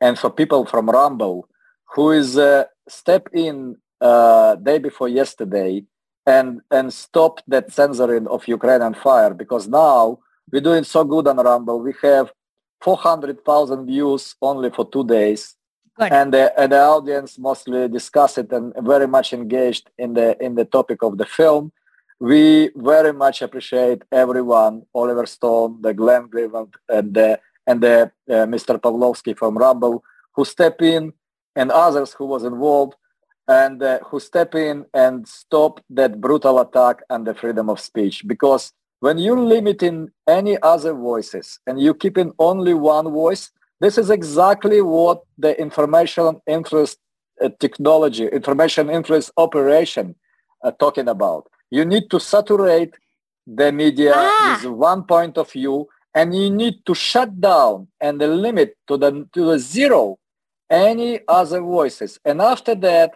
and 0.00 0.18
for 0.18 0.30
people 0.30 0.64
from 0.64 0.88
Rumble 0.88 1.46
who 1.94 2.10
is 2.10 2.36
uh, 2.38 2.64
step 2.88 3.28
in 3.32 3.76
uh, 4.00 4.54
day 4.56 4.78
before 4.78 5.08
yesterday 5.08 5.84
and 6.26 6.60
and 6.70 6.92
stop 6.92 7.40
that 7.48 7.72
censoring 7.72 8.26
of 8.28 8.46
Ukrainian 8.46 8.94
fire 8.94 9.34
because 9.34 9.66
now 9.68 10.18
we're 10.50 10.68
doing 10.70 10.84
so 10.84 11.04
good 11.04 11.26
on 11.26 11.36
Rumble. 11.36 11.80
We 11.80 11.94
have 12.02 12.32
400,000 12.80 13.86
views 13.86 14.34
only 14.40 14.70
for 14.70 14.88
two 14.88 15.04
days. 15.04 15.56
Good. 15.98 16.12
And 16.12 16.32
the, 16.32 16.58
and 16.58 16.72
the 16.72 16.80
audience 16.80 17.38
mostly 17.38 17.88
discuss 17.88 18.38
it 18.38 18.52
and 18.52 18.72
very 18.80 19.08
much 19.08 19.32
engaged 19.32 19.90
in 19.98 20.14
the 20.14 20.40
in 20.42 20.54
the 20.54 20.64
topic 20.64 21.02
of 21.02 21.18
the 21.18 21.26
film. 21.26 21.72
We 22.20 22.70
very 22.76 23.12
much 23.12 23.42
appreciate 23.42 24.02
everyone, 24.12 24.82
Oliver 24.94 25.26
Stone, 25.26 25.82
the 25.82 25.94
Glenn 25.94 26.28
Greenwald, 26.28 26.74
and 26.88 27.14
the 27.14 27.40
and 27.66 27.80
the 27.80 28.12
uh, 28.28 28.46
Mr. 28.54 28.78
Pavlovski 28.80 29.36
from 29.36 29.58
Rumble, 29.58 30.04
who 30.34 30.44
step 30.44 30.80
in, 30.82 31.12
and 31.56 31.70
others 31.70 32.12
who 32.12 32.26
was 32.26 32.44
involved 32.44 32.94
and 33.48 33.82
uh, 33.82 33.98
who 34.04 34.20
step 34.20 34.54
in 34.54 34.84
and 34.92 35.26
stop 35.26 35.80
that 35.90 36.20
brutal 36.20 36.60
attack 36.60 37.00
on 37.08 37.24
the 37.24 37.34
freedom 37.34 37.70
of 37.70 37.80
speech. 37.80 38.22
Because 38.26 38.72
when 39.00 39.16
you 39.18 39.40
limit 39.40 39.82
in 39.82 40.12
any 40.26 40.60
other 40.62 40.92
voices 40.92 41.58
and 41.66 41.80
you 41.80 41.94
keep 41.94 42.18
in 42.18 42.32
only 42.38 42.74
one 42.74 43.10
voice, 43.10 43.50
this 43.80 43.96
is 43.96 44.10
exactly 44.10 44.82
what 44.82 45.22
the 45.38 45.58
information 45.58 46.40
interest 46.46 46.98
uh, 47.40 47.48
technology, 47.58 48.26
information 48.26 48.90
interest 48.90 49.30
operation 49.36 50.14
uh, 50.62 50.72
talking 50.72 51.08
about. 51.08 51.48
You 51.70 51.84
need 51.84 52.10
to 52.10 52.20
saturate 52.20 52.94
the 53.46 53.72
media 53.72 54.12
ah. 54.14 54.60
with 54.62 54.72
one 54.72 55.04
point 55.04 55.38
of 55.38 55.50
view 55.50 55.88
and 56.14 56.34
you 56.34 56.50
need 56.50 56.84
to 56.84 56.94
shut 56.94 57.40
down 57.40 57.88
and 58.00 58.18
limit 58.18 58.76
to 58.88 58.96
the, 58.96 59.26
to 59.32 59.44
the 59.44 59.58
zero 59.58 60.18
any 60.68 61.20
other 61.28 61.60
voices. 61.60 62.18
And 62.24 62.42
after 62.42 62.74
that, 62.74 63.14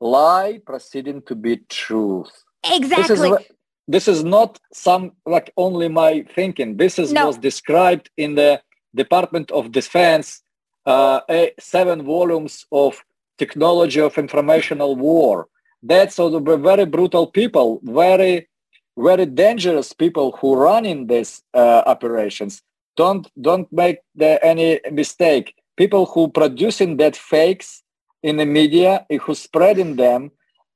lie 0.00 0.60
proceeding 0.64 1.22
to 1.22 1.34
be 1.34 1.58
truth. 1.68 2.30
Exactly. 2.64 3.16
This 3.16 3.20
is, 3.20 3.46
this 3.88 4.08
is 4.08 4.24
not 4.24 4.58
some 4.72 5.12
like 5.26 5.52
only 5.56 5.88
my 5.88 6.24
thinking. 6.34 6.76
This 6.76 6.98
is 6.98 7.12
no. 7.12 7.26
was 7.26 7.38
described 7.38 8.10
in 8.16 8.34
the 8.34 8.62
Department 8.94 9.50
of 9.50 9.72
Defense, 9.72 10.42
uh, 10.86 11.20
a, 11.28 11.52
seven 11.58 12.04
volumes 12.04 12.66
of 12.72 13.02
technology 13.38 14.00
of 14.00 14.18
informational 14.18 14.96
war. 14.96 15.48
That's 15.82 16.16
sort 16.16 16.34
of 16.34 16.62
very 16.62 16.84
brutal 16.84 17.26
people, 17.26 17.80
very 17.82 18.48
very 18.98 19.24
dangerous 19.26 19.92
people 19.92 20.36
who 20.40 20.56
run 20.56 20.84
in 20.84 21.06
these 21.06 21.42
uh, 21.54 21.82
operations. 21.86 22.62
Don't 22.96 23.30
don't 23.40 23.70
make 23.72 23.98
the, 24.14 24.44
any 24.44 24.80
mistake. 24.90 25.54
People 25.76 26.06
who 26.06 26.28
producing 26.28 26.98
that 26.98 27.16
fakes 27.16 27.82
in 28.22 28.36
the 28.36 28.46
media, 28.46 29.06
who 29.22 29.34
spreading 29.34 29.96
them 29.96 30.30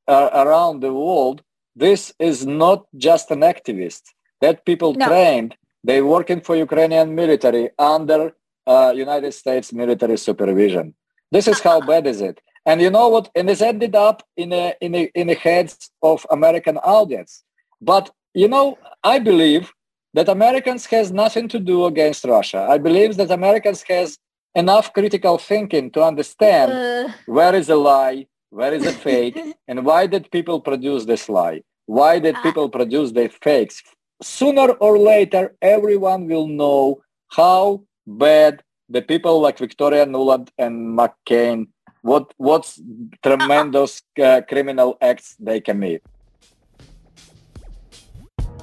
uh, 0.09 0.30
around 0.32 0.80
the 0.80 0.92
world. 0.92 1.42
This 1.76 2.12
is 2.18 2.47
not 2.47 2.86
just 2.97 3.30
an 3.30 3.40
activist. 3.40 4.03
That 4.40 4.64
people 4.64 4.95
no. 4.95 5.07
trained. 5.07 5.57
They 5.82 6.01
working 6.03 6.40
for 6.40 6.57
Ukrainian 6.57 7.14
military 7.14 7.70
under 7.78 8.34
uh, 8.66 8.92
United 8.95 9.32
States 9.32 9.72
military 9.72 10.16
supervision. 10.16 10.95
This 11.30 11.49
is 11.49 11.61
how 11.61 11.80
bad 11.80 12.07
is 12.07 12.20
it. 12.20 12.40
And 12.66 12.80
you 12.80 12.90
know 12.90 13.09
what? 13.09 13.30
And 13.34 13.51
it's 13.51 13.61
ended 13.61 13.95
up 13.95 14.22
in 14.36 14.53
a, 14.53 14.74
in 14.80 14.95
a, 14.95 15.11
in 15.14 15.26
the 15.26 15.34
heads 15.34 15.90
of 16.03 16.26
American 16.30 16.78
audience. 16.78 17.45
But 17.80 18.11
you 18.34 18.49
know, 18.49 18.78
I 19.03 19.18
believe 19.18 19.72
that 20.14 20.28
Americans 20.28 20.86
has 20.86 21.12
nothing 21.12 21.49
to 21.49 21.59
do 21.59 21.86
against 21.86 22.24
Russia. 22.24 22.66
I 22.68 22.78
believe 22.78 23.16
that 23.16 23.30
Americans 23.30 23.82
has 23.88 24.18
enough 24.55 24.92
critical 24.92 25.38
thinking 25.38 25.90
to 25.92 26.02
understand 26.02 26.72
uh. 26.72 27.12
where 27.26 27.55
is 27.55 27.68
a 27.68 27.76
lie, 27.76 28.26
where 28.50 28.72
is 28.72 28.86
a 28.86 28.92
fake, 28.92 29.38
and 29.68 29.84
why 29.84 30.07
did 30.07 30.30
people 30.30 30.61
produce 30.61 31.05
this 31.05 31.28
lie? 31.28 31.62
Why 31.86 32.18
did 32.18 32.36
ah. 32.36 32.42
people 32.42 32.68
produce 32.68 33.12
the 33.12 33.28
fakes? 33.28 33.82
Sooner 34.22 34.70
or 34.80 34.98
later, 34.98 35.55
everyone 35.61 36.26
will 36.28 36.46
know 36.46 37.02
how 37.28 37.82
bad 38.07 38.62
the 38.88 39.02
people 39.02 39.40
like 39.40 39.59
Victoria 39.59 40.07
Nuland 40.07 40.48
and 40.59 40.96
McCain, 40.96 41.68
what 42.02 42.32
what's 42.36 42.80
tremendous 43.22 44.02
uh, 44.22 44.42
criminal 44.48 44.96
acts 45.00 45.36
they 45.40 45.61
commit. 45.61 46.02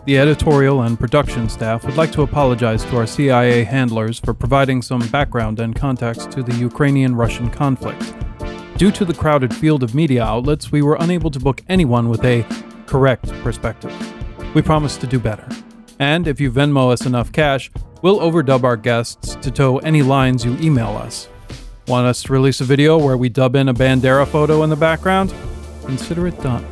The 0.04 0.18
editorial 0.18 0.82
and 0.82 1.00
production 1.00 1.48
staff 1.48 1.86
would 1.86 1.96
like 1.96 2.12
to 2.14 2.24
apologize 2.24 2.84
to 2.86 2.98
our 2.98 3.06
CIA 3.06 3.64
handlers 3.64 4.20
for 4.20 4.34
providing 4.34 4.82
some 4.82 5.08
background 5.10 5.60
and 5.60 5.76
context 5.76 6.32
to 6.32 6.42
the 6.42 6.56
Ukrainian 6.56 7.16
Russian 7.16 7.52
conflict. 7.52 8.16
Due 8.78 8.90
to 8.94 9.06
the 9.06 9.14
crowded 9.14 9.54
field 9.54 9.84
of 9.84 9.94
media 9.94 10.24
outlets, 10.24 10.72
we 10.72 10.82
were 10.82 10.98
unable 11.00 11.30
to 11.30 11.40
book 11.40 11.62
anyone 11.70 12.10
with 12.10 12.26
a 12.26 12.44
correct 12.88 13.30
perspective. 13.44 13.94
We 14.56 14.64
promise 14.64 14.98
to 14.98 15.06
do 15.06 15.20
better. 15.20 15.48
And 16.00 16.28
if 16.28 16.42
you 16.42 16.52
Venmo 16.52 16.92
us 16.92 17.06
enough 17.06 17.32
cash, 17.32 17.70
we'll 18.02 18.20
overdub 18.22 18.64
our 18.64 18.78
guests 18.78 19.36
to 19.36 19.52
toe 19.52 19.78
any 19.80 20.02
lines 20.02 20.44
you 20.44 20.58
email 20.60 20.98
us. 20.98 21.30
Want 21.88 22.08
us 22.08 22.24
to 22.24 22.34
release 22.34 22.60
a 22.60 22.64
video 22.64 22.98
where 22.98 23.18
we 23.18 23.30
dub 23.30 23.56
in 23.56 23.70
a 23.70 23.74
Bandera 23.74 24.28
photo 24.28 24.64
in 24.64 24.72
the 24.72 24.76
background? 24.76 25.32
Consider 25.86 26.26
it 26.26 26.42
done. 26.42 26.66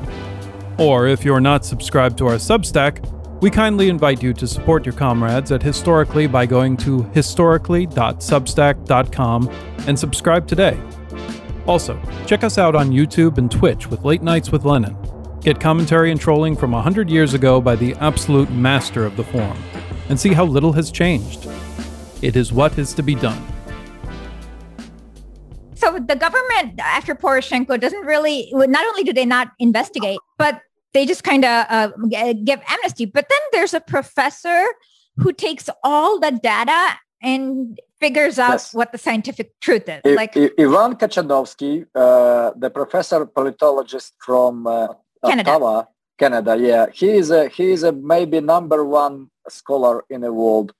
Or 0.79 1.05
if 1.05 1.23
you're 1.23 1.39
not 1.39 1.63
subscribed 1.63 2.17
to 2.19 2.27
our 2.27 2.35
Substack, 2.35 3.05
we 3.41 3.49
kindly 3.49 3.89
invite 3.89 4.21
you 4.21 4.33
to 4.33 4.45
support 4.47 4.85
your 4.85 4.93
comrades 4.93 5.51
at 5.51 5.63
Historically 5.63 6.27
by 6.27 6.45
going 6.45 6.77
to 6.77 7.01
historically.substack.com 7.13 9.49
and 9.87 9.97
subscribe 9.97 10.47
today. 10.47 10.79
Also, 11.65 11.99
check 12.25 12.43
us 12.43 12.57
out 12.57 12.75
on 12.75 12.91
YouTube 12.91 13.37
and 13.37 13.49
Twitch 13.51 13.87
with 13.87 14.03
Late 14.03 14.21
Nights 14.21 14.51
with 14.51 14.65
Lenin. 14.65 14.97
Get 15.41 15.59
commentary 15.59 16.11
and 16.11 16.19
trolling 16.19 16.55
from 16.55 16.71
100 16.71 17.09
years 17.09 17.33
ago 17.33 17.61
by 17.61 17.75
the 17.75 17.95
absolute 17.95 18.51
master 18.51 19.05
of 19.05 19.15
the 19.15 19.23
form, 19.23 19.57
and 20.09 20.19
see 20.19 20.33
how 20.33 20.43
little 20.43 20.73
has 20.73 20.91
changed. 20.91 21.47
It 22.21 22.35
is 22.35 22.51
what 22.51 22.77
is 22.77 22.93
to 22.95 23.03
be 23.03 23.15
done. 23.15 23.41
So 25.75 25.97
the 25.97 26.17
government 26.17 26.77
after 26.79 27.15
Poroshenko 27.15 27.79
doesn't 27.79 28.05
really, 28.05 28.49
not 28.51 28.85
only 28.85 29.03
do 29.03 29.13
they 29.13 29.25
not 29.25 29.53
investigate, 29.59 30.19
but 30.37 30.61
they 30.93 31.05
just 31.05 31.23
kind 31.23 31.45
of 31.45 31.65
uh, 31.69 31.91
give 32.43 32.61
amnesty. 32.67 33.05
But 33.05 33.27
then 33.29 33.39
there's 33.51 33.73
a 33.73 33.79
professor 33.79 34.65
who 35.17 35.33
takes 35.33 35.69
all 35.83 36.19
the 36.19 36.31
data 36.31 36.97
and 37.21 37.79
figures 37.99 38.39
out 38.39 38.51
yes. 38.51 38.73
what 38.73 38.91
the 38.91 38.97
scientific 38.97 39.59
truth 39.59 39.89
is. 39.89 40.01
I, 40.05 40.09
like 40.09 40.37
I, 40.37 40.49
Ivan 40.57 40.95
Katchanovski, 40.95 41.85
uh, 41.93 42.51
the 42.55 42.69
professor 42.69 43.25
politologist 43.25 44.13
from 44.19 44.65
uh, 44.65 44.87
Canada. 45.25 45.51
Ottawa, 45.51 45.83
Canada. 46.17 46.57
Yeah, 46.57 46.87
he 46.93 47.09
is 47.09 47.29
a 47.31 47.49
he 47.49 47.71
is 47.71 47.83
a 47.83 47.91
maybe 47.91 48.39
number 48.39 48.85
one 48.85 49.29
scholar 49.49 50.05
in 50.09 50.21
the 50.21 50.31
world 50.31 50.71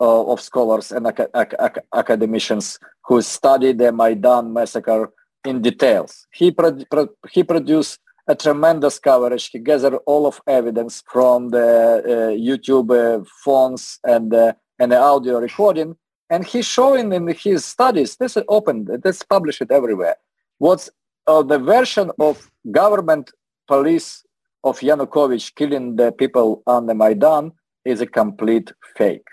uh, 0.00 0.32
of 0.32 0.40
scholars 0.40 0.92
and 0.92 1.06
ac- 1.06 1.32
ac- 1.34 1.80
academicians 1.94 2.78
who 3.04 3.22
studied 3.22 3.78
the 3.78 3.92
Maidan 3.92 4.52
massacre 4.52 5.12
in 5.44 5.62
details. 5.62 6.26
He 6.32 6.50
pro- 6.50 6.84
pro- 6.90 7.14
he 7.30 7.42
produced 7.42 8.00
a 8.28 8.34
tremendous 8.34 8.98
coverage. 8.98 9.50
He 9.50 9.58
gathered 9.58 9.98
all 10.06 10.26
of 10.26 10.40
evidence 10.46 11.02
from 11.06 11.50
the 11.50 12.02
uh, 12.04 12.10
YouTube 12.36 12.90
uh, 12.90 13.24
phones 13.44 13.98
and 14.04 14.32
uh, 14.34 14.52
and 14.78 14.92
the 14.92 14.98
audio 14.98 15.38
recording, 15.38 15.96
and 16.28 16.44
he's 16.44 16.66
showing 16.66 17.12
in 17.12 17.26
his 17.28 17.64
studies. 17.64 18.16
This 18.16 18.36
is 18.36 18.44
open. 18.48 18.86
This 19.02 19.22
published 19.22 19.70
everywhere. 19.70 20.16
What's 20.58 20.90
the 21.26 21.58
version 21.58 22.10
of 22.20 22.50
government 22.70 23.32
police 23.66 24.24
of 24.64 24.80
Yanukovych 24.80 25.54
killing 25.54 25.96
the 25.96 26.12
people 26.12 26.62
on 26.66 26.86
the 26.86 26.94
Maidan 26.94 27.52
is 27.84 28.00
a 28.00 28.06
complete 28.06 28.72
fake. 28.96 29.28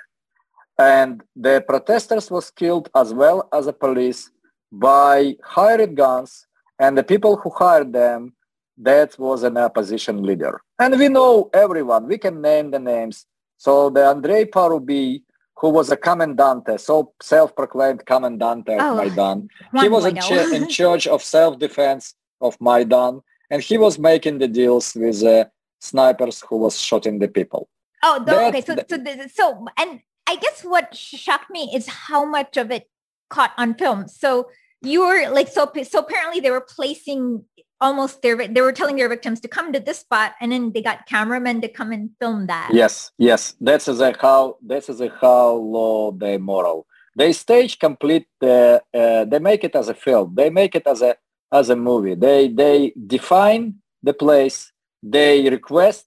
And 0.77 1.23
the 1.35 1.63
protesters 1.67 2.29
was 2.31 2.51
killed 2.51 2.89
as 2.95 3.13
well 3.13 3.47
as 3.53 3.65
the 3.65 3.73
police 3.73 4.31
by 4.71 5.35
hired 5.43 5.95
guns 5.95 6.47
and 6.79 6.97
the 6.97 7.03
people 7.03 7.37
who 7.37 7.49
hired 7.51 7.93
them 7.93 8.33
that 8.77 9.17
was 9.19 9.43
an 9.43 9.57
opposition 9.57 10.23
leader. 10.23 10.61
And 10.79 10.97
we 10.97 11.09
know 11.09 11.49
everyone, 11.53 12.07
we 12.07 12.17
can 12.17 12.41
name 12.41 12.71
the 12.71 12.79
names. 12.79 13.25
So 13.57 13.89
the 13.89 14.05
Andrei 14.05 14.45
Parubiy, 14.45 15.21
who 15.57 15.69
was 15.69 15.91
a 15.91 15.97
commandante, 15.97 16.79
so 16.79 17.13
self-proclaimed 17.21 18.05
commandante 18.05 18.69
of 18.69 18.81
oh, 18.81 18.95
Maidan, 18.95 19.47
he 19.79 19.87
was 19.87 20.05
in, 20.05 20.15
ch- 20.17 20.31
in, 20.31 20.67
charge 20.79 21.07
of 21.07 21.23
self-defense 21.23 22.15
of 22.41 22.57
Maidan, 22.59 23.21
and 23.49 23.61
he 23.61 23.77
was 23.77 23.99
making 23.99 24.39
the 24.39 24.47
deals 24.47 24.95
with 24.95 25.23
uh, 25.23 25.45
snipers 25.79 26.43
who 26.49 26.57
was 26.57 26.79
shooting 26.79 27.19
the 27.19 27.27
people. 27.27 27.69
Oh, 28.03 28.19
the, 28.19 28.31
that, 28.31 28.55
okay. 28.55 28.61
So, 28.61 28.75
so, 28.89 29.27
so, 29.33 29.65
and 29.77 30.01
I 30.27 30.35
guess 30.35 30.63
what 30.63 30.95
shocked 30.95 31.49
me 31.49 31.71
is 31.73 31.87
how 31.87 32.25
much 32.25 32.57
of 32.57 32.71
it 32.71 32.89
caught 33.29 33.51
on 33.57 33.75
film. 33.75 34.07
So 34.07 34.49
you 34.81 35.01
were 35.01 35.29
like, 35.29 35.47
so, 35.47 35.71
so 35.83 35.99
apparently 35.99 36.41
they 36.41 36.51
were 36.51 36.61
placing 36.61 37.45
almost 37.83 38.21
their 38.23 38.35
they 38.47 38.61
were 38.61 38.71
telling 38.71 38.95
their 38.95 39.09
victims 39.09 39.39
to 39.41 39.47
come 39.47 39.71
to 39.73 39.79
this 39.79 39.99
spot 39.99 40.31
and 40.39 40.51
then 40.51 40.71
they 40.73 40.81
got 40.81 41.05
cameramen 41.05 41.59
to 41.61 41.67
come 41.67 41.91
and 41.91 42.09
film 42.19 42.47
that. 42.47 42.69
Yes 42.73 43.11
yes 43.17 43.55
that's 43.59 43.87
a 43.87 44.15
how 44.25 44.57
that's 44.65 44.89
a 44.89 45.09
how 45.21 45.47
low 45.77 46.11
they 46.11 46.37
moral 46.37 46.87
they 47.15 47.31
stage 47.33 47.77
complete 47.77 48.25
the 48.39 48.81
uh, 48.93 49.25
they 49.25 49.39
make 49.39 49.63
it 49.63 49.75
as 49.75 49.89
a 49.89 49.97
film 50.05 50.33
they 50.39 50.49
make 50.49 50.73
it 50.79 50.87
as 50.87 51.01
a 51.01 51.15
as 51.51 51.69
a 51.69 51.75
movie. 51.75 52.15
They 52.15 52.47
they 52.47 52.93
define 53.15 53.63
the 54.01 54.13
place 54.13 54.71
they 55.03 55.49
request 55.49 56.05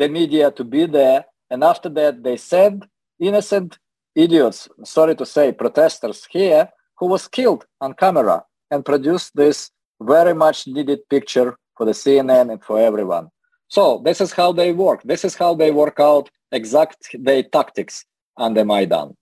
the 0.00 0.08
media 0.08 0.50
to 0.58 0.64
be 0.64 0.84
there 0.86 1.24
and 1.50 1.64
after 1.64 1.88
that 1.88 2.22
they 2.22 2.36
send 2.36 2.86
innocent 3.18 3.78
idiots 4.14 4.68
sorry 4.84 5.14
to 5.16 5.26
say 5.34 5.52
protesters 5.52 6.26
here 6.30 6.68
who 6.98 7.06
was 7.06 7.28
killed 7.28 7.64
on 7.80 7.94
camera 7.94 8.44
and 8.70 8.84
produced 8.84 9.30
this 9.34 9.70
very 10.00 10.34
much 10.34 10.66
needed 10.66 11.00
picture 11.08 11.56
for 11.76 11.86
the 11.86 11.92
CNN 11.92 12.52
and 12.52 12.62
for 12.62 12.80
everyone. 12.80 13.28
So 13.68 14.00
this 14.04 14.20
is 14.20 14.32
how 14.32 14.52
they 14.52 14.72
work. 14.72 15.02
This 15.04 15.24
is 15.24 15.34
how 15.34 15.54
they 15.54 15.70
work 15.70 15.98
out 15.98 16.30
exact 16.52 17.08
their 17.14 17.42
tactics 17.42 18.04
on 18.36 18.54
the 18.54 18.64
Maidan. 18.64 19.16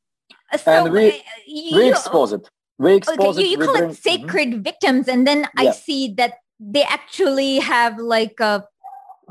Uh, 0.52 0.58
so, 0.58 0.70
and 0.70 0.92
we, 0.92 1.10
uh, 1.10 1.22
you, 1.46 1.76
we 1.76 1.88
expose 1.90 2.32
it. 2.32 2.48
We 2.78 2.96
expose 2.96 3.38
okay, 3.38 3.42
you, 3.42 3.50
you 3.50 3.58
call 3.58 3.78
bring, 3.78 3.90
it 3.90 3.96
sacred 3.96 4.48
mm-hmm. 4.50 4.62
victims, 4.62 5.08
and 5.08 5.26
then 5.26 5.48
I 5.56 5.70
see 5.70 6.12
that 6.14 6.34
they 6.58 6.82
actually 6.82 7.58
have 7.60 7.98
like 7.98 8.40
a 8.40 8.66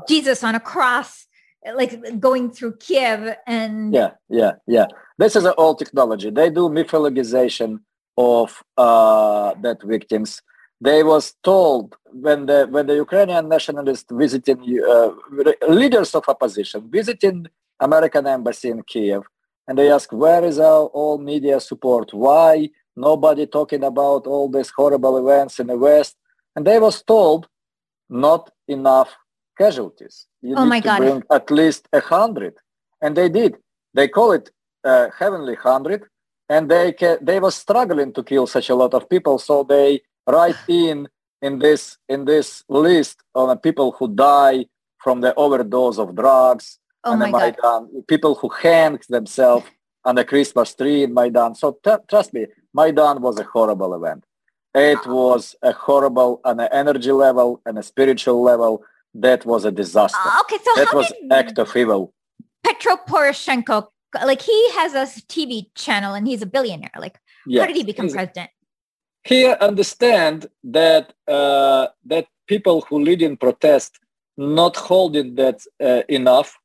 Jesus 0.08 0.42
on 0.42 0.54
a 0.54 0.60
cross, 0.60 1.26
like 1.74 2.20
going 2.20 2.50
through 2.50 2.76
Kiev 2.76 3.36
and 3.46 3.92
yeah, 3.92 4.12
yeah, 4.28 4.52
yeah. 4.66 4.86
This 5.18 5.36
is 5.36 5.44
an 5.44 5.54
old 5.56 5.78
technology. 5.78 6.30
They 6.30 6.50
do 6.50 6.68
mythologization 6.68 7.80
of 8.16 8.62
uh, 8.76 9.54
that 9.60 9.82
victims. 9.82 10.40
They 10.84 11.02
was 11.02 11.34
told 11.42 11.96
when 12.26 12.44
the 12.50 12.58
when 12.74 12.86
the 12.90 12.96
Ukrainian 13.06 13.48
nationalists 13.48 14.10
visiting 14.24 14.60
uh, 14.94 15.10
leaders 15.80 16.10
of 16.18 16.24
opposition 16.34 16.80
visiting 16.98 17.38
American 17.88 18.24
embassy 18.26 18.68
in 18.74 18.80
Kiev, 18.90 19.22
and 19.66 19.78
they 19.78 19.88
ask 19.96 20.06
where 20.12 20.44
is 20.50 20.58
our 20.58 20.84
all 20.98 21.16
media 21.32 21.58
support? 21.70 22.06
Why 22.12 22.68
nobody 23.08 23.44
talking 23.46 23.82
about 23.92 24.22
all 24.32 24.46
these 24.56 24.70
horrible 24.78 25.14
events 25.22 25.54
in 25.58 25.68
the 25.68 25.78
West? 25.88 26.16
And 26.54 26.66
they 26.66 26.78
was 26.86 26.96
told 27.02 27.48
not 28.28 28.42
enough 28.68 29.10
casualties. 29.56 30.26
You 30.42 30.54
oh 30.58 30.64
need 30.64 30.74
my 30.74 30.80
to 30.80 30.88
God. 30.88 30.98
bring 31.02 31.22
at 31.38 31.50
least 31.50 31.82
a 31.94 32.00
hundred, 32.00 32.54
and 33.02 33.16
they 33.18 33.28
did. 33.40 33.52
They 33.94 34.08
call 34.16 34.32
it 34.32 34.46
uh, 34.90 35.06
heavenly 35.18 35.56
hundred, 35.68 36.00
and 36.54 36.62
they 36.70 36.92
ca- 37.00 37.22
they 37.28 37.38
was 37.40 37.54
struggling 37.54 38.12
to 38.16 38.22
kill 38.22 38.46
such 38.56 38.68
a 38.68 38.78
lot 38.82 38.92
of 38.92 39.08
people, 39.14 39.38
so 39.38 39.54
they 39.74 39.88
write 40.26 40.56
in 40.68 41.08
in 41.42 41.58
this 41.58 41.98
in 42.08 42.24
this 42.24 42.62
list 42.68 43.16
of 43.34 43.60
people 43.62 43.92
who 43.98 44.08
die 44.14 44.66
from 44.98 45.20
the 45.20 45.34
overdose 45.34 45.98
of 45.98 46.14
drugs 46.14 46.78
oh 47.04 47.12
and 47.12 47.22
the 47.22 47.28
my 47.28 47.50
god. 47.62 47.86
People 48.06 48.34
who 48.34 48.48
hanged 48.48 49.02
themselves 49.08 49.66
on 50.04 50.14
the 50.14 50.24
Christmas 50.24 50.74
tree 50.74 51.02
in 51.02 51.12
Maidan. 51.14 51.54
So 51.54 51.78
t- 51.84 52.04
trust 52.08 52.32
me, 52.34 52.46
Maidan 52.74 53.20
was 53.22 53.38
a 53.38 53.44
horrible 53.44 53.94
event. 53.94 54.24
It 54.74 55.06
was 55.06 55.54
a 55.62 55.72
horrible 55.72 56.40
on 56.44 56.58
an 56.60 56.68
energy 56.72 57.12
level 57.12 57.60
and 57.66 57.78
a 57.78 57.82
spiritual 57.82 58.42
level. 58.42 58.82
That 59.14 59.46
was 59.46 59.64
a 59.64 59.70
disaster. 59.70 60.18
Uh, 60.18 60.40
okay, 60.40 60.56
so 60.64 60.70
that 60.76 60.88
how 60.88 60.96
was 60.96 61.08
did 61.08 61.32
act 61.32 61.58
of 61.58 61.76
evil. 61.76 62.12
Petro 62.64 62.96
Poroshenko 63.08 63.86
like 64.24 64.42
he 64.42 64.70
has 64.72 64.94
a 64.94 65.04
TV 65.26 65.66
channel 65.74 66.14
and 66.14 66.26
he's 66.26 66.42
a 66.42 66.46
billionaire. 66.46 66.90
Like 66.98 67.18
Yeah. 67.46 67.60
how 67.62 67.66
did 67.66 67.76
he 67.76 67.84
become 67.84 68.06
He's- 68.06 68.14
president? 68.14 68.50
He 69.24 69.46
understand 69.46 70.46
that 70.64 71.14
uh, 71.26 71.88
that 72.04 72.26
people 72.46 72.82
who 72.88 73.02
lead 73.02 73.22
in 73.22 73.36
protest 73.36 73.98
not 74.36 74.76
holding 74.76 75.34
that 75.36 75.60
uh, 75.82 76.02
enough 76.08 76.58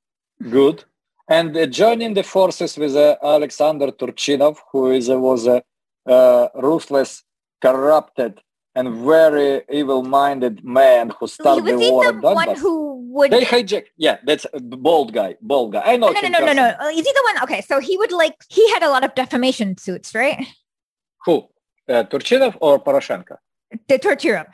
good 0.50 0.84
and 1.30 1.56
uh, 1.56 1.68
joining 1.68 2.16
the 2.16 2.24
forces 2.24 2.78
with 2.78 2.96
uh, 2.96 3.16
Alexander 3.24 3.92
Turchinov, 3.92 4.58
who 4.72 4.92
is 4.92 5.10
uh, 5.10 5.20
was 5.20 5.48
a 5.48 5.62
uh, 6.08 6.48
ruthless, 6.56 7.24
corrupted, 7.62 8.42
and 8.74 9.06
very 9.06 9.62
evil-minded 9.72 10.64
man 10.64 11.12
who 11.20 11.28
started 11.28 11.66
the 11.66 11.92
war 11.92 12.12
the 12.12 12.20
one 12.22 12.56
who 12.56 12.96
would 13.12 13.32
They 13.32 13.46
hijack. 13.46 13.86
Yeah, 13.98 14.18
that's 14.26 14.46
a 14.54 14.60
bold 14.60 15.14
guy. 15.14 15.36
Bold 15.42 15.74
guy. 15.74 15.84
I 15.86 15.98
know. 15.98 16.12
no, 16.12 16.20
no, 16.22 16.30
no, 16.30 16.40
no, 16.40 16.46
no, 16.46 16.54
no. 16.54 16.76
Uh, 16.80 16.90
Is 16.90 17.06
he 17.06 17.14
the 17.14 17.32
one? 17.34 17.44
Okay, 17.44 17.62
so 17.62 17.80
he 17.80 17.96
would 17.98 18.12
like 18.12 18.36
he 18.50 18.68
had 18.72 18.82
a 18.82 18.90
lot 18.90 19.04
of 19.04 19.14
defamation 19.14 19.78
suits, 19.78 20.16
right? 20.16 20.46
Who? 21.26 21.48
Uh, 21.90 22.04
Turchinov 22.04 22.56
or 22.62 22.80
Poroshenko? 22.84 23.38
The 23.88 23.98
torture. 23.98 24.46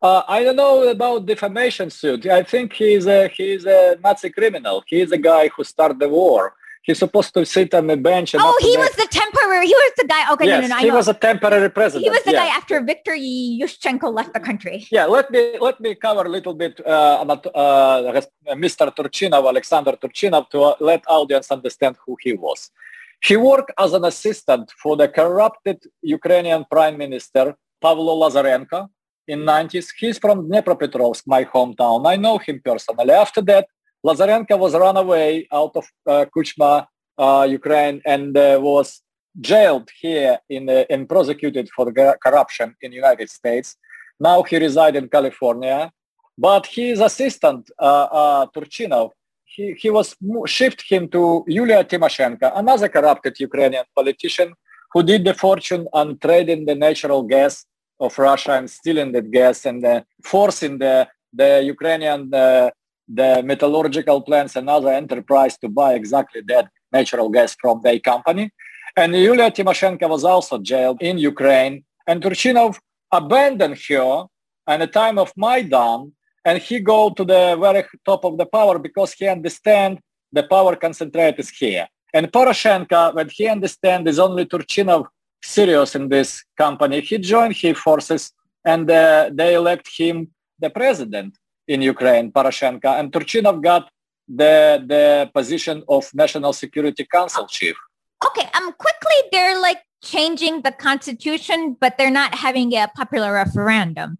Uh, 0.00 0.22
I 0.28 0.44
don't 0.44 0.56
know 0.56 0.88
about 0.88 1.26
defamation 1.26 1.90
suit. 1.90 2.24
I 2.26 2.42
think 2.42 2.72
he's 2.72 3.06
a 3.06 3.28
he's 3.28 3.66
a 3.66 3.98
Nazi 4.02 4.30
criminal. 4.30 4.84
He's 4.86 5.10
a 5.12 5.18
guy 5.18 5.48
who 5.48 5.64
started 5.64 5.98
the 5.98 6.08
war. 6.08 6.54
He's 6.82 7.00
supposed 7.00 7.34
to 7.34 7.44
sit 7.44 7.74
on 7.74 7.86
the 7.88 7.96
bench. 7.96 8.32
And 8.32 8.42
Oh, 8.42 8.56
he 8.60 8.74
was 8.78 8.92
the 8.92 9.08
temporary. 9.10 9.66
He 9.66 9.74
was 9.74 9.92
the 9.98 10.06
guy. 10.06 10.32
Okay, 10.32 10.46
yes, 10.46 10.62
no, 10.62 10.68
no, 10.68 10.76
no. 10.76 10.80
He 10.80 10.90
was 10.90 11.08
a 11.08 11.14
temporary 11.14 11.68
president. 11.68 12.04
he 12.04 12.10
was 12.10 12.22
the 12.22 12.32
yeah. 12.32 12.44
guy 12.44 12.56
after 12.56 12.80
Viktor 12.80 13.12
Yushchenko 13.12 14.14
left 14.14 14.32
the 14.32 14.40
country. 14.40 14.86
Yeah, 14.90 15.06
let 15.06 15.30
me 15.30 15.58
let 15.60 15.80
me 15.80 15.96
cover 15.96 16.22
a 16.22 16.28
little 16.28 16.54
bit 16.54 16.80
uh, 16.86 17.18
about, 17.20 17.44
uh, 17.54 18.22
Mr. 18.64 18.94
Turchinov, 18.96 19.46
Alexander 19.46 19.92
Turchinov, 20.02 20.48
to 20.50 20.62
uh, 20.62 20.74
let 20.80 21.02
audience 21.08 21.50
understand 21.50 21.96
who 22.06 22.16
he 22.20 22.32
was. 22.32 22.70
He 23.22 23.36
worked 23.36 23.72
as 23.78 23.92
an 23.92 24.04
assistant 24.04 24.70
for 24.82 24.96
the 24.96 25.08
corrupted 25.08 25.78
Ukrainian 26.02 26.64
Prime 26.70 26.96
Minister 26.96 27.54
Pavlo 27.80 28.14
Lazarenko 28.22 28.88
in 29.26 29.40
90s. 29.40 29.88
He's 29.98 30.18
from 30.18 30.48
Dnepropetrovsk, 30.48 31.22
my 31.26 31.44
hometown. 31.44 32.06
I 32.06 32.16
know 32.16 32.38
him 32.38 32.60
personally. 32.64 33.10
After 33.10 33.42
that, 33.42 33.66
Lazarenko 34.06 34.58
was 34.58 34.74
run 34.74 34.96
away 34.96 35.48
out 35.52 35.72
of 35.74 35.86
uh, 36.06 36.24
Kuchma, 36.34 36.86
uh, 37.18 37.46
Ukraine, 37.50 38.00
and 38.06 38.36
uh, 38.36 38.58
was 38.60 39.02
jailed 39.40 39.90
here 40.00 40.38
in, 40.48 40.68
uh, 40.68 40.84
and 40.88 41.08
prosecuted 41.08 41.68
for 41.74 41.92
corruption 41.92 42.74
in 42.80 42.92
United 42.92 43.28
States. 43.30 43.76
Now 44.20 44.42
he 44.42 44.58
resides 44.58 44.96
in 44.96 45.08
California, 45.08 45.92
but 46.36 46.66
his 46.66 47.00
assistant, 47.00 47.70
uh, 47.78 48.08
uh, 48.10 48.46
Turchinov, 48.54 49.10
he, 49.54 49.74
he 49.82 49.90
was 49.90 50.16
shipped 50.46 50.84
him 50.88 51.08
to 51.08 51.44
Yulia 51.46 51.82
Tymoshenko, 51.84 52.52
another 52.54 52.88
corrupted 52.88 53.34
Ukrainian 53.40 53.84
politician 53.94 54.52
who 54.92 55.02
did 55.02 55.24
the 55.24 55.34
fortune 55.34 55.86
on 55.92 56.18
trading 56.18 56.66
the 56.66 56.74
natural 56.74 57.22
gas 57.22 57.64
of 58.00 58.16
Russia 58.18 58.52
and 58.52 58.70
stealing 58.70 59.12
that 59.12 59.30
gas 59.30 59.66
and 59.66 59.84
uh, 59.84 60.02
forcing 60.22 60.78
the, 60.78 61.08
the 61.32 61.62
Ukrainian 61.64 62.32
uh, 62.32 62.70
the 63.08 63.42
metallurgical 63.42 64.20
plants 64.20 64.54
and 64.56 64.68
other 64.68 64.90
enterprise 64.90 65.56
to 65.58 65.68
buy 65.68 65.94
exactly 65.94 66.42
that 66.46 66.68
natural 66.92 67.28
gas 67.30 67.56
from 67.58 67.80
their 67.82 67.98
company. 67.98 68.50
And 68.96 69.14
Yulia 69.14 69.50
Tymoshenko 69.50 70.08
was 70.08 70.24
also 70.24 70.58
jailed 70.58 71.00
in 71.00 71.16
Ukraine. 71.18 71.84
And 72.06 72.22
Turchinov 72.22 72.78
abandoned 73.10 73.78
her 73.88 74.26
at 74.66 74.80
the 74.80 74.86
time 74.86 75.18
of 75.18 75.32
Maidan, 75.36 76.12
and 76.44 76.58
he 76.58 76.80
go 76.80 77.10
to 77.10 77.24
the 77.24 77.56
very 77.60 77.84
top 78.04 78.24
of 78.24 78.38
the 78.38 78.46
power 78.46 78.78
because 78.78 79.12
he 79.12 79.26
understand 79.28 79.98
the 80.32 80.42
power 80.42 80.76
concentrate 80.76 81.38
is 81.38 81.50
here. 81.50 81.86
And 82.14 82.30
Poroshenko, 82.32 83.14
when 83.14 83.28
he 83.28 83.48
understand 83.48 84.08
is 84.08 84.18
only 84.18 84.46
Turchinov 84.46 85.06
serious 85.42 85.94
in 85.94 86.08
this 86.08 86.44
company, 86.56 87.00
he 87.00 87.18
joined 87.18 87.54
his 87.54 87.76
forces 87.78 88.32
and 88.64 88.90
uh, 88.90 89.30
they 89.32 89.54
elect 89.54 89.88
him 89.96 90.28
the 90.58 90.70
president 90.70 91.36
in 91.66 91.82
Ukraine, 91.82 92.32
Poroshenko. 92.32 92.98
And 92.98 93.12
Turchinov 93.12 93.62
got 93.62 93.90
the, 94.28 94.82
the 94.86 95.30
position 95.32 95.82
of 95.88 96.08
National 96.14 96.52
Security 96.52 97.06
Council 97.10 97.46
chief. 97.46 97.76
Okay, 98.26 98.48
um, 98.54 98.72
quickly 98.72 99.16
they're 99.30 99.60
like 99.60 99.78
changing 100.02 100.62
the 100.62 100.72
constitution, 100.72 101.76
but 101.80 101.96
they're 101.98 102.10
not 102.10 102.34
having 102.34 102.72
a 102.74 102.88
popular 102.96 103.32
referendum. 103.32 104.18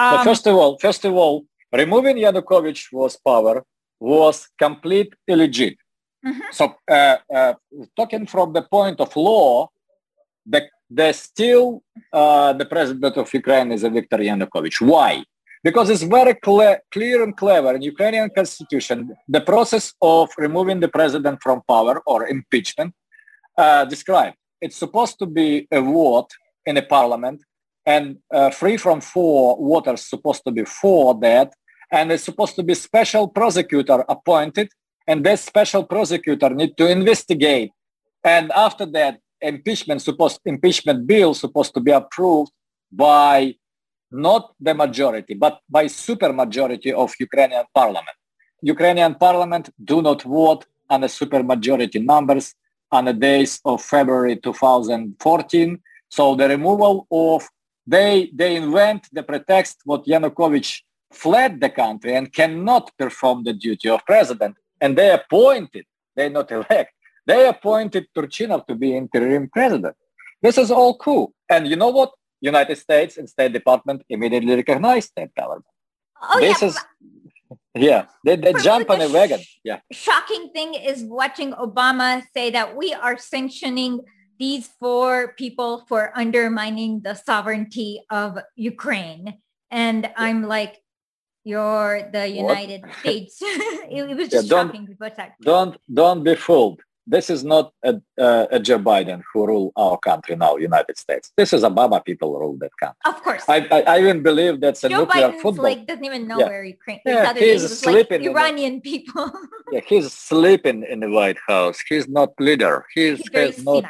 But 0.00 0.20
Um, 0.20 0.24
first 0.30 0.46
of 0.50 0.54
all, 0.60 0.72
first 0.86 1.02
of 1.08 1.12
all, 1.22 1.34
removing 1.82 2.16
Yanukovych 2.24 2.82
was 2.98 3.12
power 3.30 3.56
was 4.14 4.36
complete 4.64 5.10
illegit. 5.32 5.76
Mhm. 6.28 6.40
So, 6.58 6.64
uh, 6.98 7.16
uh, 7.38 7.54
talking 7.98 8.24
from 8.34 8.48
the 8.56 8.64
point 8.76 8.98
of 9.04 9.10
law, 9.30 9.68
the, 10.52 10.60
the 10.98 11.08
still 11.12 11.64
uh, 12.20 12.52
the 12.60 12.66
president 12.74 13.14
of 13.22 13.26
Ukraine 13.40 13.68
is 13.76 13.82
a 13.84 13.90
Viktor 13.98 14.18
Yanukovych. 14.28 14.78
Why? 14.92 15.12
Because 15.68 15.86
it's 15.92 16.06
very 16.18 16.34
cle- 16.46 16.80
clear 16.94 17.18
and 17.26 17.34
clever 17.42 17.72
in 17.76 17.82
Ukrainian 17.92 18.28
constitution. 18.38 18.98
The 19.36 19.42
process 19.52 19.86
of 20.14 20.26
removing 20.46 20.78
the 20.84 20.92
president 20.98 21.36
from 21.44 21.56
power 21.74 21.94
or 22.10 22.18
impeachment 22.36 22.90
uh, 23.62 23.84
described. 23.94 24.36
It's 24.64 24.78
supposed 24.84 25.16
to 25.22 25.26
be 25.40 25.48
a 25.78 25.80
vote 25.98 26.30
in 26.68 26.74
a 26.82 26.84
parliament 26.96 27.38
and 27.86 28.18
uh, 28.32 28.50
free 28.50 28.76
from 28.76 29.00
four 29.00 29.56
voters 29.56 30.02
supposed 30.02 30.42
to 30.44 30.50
be 30.50 30.64
for 30.64 31.18
that 31.20 31.54
and 31.92 32.12
it's 32.12 32.24
supposed 32.24 32.54
to 32.56 32.62
be 32.62 32.74
special 32.74 33.28
prosecutor 33.28 34.04
appointed 34.08 34.68
and 35.06 35.24
that 35.24 35.38
special 35.38 35.84
prosecutor 35.84 36.50
need 36.50 36.76
to 36.76 36.88
investigate. 36.88 37.72
And 38.22 38.52
after 38.52 38.86
that 38.86 39.18
impeachment 39.40 40.02
supposed 40.02 40.38
impeachment 40.44 41.06
bill 41.06 41.34
supposed 41.34 41.72
to 41.74 41.80
be 41.80 41.90
approved 41.90 42.52
by 42.92 43.54
not 44.12 44.52
the 44.60 44.74
majority 44.74 45.34
but 45.34 45.60
by 45.68 45.86
super 45.86 46.32
majority 46.32 46.92
of 46.92 47.12
ukrainian 47.18 47.64
parliament. 47.74 48.16
Ukrainian 48.62 49.14
parliament 49.14 49.70
do 49.82 50.02
not 50.02 50.22
vote 50.22 50.66
on 50.90 51.00
the 51.00 51.08
super 51.08 51.42
majority 51.42 51.98
numbers 51.98 52.54
on 52.92 53.06
the 53.06 53.14
days 53.14 53.60
of 53.64 53.80
february 53.80 54.36
2014 54.36 55.80
so 56.10 56.34
the 56.34 56.48
removal 56.48 57.06
of 57.10 57.48
they 57.90 58.30
they 58.40 58.52
invent 58.64 59.02
the 59.16 59.24
pretext 59.30 59.76
what 59.84 60.06
Yanukovych 60.12 60.72
fled 61.22 61.60
the 61.60 61.70
country 61.82 62.14
and 62.14 62.32
cannot 62.32 62.84
perform 62.96 63.38
the 63.42 63.52
duty 63.52 63.88
of 63.88 64.00
president, 64.06 64.54
and 64.80 64.96
they 64.96 65.10
appointed, 65.10 65.84
they 66.16 66.28
not 66.28 66.48
elect, 66.52 66.92
they 67.26 67.48
appointed 67.48 68.06
Turchinov 68.16 68.66
to 68.68 68.74
be 68.76 68.96
interim 68.96 69.48
president. 69.52 69.96
This 70.40 70.56
is 70.56 70.70
all 70.70 70.96
cool, 70.96 71.34
and 71.48 71.66
you 71.66 71.76
know 71.82 71.92
what? 71.98 72.12
United 72.40 72.78
States 72.78 73.18
and 73.18 73.28
State 73.28 73.52
Department 73.52 74.02
immediately 74.08 74.54
recognized 74.54 75.10
that 75.16 75.34
government. 75.34 75.66
oh 76.22 76.40
this 76.40 76.62
yeah, 76.62 76.68
is 76.68 76.74
yeah, 77.88 78.02
they, 78.24 78.36
they 78.36 78.52
jump 78.68 78.88
on 78.88 79.00
the 79.00 79.10
a 79.10 79.12
wagon. 79.12 79.40
Yeah, 79.64 79.80
shocking 79.90 80.44
thing 80.54 80.74
is 80.74 81.02
watching 81.02 81.50
Obama 81.66 82.22
say 82.34 82.46
that 82.56 82.76
we 82.76 82.94
are 82.94 83.18
sanctioning 83.18 84.00
these 84.40 84.68
four 84.80 85.34
people 85.34 85.84
for 85.86 86.10
undermining 86.16 87.02
the 87.02 87.14
sovereignty 87.14 88.02
of 88.10 88.38
Ukraine. 88.56 89.38
and 89.70 90.10
I'm 90.16 90.42
like, 90.56 90.82
you're 91.44 92.10
the 92.12 92.26
United 92.26 92.82
what? 92.82 92.94
States. 93.00 93.38
it, 93.42 94.16
was 94.16 94.28
just 94.28 94.48
yeah, 94.48 94.64
shocking. 94.64 94.96
Don't 95.42 95.76
don't 95.92 96.24
be 96.24 96.34
fooled 96.34 96.80
this 97.10 97.28
is 97.28 97.42
not 97.42 97.72
a, 97.84 98.00
a, 98.18 98.48
a, 98.52 98.60
Joe 98.60 98.78
Biden 98.78 99.22
who 99.32 99.46
rule 99.46 99.72
our 99.76 99.98
country 99.98 100.36
now, 100.36 100.56
United 100.56 100.96
States. 100.96 101.32
This 101.36 101.52
is 101.52 101.62
Obama 101.62 102.04
people 102.04 102.38
rule 102.38 102.56
that 102.58 102.70
country. 102.78 102.98
Of 103.04 103.22
course. 103.22 103.42
I, 103.48 103.66
I, 103.70 103.80
I 103.82 104.00
even 104.00 104.22
believe 104.22 104.60
that's 104.60 104.84
a 104.84 104.88
Joe 104.88 105.00
nuclear 105.00 105.30
Biden's 105.30 105.42
football. 105.42 105.64
like 105.64 105.86
doesn't 105.86 106.04
even 106.04 106.28
know 106.28 106.38
yeah. 106.38 106.46
where 106.46 106.64
Ukraine. 106.64 107.00
Yeah, 107.04 107.34
he's 107.34 107.78
sleeping. 107.78 108.22
Like 108.22 108.30
Iranian 108.30 108.80
people. 108.80 109.32
yeah, 109.72 109.80
he's 109.86 110.12
sleeping 110.12 110.84
in 110.84 111.00
the 111.00 111.10
White 111.10 111.38
House. 111.46 111.80
He's 111.88 112.06
not 112.08 112.30
leader. 112.38 112.86
He's, 112.94 113.18
he's 113.18 113.28
very 113.32 113.52
he's 113.52 113.64
not, 113.64 113.84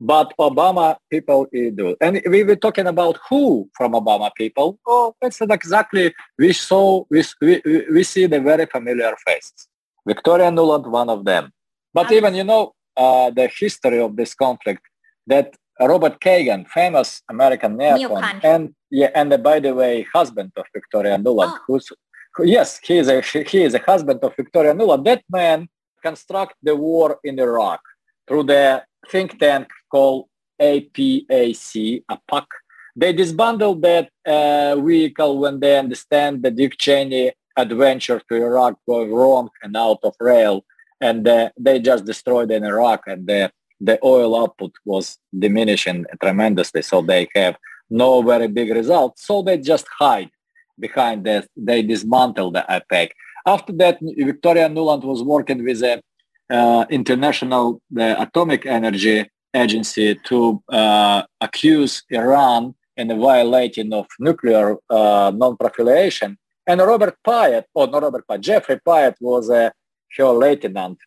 But 0.00 0.34
Obama 0.38 0.96
people 1.10 1.46
do. 1.52 1.96
And 2.00 2.20
we 2.28 2.44
were 2.44 2.56
talking 2.56 2.86
about 2.86 3.18
who 3.28 3.70
from 3.74 3.92
Obama 3.92 4.30
people. 4.34 4.78
Oh, 4.86 5.14
that's 5.20 5.40
not 5.40 5.52
exactly, 5.52 6.14
we 6.38 6.52
saw, 6.52 7.04
we, 7.10 7.24
we, 7.40 7.62
we 7.90 8.02
see 8.02 8.26
the 8.26 8.40
very 8.40 8.66
familiar 8.66 9.14
faces. 9.24 9.68
Victoria 10.06 10.50
Nuland, 10.50 10.86
one 10.90 11.08
of 11.08 11.24
them. 11.24 11.50
But 11.94 12.12
even, 12.12 12.34
you 12.34 12.44
know, 12.44 12.74
uh, 12.96 13.30
the 13.30 13.48
history 13.58 14.00
of 14.00 14.16
this 14.16 14.34
conflict, 14.34 14.82
that 15.26 15.56
Robert 15.80 16.20
Kagan, 16.20 16.68
famous 16.68 17.22
American 17.28 17.76
neocon, 17.76 18.40
and 18.42 18.74
yeah, 18.90 19.10
and 19.14 19.32
uh, 19.32 19.36
by 19.36 19.60
the 19.60 19.74
way, 19.74 20.06
husband 20.14 20.52
of 20.56 20.64
Victoria 20.72 21.18
Nuland, 21.18 21.52
oh. 21.52 21.58
who's 21.66 21.90
who, 22.34 22.44
yes, 22.44 22.80
he 22.82 22.98
is 22.98 23.08
a 23.08 23.20
he 23.20 23.62
is 23.62 23.74
a 23.74 23.78
husband 23.80 24.20
of 24.22 24.34
Victoria 24.36 24.72
Nuland. 24.72 25.04
That 25.04 25.22
man 25.30 25.68
construct 26.02 26.54
the 26.62 26.76
war 26.76 27.18
in 27.24 27.38
Iraq 27.38 27.80
through 28.26 28.44
the 28.44 28.84
think 29.10 29.38
tank 29.38 29.68
called 29.90 30.28
APAC, 30.60 32.02
APAC. 32.10 32.46
They 32.94 33.12
disbandled 33.12 33.82
that 33.82 34.10
uh, 34.26 34.80
vehicle 34.80 35.38
when 35.38 35.60
they 35.60 35.78
understand 35.78 36.42
the 36.42 36.50
Dick 36.50 36.78
Cheney 36.78 37.32
adventure 37.56 38.20
to 38.28 38.34
Iraq 38.34 38.78
going 38.86 39.12
wrong 39.12 39.50
and 39.62 39.76
out 39.76 39.98
of 40.02 40.14
rail 40.20 40.64
and 41.00 41.26
uh, 41.28 41.50
they 41.58 41.78
just 41.78 42.04
destroyed 42.04 42.50
in 42.50 42.64
Iraq, 42.64 43.02
and 43.06 43.26
the 43.26 43.52
the 43.80 43.98
oil 44.02 44.40
output 44.40 44.72
was 44.84 45.18
diminishing 45.38 46.06
tremendously. 46.22 46.82
So 46.82 47.02
they 47.02 47.28
have 47.34 47.56
no 47.90 48.22
very 48.22 48.48
big 48.48 48.70
results. 48.70 49.26
So 49.26 49.42
they 49.42 49.58
just 49.58 49.86
hide 49.98 50.30
behind 50.78 51.24
that. 51.26 51.48
They 51.56 51.82
dismantle 51.82 52.52
the 52.52 52.64
APEC. 52.70 53.10
After 53.46 53.72
that, 53.74 53.98
Victoria 54.00 54.68
Nuland 54.68 55.04
was 55.04 55.22
working 55.22 55.62
with 55.62 55.80
the 55.80 56.02
uh, 56.48 56.86
International 56.88 57.82
the 57.90 58.20
Atomic 58.20 58.64
Energy 58.64 59.28
Agency 59.54 60.14
to 60.24 60.62
uh, 60.68 61.22
accuse 61.40 62.02
Iran 62.10 62.74
in 62.96 63.08
the 63.08 63.16
violating 63.16 63.92
of 63.92 64.06
nuclear 64.18 64.76
uh, 64.90 65.32
non-proliferation. 65.34 66.38
And 66.66 66.80
Robert 66.80 67.16
Pyatt, 67.26 67.64
or 67.74 67.86
not 67.86 68.02
Robert 68.02 68.24
Pyatt, 68.26 68.40
Geoffrey 68.40 68.80
Pyatt 68.86 69.14
was 69.20 69.50
a 69.50 69.72
her 70.16 70.32
lieutenant. 70.32 70.98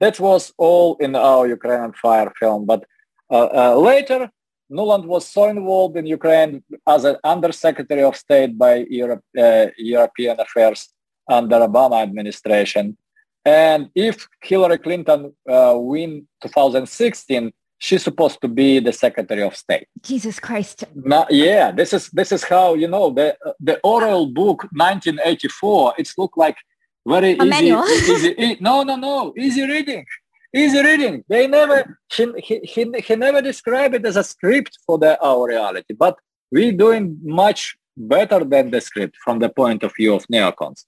That 0.00 0.20
was 0.20 0.52
all 0.58 0.96
in 1.00 1.16
our 1.16 1.46
Ukrainian 1.46 1.92
fire 1.94 2.32
film. 2.38 2.66
But 2.66 2.84
uh, 3.30 3.48
uh, 3.52 3.76
later, 3.76 4.30
Nuland 4.70 5.06
was 5.06 5.26
so 5.26 5.48
involved 5.48 5.96
in 5.96 6.06
Ukraine 6.06 6.62
as 6.86 7.04
an 7.04 7.16
undersecretary 7.24 8.02
of 8.02 8.16
state 8.16 8.56
by 8.58 8.86
Europe, 8.90 9.24
uh, 9.36 9.66
European 9.78 10.38
affairs 10.38 10.88
under 11.28 11.56
Obama 11.56 12.02
administration. 12.02 12.96
And 13.44 13.88
if 13.94 14.28
Hillary 14.42 14.78
Clinton 14.78 15.34
uh, 15.48 15.74
win 15.76 16.28
2016, 16.42 17.52
she's 17.78 18.02
supposed 18.02 18.40
to 18.40 18.48
be 18.48 18.80
the 18.80 18.92
secretary 18.92 19.42
of 19.42 19.56
state 19.56 19.86
jesus 20.02 20.38
christ 20.40 20.84
yeah 21.30 21.70
this 21.70 21.92
is 21.92 22.08
this 22.10 22.32
is 22.32 22.42
how 22.44 22.74
you 22.74 22.88
know 22.88 23.10
the 23.10 23.36
the 23.60 23.78
Orwell 23.82 24.26
book 24.26 24.64
1984 24.72 25.94
it's 25.98 26.18
looked 26.18 26.36
like 26.36 26.56
very 27.08 27.36
a 27.38 27.44
easy, 27.44 28.34
easy, 28.38 28.58
no, 28.60 28.82
no, 28.82 28.96
no, 28.96 29.32
easy 29.36 29.62
reading, 29.62 30.04
easy 30.54 30.82
reading. 30.82 31.24
They 31.28 31.46
never, 31.46 31.98
he, 32.12 32.26
he, 32.38 32.60
he, 32.64 32.92
he 33.06 33.16
never 33.16 33.40
described 33.40 33.94
it 33.94 34.04
as 34.04 34.16
a 34.16 34.24
script 34.24 34.78
for 34.86 34.98
the, 34.98 35.18
our 35.22 35.48
reality, 35.48 35.94
but 35.94 36.18
we're 36.52 36.72
doing 36.72 37.18
much 37.22 37.76
better 37.96 38.44
than 38.44 38.70
the 38.70 38.80
script 38.80 39.16
from 39.24 39.38
the 39.38 39.48
point 39.48 39.82
of 39.82 39.94
view 39.96 40.14
of 40.14 40.26
neocons. 40.26 40.84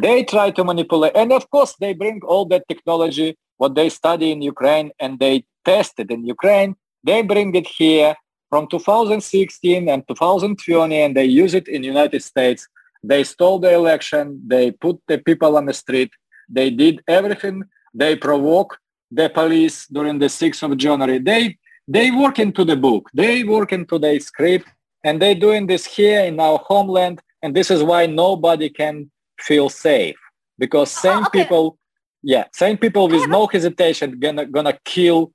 They 0.00 0.24
try 0.24 0.50
to 0.50 0.64
manipulate, 0.64 1.12
and 1.14 1.32
of 1.32 1.50
course, 1.50 1.74
they 1.80 1.94
bring 1.94 2.20
all 2.24 2.44
that 2.46 2.68
technology, 2.68 3.38
what 3.56 3.74
they 3.74 3.88
study 3.88 4.30
in 4.32 4.42
Ukraine, 4.42 4.90
and 4.98 5.18
they 5.18 5.44
test 5.64 5.94
it 5.98 6.10
in 6.10 6.24
Ukraine. 6.26 6.76
They 7.04 7.22
bring 7.22 7.54
it 7.54 7.66
here 7.66 8.14
from 8.50 8.68
2016 8.68 9.88
and 9.88 10.06
2020, 10.06 11.00
and 11.00 11.16
they 11.16 11.24
use 11.24 11.54
it 11.54 11.68
in 11.68 11.82
United 11.82 12.22
States 12.22 12.68
they 13.02 13.24
stole 13.24 13.58
the 13.58 13.72
election. 13.72 14.40
They 14.46 14.70
put 14.70 15.00
the 15.08 15.18
people 15.18 15.56
on 15.56 15.66
the 15.66 15.72
street. 15.72 16.12
They 16.48 16.70
did 16.70 17.02
everything. 17.08 17.64
They 17.94 18.16
provoke 18.16 18.78
the 19.10 19.28
police 19.28 19.86
during 19.88 20.18
the 20.18 20.26
6th 20.26 20.62
of 20.62 20.76
January. 20.76 21.18
They 21.18 21.58
they 21.88 22.10
work 22.10 22.38
into 22.38 22.64
the 22.64 22.76
book. 22.76 23.10
They 23.12 23.42
work 23.42 23.72
into 23.72 23.98
the 23.98 24.18
script, 24.20 24.68
and 25.02 25.20
they're 25.20 25.34
doing 25.34 25.66
this 25.66 25.84
here 25.84 26.20
in 26.20 26.38
our 26.38 26.58
homeland. 26.58 27.20
And 27.42 27.54
this 27.56 27.70
is 27.70 27.82
why 27.82 28.06
nobody 28.06 28.70
can 28.70 29.10
feel 29.40 29.68
safe 29.68 30.16
because 30.58 30.96
oh, 30.98 31.00
same 31.00 31.24
okay. 31.26 31.42
people, 31.42 31.76
yeah, 32.22 32.44
same 32.52 32.78
people 32.78 33.08
with 33.08 33.28
no 33.28 33.48
hesitation 33.48 34.20
gonna 34.20 34.46
gonna 34.46 34.78
kill 34.84 35.32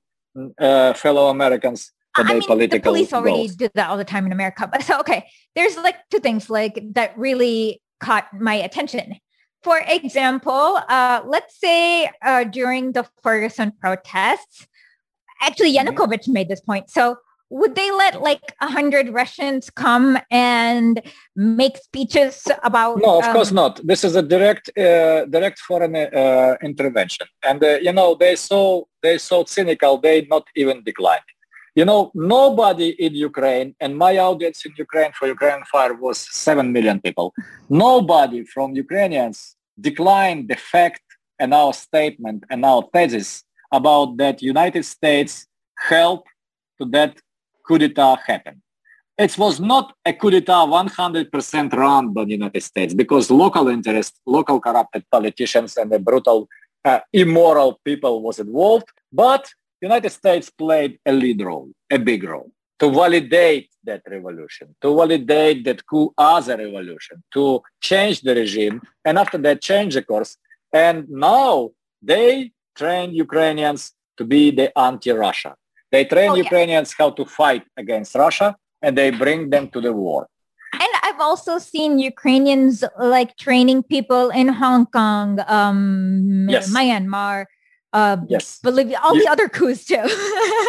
uh, 0.58 0.92
fellow 0.94 1.28
Americans 1.28 1.92
I 2.16 2.22
mean, 2.24 2.68
the 2.68 2.80
police 2.80 3.12
already 3.12 3.36
goals. 3.36 3.56
do 3.56 3.68
that 3.74 3.88
all 3.90 3.96
the 3.96 4.04
time 4.04 4.26
in 4.26 4.32
America. 4.32 4.68
But 4.70 4.82
so, 4.82 4.98
okay, 5.00 5.28
there's 5.54 5.76
like 5.76 5.96
two 6.10 6.18
things 6.18 6.50
like 6.50 6.82
that 6.94 7.16
really 7.16 7.80
caught 8.00 8.26
my 8.34 8.54
attention. 8.54 9.16
For 9.62 9.78
example, 9.86 10.78
uh, 10.88 11.22
let's 11.26 11.58
say 11.58 12.10
uh, 12.22 12.44
during 12.44 12.92
the 12.92 13.06
Ferguson 13.22 13.72
protests, 13.80 14.66
actually 15.42 15.74
mm-hmm. 15.74 15.88
Yanukovych 15.88 16.22
mm-hmm. 16.22 16.32
made 16.32 16.48
this 16.48 16.60
point. 16.60 16.90
So 16.90 17.18
would 17.50 17.74
they 17.74 17.90
let 17.90 18.20
like 18.20 18.54
a 18.60 18.68
hundred 18.68 19.08
Russians 19.12 19.70
come 19.70 20.18
and 20.30 21.00
make 21.34 21.76
speeches 21.78 22.46
about? 22.62 22.98
No, 22.98 23.18
of 23.18 23.24
um, 23.24 23.32
course 23.32 23.52
not. 23.52 23.80
This 23.86 24.04
is 24.04 24.16
a 24.16 24.22
direct, 24.22 24.70
uh, 24.76 25.24
direct 25.26 25.58
foreign 25.60 25.96
uh, 25.96 26.56
intervention, 26.62 27.26
and 27.42 27.62
uh, 27.62 27.78
you 27.80 27.92
know 27.92 28.14
they 28.14 28.36
so 28.36 28.87
they 29.02 29.18
so 29.18 29.44
cynical. 29.44 29.98
They 29.98 30.26
not 30.30 30.44
even 30.56 30.82
declined. 30.82 31.28
You 31.74 31.84
know, 31.84 32.10
nobody 32.14 32.88
in 32.98 33.14
Ukraine, 33.14 33.74
and 33.80 33.96
my 33.96 34.18
audience 34.18 34.64
in 34.66 34.72
Ukraine 34.76 35.12
for 35.12 35.28
Ukraine 35.28 35.62
Fire 35.70 35.94
was 35.94 36.18
7 36.18 36.72
million 36.72 37.00
people. 37.00 37.32
Nobody 37.68 38.44
from 38.44 38.74
Ukrainians 38.74 39.54
declined 39.80 40.48
the 40.48 40.56
fact 40.56 41.02
and 41.38 41.54
our 41.54 41.72
statement 41.72 42.44
and 42.50 42.64
our 42.64 42.82
thesis 42.92 43.44
about 43.72 44.16
that 44.16 44.42
United 44.42 44.84
States 44.84 45.46
help 45.78 46.24
to 46.78 46.84
that 46.86 47.20
coup 47.66 47.78
d'etat 47.78 48.18
happen. 48.26 48.62
It 49.18 49.36
was 49.36 49.60
not 49.60 49.94
a 50.04 50.12
coup 50.12 50.30
d'etat 50.30 50.66
100% 50.66 51.72
run 51.74 52.12
by 52.12 52.24
the 52.24 52.32
United 52.32 52.62
States 52.62 52.94
because 52.94 53.30
local 53.30 53.68
interests, 53.68 54.18
local 54.26 54.60
corrupted 54.60 55.04
politicians 55.10 55.76
and 55.76 55.90
the 55.90 55.98
brutal, 55.98 56.48
uh, 56.88 57.00
immoral 57.12 57.70
people 57.88 58.14
was 58.28 58.38
involved. 58.46 58.88
But 59.12 59.42
United 59.90 60.12
States 60.20 60.46
played 60.62 60.92
a 61.10 61.12
lead 61.22 61.38
role, 61.48 61.68
a 61.96 61.98
big 62.10 62.22
role 62.32 62.50
to 62.80 62.90
validate 62.90 63.68
that 63.84 64.02
revolution, 64.08 64.66
to 64.80 64.88
validate 64.94 65.64
that 65.64 65.84
coup 65.88 66.12
as 66.18 66.48
a 66.48 66.56
revolution, 66.56 67.16
to 67.34 67.60
change 67.80 68.20
the 68.22 68.34
regime, 68.34 68.80
and 69.04 69.18
after 69.18 69.38
that 69.38 69.60
change 69.60 69.94
the 69.94 70.02
course. 70.02 70.36
And 70.72 71.08
now 71.08 71.70
they 72.00 72.52
train 72.76 73.06
Ukrainians 73.26 73.92
to 74.18 74.24
be 74.24 74.42
the 74.50 74.68
anti-Russia. 74.78 75.52
They 75.90 76.04
train 76.04 76.30
oh, 76.30 76.36
Ukrainians 76.46 76.94
how 77.00 77.10
to 77.18 77.24
fight 77.24 77.64
against 77.76 78.14
Russia, 78.14 78.48
and 78.82 78.96
they 78.96 79.10
bring 79.10 79.50
them 79.50 79.64
to 79.70 79.80
the 79.80 79.92
war. 79.92 80.28
I've 81.18 81.26
also 81.26 81.58
seen 81.58 81.98
Ukrainians 81.98 82.84
like 82.96 83.36
training 83.36 83.82
people 83.82 84.30
in 84.30 84.46
Hong 84.46 84.86
Kong, 84.86 85.40
um, 85.48 86.46
yes. 86.48 86.70
Myanmar, 86.70 87.46
uh, 87.92 88.18
yes. 88.28 88.60
Bolivia, 88.62 89.00
all 89.02 89.16
you, 89.16 89.24
the 89.24 89.28
other 89.28 89.48
coups 89.48 89.84
too. 89.84 90.06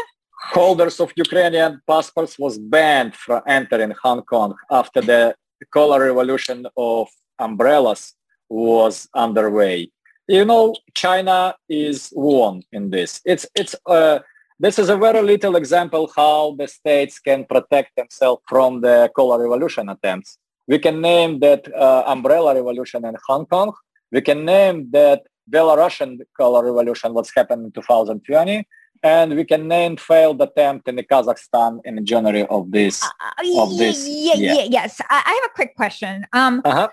holders 0.58 1.00
of 1.00 1.14
Ukrainian 1.16 1.80
passports 1.86 2.39
was 2.39 2.58
banned 2.58 3.14
from 3.14 3.43
entering 3.45 3.93
Hong 4.02 4.24
Kong 4.24 4.56
after 4.72 5.02
the 5.02 5.36
color 5.72 6.00
revolution 6.06 6.66
of 6.76 7.10
umbrellas 7.38 8.16
was 8.50 9.08
underway. 9.14 9.91
You 10.28 10.45
know, 10.45 10.74
China 10.95 11.56
is 11.70 12.12
won 12.16 12.64
in 12.72 12.89
this. 12.89 13.22
It's 13.24 13.45
it's 13.54 13.76
uh, 13.86 14.20
this 14.60 14.78
is 14.78 14.89
a 14.89 14.97
very 14.97 15.22
little 15.22 15.56
example 15.56 16.12
how 16.14 16.56
the 16.60 16.68
states 16.68 17.18
can 17.20 17.45
protect 17.45 17.95
themselves 17.95 18.41
from 18.50 18.82
the 18.82 19.10
color 19.16 19.38
revolution 19.43 19.88
attempts. 19.88 20.39
We 20.70 20.78
can 20.78 21.01
name 21.01 21.39
that 21.39 21.67
uh, 21.74 22.03
umbrella 22.05 22.53
revolution 22.53 23.03
in 23.03 23.15
Hong 23.28 23.47
Kong. 23.47 23.74
We 24.11 24.22
can 24.22 24.45
name 24.45 24.91
that 24.91 25.24
Belarusian 25.49 26.20
color 26.38 26.63
revolution, 26.63 27.15
what's 27.15 27.34
happened 27.36 27.65
in 27.65 27.72
2020, 27.72 28.67
and 29.01 29.36
we 29.36 29.45
can 29.45 29.67
name 29.67 29.97
failed 29.97 30.39
attempt 30.43 30.88
in 30.88 30.97
Kazakhstan 30.97 31.80
in 31.86 32.05
January 32.05 32.45
of 32.45 32.72
this. 32.72 33.03
Uh, 33.03 33.09
of 33.57 33.80
this, 33.80 34.07
yeah, 34.07 34.36
yeah. 34.36 34.67
yes. 34.70 35.01
I, 35.09 35.24
I, 35.26 35.34
have 35.41 35.49
a 35.51 35.55
quick 35.55 35.76
question. 35.76 36.28
Um, 36.34 36.61
uh-huh. 36.63 36.89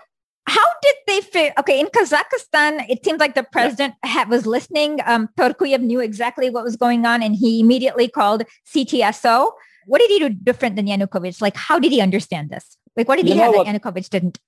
How 0.47 0.65
did 0.81 0.95
they 1.05 1.21
fit? 1.21 1.53
Okay, 1.59 1.79
in 1.79 1.85
Kazakhstan, 1.87 2.83
it 2.89 3.05
seems 3.05 3.19
like 3.19 3.35
the 3.35 3.43
president 3.43 3.93
yeah. 4.03 4.09
had, 4.09 4.29
was 4.29 4.47
listening. 4.47 5.01
Um, 5.05 5.29
knew 5.37 5.99
exactly 5.99 6.49
what 6.49 6.63
was 6.63 6.77
going 6.77 7.05
on, 7.05 7.21
and 7.21 7.35
he 7.35 7.59
immediately 7.59 8.07
called 8.07 8.41
CTSO. 8.73 9.51
What 9.85 9.99
did 9.99 10.09
he 10.09 10.17
do 10.17 10.29
different 10.29 10.77
than 10.77 10.87
Yanukovych? 10.87 11.41
Like, 11.41 11.55
how 11.55 11.77
did 11.77 11.91
he 11.91 12.01
understand 12.01 12.49
this? 12.49 12.77
Like, 12.97 13.07
what 13.07 13.17
did 13.17 13.27
he 13.27 13.33
you 13.33 13.39
have 13.39 13.53
that 13.53 13.67
Yanukovych 13.67 14.09
didn't? 14.09 14.39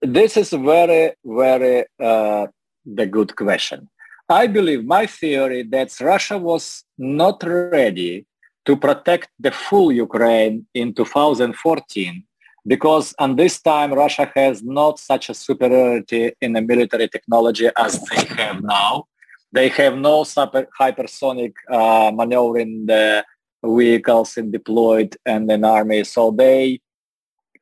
This 0.00 0.36
is 0.36 0.50
very, 0.50 1.12
very 1.24 1.84
uh, 2.00 2.48
the 2.84 3.06
good 3.06 3.36
question. 3.36 3.88
I 4.28 4.48
believe 4.48 4.84
my 4.84 5.06
theory 5.06 5.62
that 5.62 5.98
Russia 6.00 6.36
was 6.36 6.84
not 6.98 7.42
ready 7.44 8.26
to 8.64 8.76
protect 8.76 9.28
the 9.38 9.52
full 9.52 9.92
Ukraine 9.92 10.66
in 10.74 10.94
2014 10.94 12.24
because 12.66 13.14
on 13.18 13.36
this 13.36 13.60
time 13.60 13.92
Russia 13.92 14.30
has 14.34 14.62
not 14.62 14.98
such 14.98 15.28
a 15.28 15.34
superiority 15.34 16.32
in 16.40 16.52
the 16.54 16.62
military 16.62 17.08
technology 17.08 17.68
as 17.76 18.00
they 18.08 18.24
have 18.36 18.62
now. 18.62 19.04
They 19.52 19.68
have 19.68 19.96
no 19.98 20.24
super 20.24 20.66
hypersonic 20.80 21.52
uh, 21.70 22.10
maneuvering 22.14 22.86
the 22.86 23.24
vehicles 23.64 24.36
and 24.36 24.50
deployed 24.50 25.16
and 25.26 25.50
an 25.50 25.64
army. 25.64 26.04
So 26.04 26.30
they 26.30 26.80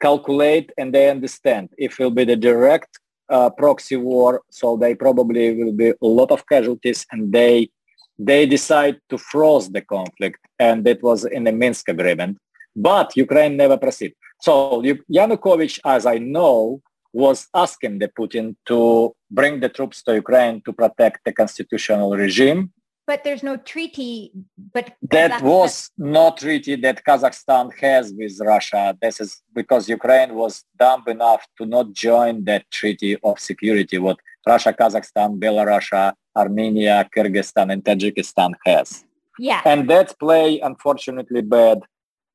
calculate 0.01 0.71
and 0.79 0.95
they 0.95 1.11
understand 1.11 1.69
if 1.79 1.99
it 1.99 2.03
will 2.03 2.11
be 2.11 2.25
the 2.25 2.37
direct 2.37 2.99
uh, 3.29 3.51
proxy 3.51 3.97
war. 3.97 4.43
So 4.51 4.77
they 4.77 4.95
probably 4.95 5.55
will 5.55 5.73
be 5.73 5.91
a 5.91 6.07
lot 6.07 6.31
of 6.31 6.47
casualties 6.47 7.07
and 7.13 7.33
they 7.33 7.71
they 8.19 8.45
decide 8.45 9.01
to 9.09 9.17
froze 9.17 9.71
the 9.71 9.81
conflict 9.81 10.41
and 10.59 10.87
it 10.87 11.03
was 11.03 11.25
in 11.25 11.45
the 11.45 11.53
Minsk 11.53 11.89
agreement. 11.89 12.37
But 12.77 13.17
Ukraine 13.17 13.57
never 13.57 13.79
proceeded. 13.79 14.17
So 14.43 14.83
Yanukovych, 15.11 15.79
as 15.85 16.05
I 16.05 16.19
know, 16.19 16.83
was 17.13 17.49
asking 17.55 17.99
the 17.99 18.09
Putin 18.09 18.57
to 18.67 19.15
bring 19.31 19.61
the 19.61 19.69
troops 19.69 20.03
to 20.03 20.15
Ukraine 20.15 20.63
to 20.67 20.73
protect 20.73 21.25
the 21.25 21.33
constitutional 21.33 22.11
regime. 22.13 22.73
But 23.11 23.25
there's 23.25 23.43
no 23.43 23.57
treaty. 23.57 24.31
But 24.73 24.95
that 25.11 25.43
was 25.43 25.91
no 25.99 26.33
treaty 26.43 26.77
that 26.77 27.05
Kazakhstan 27.05 27.77
has 27.81 28.13
with 28.13 28.39
Russia. 28.41 28.97
This 29.03 29.21
is 29.21 29.43
because 29.53 29.89
Ukraine 29.89 30.33
was 30.37 30.63
dumb 30.79 31.03
enough 31.09 31.43
to 31.59 31.67
not 31.67 31.87
join 31.93 32.45
that 32.45 32.71
treaty 32.71 33.17
of 33.25 33.41
security. 33.41 33.99
What 33.99 34.19
Russia, 34.47 34.73
Kazakhstan, 34.73 35.41
Belarus, 35.41 36.13
Armenia, 36.37 36.97
Kyrgyzstan, 37.13 37.73
and 37.73 37.83
Tajikistan 37.83 38.53
has. 38.65 39.05
Yeah. 39.41 39.61
And 39.65 39.91
that's 39.91 40.13
play 40.13 40.61
unfortunately 40.61 41.41
bad 41.41 41.79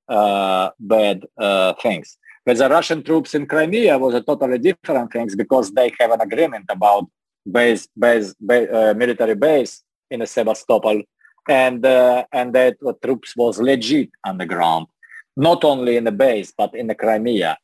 uh, 0.10 0.72
bad 0.78 1.26
uh, 1.38 1.72
things. 1.82 2.18
But 2.46 2.58
the 2.58 2.68
Russian 2.68 3.02
troops 3.02 3.34
in 3.34 3.46
Crimea 3.46 3.98
was 3.98 4.14
a 4.14 4.22
totally 4.22 4.58
different 4.58 5.14
things 5.14 5.38
because 5.38 5.72
they 5.72 5.94
have 6.02 6.12
an 6.12 6.20
agreement 6.20 6.66
about 6.68 7.06
base, 7.50 7.88
base, 7.98 8.36
base 8.46 8.68
uh, 8.70 8.94
military 8.94 9.36
base 9.36 9.85
in 10.10 10.26
Sevastopol, 10.26 11.02
and 11.50 11.86
uh, 11.86 12.26
and 12.32 12.54
that 12.54 12.78
the 12.82 12.94
troops 13.04 13.36
was 13.36 13.60
legit 13.60 14.10
on 14.26 14.38
the 14.38 14.46
ground, 14.46 14.88
not 15.38 15.64
only 15.64 15.98
in 15.98 16.04
the 16.04 16.12
base 16.12 16.54
but 16.58 16.74
in 16.76 16.88
the 16.88 16.96
Crimea. 16.96 17.58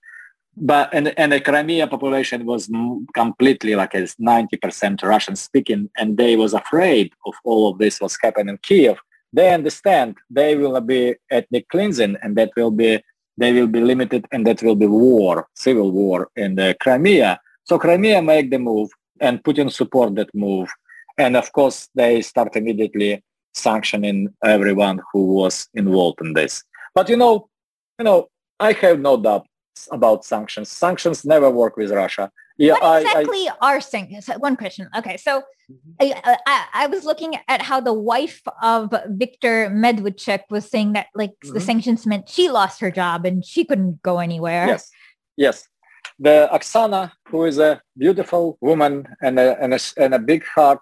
But 0.57 0.93
and, 0.93 1.13
and 1.17 1.31
the 1.31 1.39
Crimea 1.39 1.87
population 1.87 2.45
was 2.45 2.69
completely 3.13 3.75
like 3.75 3.93
a 3.93 4.03
90% 4.03 5.01
Russian 5.01 5.37
speaking, 5.37 5.89
and 5.97 6.17
they 6.17 6.35
was 6.35 6.53
afraid 6.53 7.13
of 7.25 7.33
all 7.45 7.71
of 7.71 7.77
this 7.77 8.01
was 8.01 8.17
happening 8.21 8.49
in 8.49 8.57
Kiev 8.57 8.97
they 9.33 9.53
understand 9.53 10.15
they 10.29 10.55
will 10.55 10.79
be 10.81 11.15
ethnic 11.29 11.67
cleansing 11.69 12.17
and 12.21 12.35
that 12.35 12.51
will 12.55 12.71
be 12.71 13.01
they 13.37 13.53
will 13.53 13.67
be 13.67 13.79
limited 13.79 14.25
and 14.31 14.45
that 14.45 14.61
will 14.61 14.75
be 14.75 14.85
war, 14.85 15.47
civil 15.55 15.91
war 15.91 16.29
in 16.35 16.55
the 16.55 16.75
Crimea. 16.79 17.39
So 17.63 17.79
Crimea 17.79 18.21
make 18.21 18.51
the 18.51 18.59
move 18.59 18.89
and 19.19 19.41
Putin 19.41 19.71
support 19.71 20.15
that 20.15 20.29
move. 20.35 20.69
And 21.17 21.35
of 21.35 21.51
course, 21.51 21.89
they 21.95 22.21
start 22.21 22.55
immediately 22.55 23.23
sanctioning 23.53 24.33
everyone 24.43 25.01
who 25.11 25.35
was 25.35 25.67
involved 25.73 26.21
in 26.21 26.33
this. 26.33 26.63
But 26.95 27.09
you 27.09 27.17
know, 27.17 27.49
you 27.99 28.05
know, 28.05 28.29
I 28.59 28.73
have 28.73 28.99
no 28.99 29.17
doubt 29.17 29.47
about 29.91 30.25
sanctions. 30.25 30.69
Sanctions 30.69 31.25
never 31.25 31.49
work 31.49 31.77
with 31.77 31.91
Russia. 31.91 32.31
Yeah, 32.57 32.73
what 32.73 33.01
exactly 33.01 33.47
I, 33.47 33.53
I, 33.61 33.73
are 33.75 33.81
sanctions? 33.81 34.27
One 34.37 34.55
question. 34.55 34.87
Okay, 34.95 35.17
so 35.17 35.41
mm-hmm. 35.71 35.91
I, 35.99 36.37
I, 36.45 36.65
I, 36.73 36.87
was 36.87 37.05
looking 37.05 37.35
at 37.47 37.61
how 37.61 37.79
the 37.79 37.93
wife 37.93 38.41
of 38.61 38.93
Viktor 39.07 39.69
Medvedchuk 39.71 40.41
was 40.51 40.69
saying 40.69 40.93
that 40.93 41.07
like 41.15 41.31
mm-hmm. 41.31 41.53
the 41.53 41.59
sanctions 41.59 42.05
meant 42.05 42.29
she 42.29 42.49
lost 42.49 42.79
her 42.81 42.91
job 42.91 43.25
and 43.25 43.43
she 43.43 43.65
couldn't 43.65 44.03
go 44.03 44.19
anywhere. 44.19 44.67
Yes, 44.67 44.91
yes. 45.37 45.67
The 46.19 46.49
Oksana, 46.53 47.13
who 47.29 47.45
is 47.45 47.57
a 47.57 47.81
beautiful 47.97 48.59
woman 48.61 49.07
and 49.23 49.39
a, 49.39 49.59
and 49.59 49.73
a, 49.73 49.79
and 49.97 50.13
a 50.13 50.19
big 50.19 50.45
heart, 50.45 50.79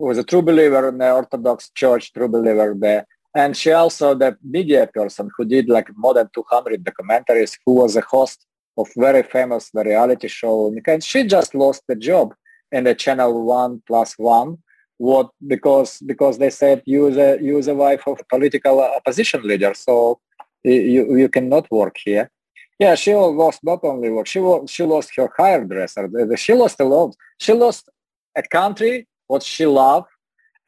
who 0.00 0.06
was 0.06 0.18
a 0.18 0.24
true 0.24 0.40
believer 0.40 0.88
in 0.88 0.96
the 0.96 1.12
Orthodox 1.12 1.70
Church, 1.74 2.12
true 2.14 2.26
believer 2.26 2.74
there. 2.76 3.06
And 3.34 3.54
she 3.54 3.70
also 3.70 4.14
the 4.14 4.36
media 4.42 4.86
person 4.86 5.30
who 5.36 5.44
did 5.44 5.68
like 5.68 5.88
more 5.94 6.14
than 6.14 6.30
200 6.34 6.82
documentaries, 6.82 7.58
who 7.64 7.74
was 7.74 7.94
a 7.96 8.00
host 8.00 8.46
of 8.78 8.88
very 8.96 9.22
famous 9.22 9.70
reality 9.74 10.26
show. 10.26 10.72
And 10.86 11.04
she 11.04 11.24
just 11.24 11.54
lost 11.54 11.82
the 11.86 11.96
job 11.96 12.34
in 12.72 12.84
the 12.84 12.94
channel 12.94 13.44
one 13.44 13.82
plus 13.86 14.14
one. 14.16 14.58
What 14.96 15.30
because 15.46 15.98
because 16.00 16.36
they 16.38 16.50
said 16.50 16.82
you 16.84 17.06
a 17.08 17.40
you 17.40 17.58
a 17.58 17.74
wife 17.74 18.02
of 18.06 18.20
a 18.20 18.24
political 18.24 18.82
opposition 18.82 19.42
leader, 19.44 19.72
so 19.72 20.20
you 20.62 21.16
you 21.16 21.28
cannot 21.30 21.70
work 21.70 21.96
here. 22.04 22.30
Yeah, 22.78 22.94
she 22.96 23.14
lost 23.14 23.60
not 23.64 23.80
only 23.82 24.10
work, 24.10 24.26
she 24.26 24.40
she 24.66 24.82
lost 24.84 25.10
her 25.16 25.30
hairdresser. 25.38 26.04
She 26.36 26.52
lost 26.52 26.78
a 26.80 26.84
lot. 26.84 27.16
She 27.38 27.54
lost 27.54 27.88
a 28.36 28.42
country 28.42 29.08
what 29.30 29.42
she 29.42 29.64
loved, 29.66 30.10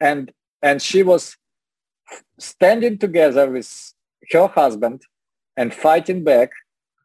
and 0.09 0.31
and 0.67 0.81
she 0.89 1.01
was 1.03 1.23
standing 2.51 2.95
together 3.05 3.45
with 3.55 3.69
her 4.31 4.47
husband 4.47 4.99
and 5.57 5.73
fighting 5.85 6.23
back 6.23 6.49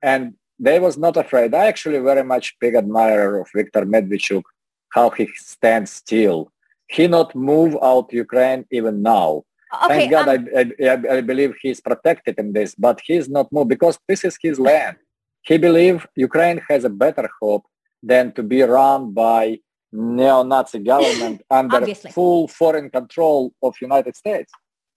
and 0.02 0.34
they 0.59 0.78
was 0.80 0.96
not 0.98 1.16
afraid. 1.16 1.54
I 1.54 1.66
actually 1.66 1.98
very 2.00 2.24
much 2.24 2.56
big 2.61 2.74
admirer 2.74 3.40
of 3.40 3.48
Viktor 3.54 3.84
Medvedchuk, 3.86 4.42
how 4.90 5.11
he 5.11 5.28
stands 5.36 5.92
still. 5.92 6.50
He 6.88 7.06
not 7.06 7.34
move 7.34 7.76
out 7.82 8.12
Ukraine 8.12 8.64
even 8.70 9.02
now. 9.02 9.44
Okay, 9.84 9.88
Thank 9.88 10.11
God, 10.11 10.28
um, 10.28 10.48
I, 10.56 10.62
I, 10.92 11.16
I, 11.18 11.20
believe 11.20 11.54
he's 11.61 11.80
protected 11.80 12.38
in 12.38 12.54
this, 12.54 12.74
but 12.74 13.02
he's 13.04 13.28
not 13.28 13.52
moved 13.52 13.68
because 13.68 13.98
this 14.09 14.24
is 14.24 14.38
his 14.40 14.59
land. 14.59 14.96
He 15.42 15.59
believe 15.59 16.06
Ukraine 16.16 16.61
has 16.70 16.84
a 16.84 16.94
better 17.04 17.28
hope 17.40 17.66
than 18.02 18.32
to 18.32 18.42
be 18.42 18.62
run 18.62 19.12
by 19.12 19.59
neo-Nazi 19.93 20.80
government 20.80 21.43
under 21.51 21.76
Obviously. 21.76 22.11
full 22.11 22.49
foreign 22.49 22.91
control 22.91 23.53
of 23.62 23.74
United 23.80 24.16
States. 24.16 24.53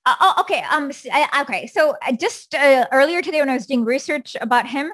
Uh, 0.06 0.16
oh, 0.20 0.34
okay. 0.39 0.64
Um. 0.72 0.92
Okay. 1.42 1.68
So 1.68 1.96
uh, 2.02 2.12
just 2.14 2.56
uh, 2.56 2.88
earlier 2.92 3.22
today, 3.22 3.39
when 3.39 3.50
I 3.50 3.54
was 3.54 3.68
doing 3.68 3.86
research 3.86 4.36
about 4.42 4.68
him, 4.68 4.92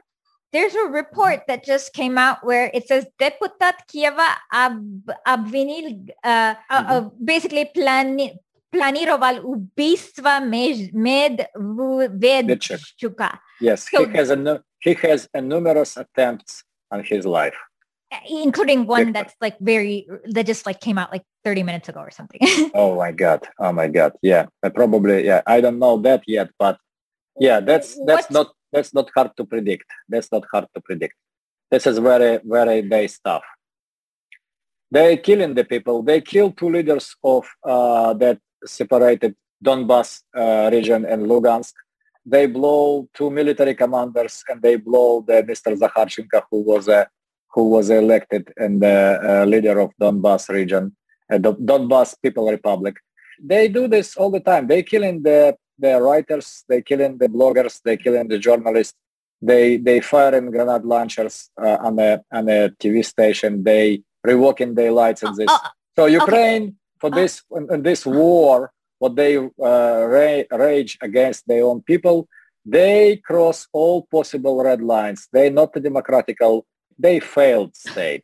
there's 0.52 0.76
a 0.76 0.88
report 0.90 1.44
that 1.48 1.64
just 1.64 1.94
came 1.94 2.18
out 2.18 2.46
where 2.46 2.70
it 2.74 2.88
says 2.88 3.06
Deputat 3.20 3.76
Kieva 3.90 4.36
Ab- 4.52 5.12
Abvinil, 5.28 6.10
uh, 6.24 6.56
uh, 6.70 6.84
mm-hmm. 6.84 7.24
basically 7.24 7.66
plan- 7.74 8.38
planiroval 8.74 9.42
ubistva 9.44 10.42
Medvedchuk. 11.56 13.40
Yes, 13.62 13.90
so, 13.90 14.06
he 14.06 14.14
has 14.16 14.30
a 14.30 14.64
he 14.80 14.94
has 14.94 15.28
a 15.34 15.42
numerous 15.42 15.98
attempts 15.98 16.64
on 16.92 17.04
his 17.04 17.26
life 17.26 17.56
including 18.30 18.88
one 18.88 19.12
that's 19.12 19.36
like 19.42 19.58
very 19.60 20.08
that 20.26 20.46
just 20.46 20.66
like 20.66 20.80
came 20.80 20.98
out 20.98 21.12
like 21.12 21.24
30 21.44 21.64
minutes 21.64 21.90
ago 21.90 22.00
or 22.00 22.12
something. 22.12 22.40
oh 22.74 22.96
my 22.96 23.12
god! 23.12 23.48
Oh 23.60 23.72
my 23.72 23.88
god! 23.88 24.14
Yeah, 24.22 24.48
I 24.64 24.70
probably 24.70 25.26
yeah. 25.26 25.42
I 25.46 25.62
don't 25.62 25.80
know 25.80 25.98
that 26.02 26.24
yet, 26.28 26.50
but 26.58 26.78
yeah, 27.40 27.60
that's 27.60 27.98
that's 28.06 28.30
not 28.32 28.52
that's 28.72 28.94
not 28.94 29.10
hard 29.16 29.32
to 29.38 29.46
predict. 29.46 29.86
That's 30.10 30.32
not 30.32 30.44
hard 30.52 30.68
to 30.76 30.82
predict. 30.82 31.16
This 31.72 31.86
is 31.86 31.98
very, 31.98 32.40
very 32.44 32.82
base 32.82 33.16
stuff. 33.16 33.44
they're 34.90 35.18
killing 35.18 35.54
the 35.54 35.66
people. 35.66 36.02
They 36.02 36.22
killed 36.22 36.58
two 36.58 36.70
leaders 36.70 37.16
of 37.24 37.46
uh, 37.64 38.14
that 38.16 38.40
separated 38.66 39.36
Donbas 39.64 40.22
uh, 40.36 40.70
region 40.72 41.06
and 41.06 41.28
Lugansk. 41.28 41.74
They 42.26 42.46
blow 42.46 43.08
two 43.14 43.30
military 43.30 43.76
commanders 43.76 44.44
and 44.50 44.62
they 44.62 44.76
blow 44.78 45.26
the 45.28 45.44
Mr. 45.44 45.78
Zakharchenko, 45.78 46.44
who 46.52 46.62
was 46.62 46.88
a 46.88 47.08
who 47.58 47.64
was 47.76 47.90
elected 47.90 48.54
and 48.58 48.74
the 48.86 48.98
uh, 49.30 49.46
leader 49.46 49.80
of 49.80 49.90
Donbas 50.00 50.48
region, 50.48 50.96
uh, 51.34 51.40
the 51.40 51.54
Donbas 51.56 52.14
People 52.22 52.46
Republic. 52.58 52.96
They 53.52 53.68
do 53.68 53.88
this 53.88 54.16
all 54.16 54.30
the 54.30 54.44
time. 54.52 54.68
They 54.68 54.84
killing 54.84 55.24
the 55.24 55.58
the 55.80 56.00
writers, 56.00 56.48
they 56.70 56.82
killing 56.90 57.18
the 57.18 57.30
bloggers, 57.38 57.82
they 57.84 57.98
killing 57.98 58.28
the 58.28 58.38
journalists. 58.48 58.94
They 59.42 59.78
they 59.78 60.00
firing 60.02 60.52
grenade 60.52 60.86
launchers 60.94 61.50
uh, 61.60 61.78
on 61.88 61.98
a 62.10 62.12
on 62.32 62.48
a 62.58 62.70
TV 62.82 63.04
station. 63.14 63.52
They 63.64 64.04
revoking 64.24 64.76
their 64.76 64.92
licenses. 64.92 65.50
Uh, 65.50 65.58
uh, 65.66 65.70
so 65.98 66.06
Ukraine 66.06 66.64
okay. 66.64 66.76
for 67.02 67.10
this 67.10 67.34
in 67.74 67.82
this 67.90 68.06
war, 68.06 68.72
what 69.02 69.16
they 69.16 69.34
uh, 69.38 70.00
ra- 70.16 70.50
rage 70.66 70.94
against 71.10 71.42
their 71.48 71.64
own 71.70 71.80
people, 71.92 72.18
they 72.78 73.18
cross 73.30 73.60
all 73.74 73.98
possible 74.16 74.56
red 74.70 74.82
lines. 74.96 75.20
They're 75.34 75.58
not 75.62 75.76
a 75.80 75.82
democratical. 75.90 76.56
They 77.00 77.20
failed 77.20 77.76
state, 77.76 78.24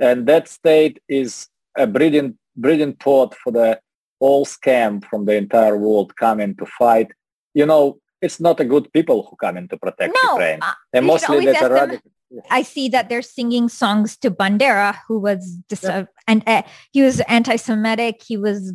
and 0.00 0.26
that 0.26 0.48
state 0.48 1.00
is 1.08 1.48
a 1.76 1.86
breeding 1.86 2.38
breeding 2.56 2.94
pot 2.94 3.34
for 3.34 3.50
the 3.52 3.80
all 4.20 4.44
scam 4.46 5.02
from 5.04 5.24
the 5.24 5.34
entire 5.34 5.76
world 5.78 6.14
coming 6.16 6.54
to 6.56 6.66
fight. 6.66 7.10
You 7.54 7.66
know, 7.66 7.98
it's 8.20 8.38
not 8.38 8.60
a 8.60 8.64
good 8.64 8.92
people 8.92 9.26
who 9.28 9.36
come 9.36 9.56
in 9.56 9.68
to 9.68 9.76
protect 9.76 10.14
No, 10.22 10.32
Ukraine. 10.32 10.60
uh, 10.62 10.72
And 10.92 11.06
mostly 11.06 11.36
always 11.38 11.46
that's 11.46 11.64
a 11.64 11.68
them- 11.68 11.72
radical. 11.72 12.10
I 12.50 12.62
see 12.62 12.88
that 12.88 13.08
they're 13.10 13.20
singing 13.20 13.68
songs 13.68 14.16
to 14.18 14.30
Bandera, 14.30 14.96
who 15.06 15.18
was 15.18 15.58
dis- 15.68 15.84
uh, 15.84 16.06
and 16.26 16.42
uh, 16.46 16.62
he 16.90 17.02
was 17.02 17.20
anti-Semitic. 17.20 18.22
He 18.22 18.38
was 18.38 18.72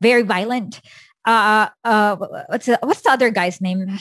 very 0.00 0.22
violent. 0.22 0.80
Uh, 1.26 1.68
uh, 1.84 2.16
what's 2.48 2.64
the, 2.66 2.78
what's 2.82 3.02
the 3.02 3.10
other 3.10 3.28
guy's 3.30 3.60
name? 3.60 3.86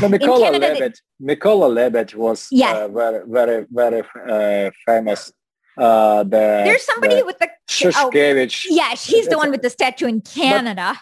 No, 0.00 0.06
In 0.06 0.12
Mikola 0.12 0.44
Canada, 0.44 0.58
they- 0.74 0.80
Lebed. 0.80 1.00
Mikola 1.22 1.68
Lebed 1.74 2.14
was 2.14 2.48
Yes. 2.50 2.76
uh, 2.76 2.88
very, 2.88 3.20
very, 3.26 3.66
very 3.70 4.02
uh, 4.28 4.70
famous. 4.86 5.32
Uh, 5.78 6.22
the, 6.24 6.62
There's 6.66 6.82
somebody 6.84 7.16
the 7.20 7.24
with 7.26 7.38
the 7.38 7.48
Shukhevych. 7.68 8.66
yeah, 8.70 8.94
she's 8.94 9.26
the 9.28 9.38
one 9.38 9.50
with 9.50 9.62
the 9.62 9.70
statue 9.70 10.06
in 10.06 10.20
Canada. 10.20 10.94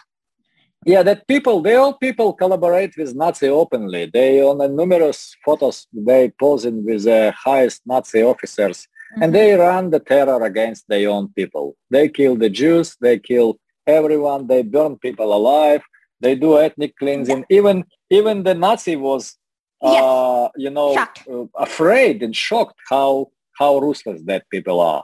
Yeah, 0.85 1.03
that 1.03 1.27
people, 1.27 1.61
they 1.61 1.75
all 1.75 1.93
people 1.95 2.31
collaborate 2.33 2.95
with 2.97 3.13
Nazi 3.13 3.49
openly. 3.49 4.09
They 4.13 4.41
on 4.41 4.59
the 4.59 4.69
numerous 4.69 5.35
photos 5.43 5.87
they 5.91 6.31
posing 6.39 6.85
with 6.85 7.03
the 7.03 7.33
highest 7.45 7.81
Nazi 7.85 8.21
officers, 8.23 8.87
Mm-hmm. 9.11 9.23
and 9.23 9.33
they 9.33 9.55
run 9.55 9.89
the 9.89 9.99
terror 9.99 10.43
against 10.45 10.87
their 10.87 11.09
own 11.09 11.29
people. 11.29 11.75
They 11.89 12.09
kill 12.09 12.35
the 12.35 12.47
Jews, 12.61 12.95
they 13.01 13.17
kill 13.17 13.57
everyone, 13.87 14.45
they 14.45 14.61
burn 14.61 14.97
people 14.99 15.33
alive, 15.33 15.81
they 16.21 16.35
do 16.35 16.59
ethnic 16.59 16.95
cleansing. 16.95 17.43
Even 17.49 17.85
even 18.09 18.43
the 18.43 18.53
Nazi 18.55 18.95
was, 18.95 19.35
uh, 19.81 20.49
you 20.55 20.69
know, 20.69 20.95
uh, 20.97 21.45
afraid 21.55 22.23
and 22.23 22.35
shocked 22.35 22.79
how 22.89 23.31
how 23.57 23.77
ruthless 23.77 24.21
that 24.25 24.49
people 24.49 24.79
are. 24.79 25.03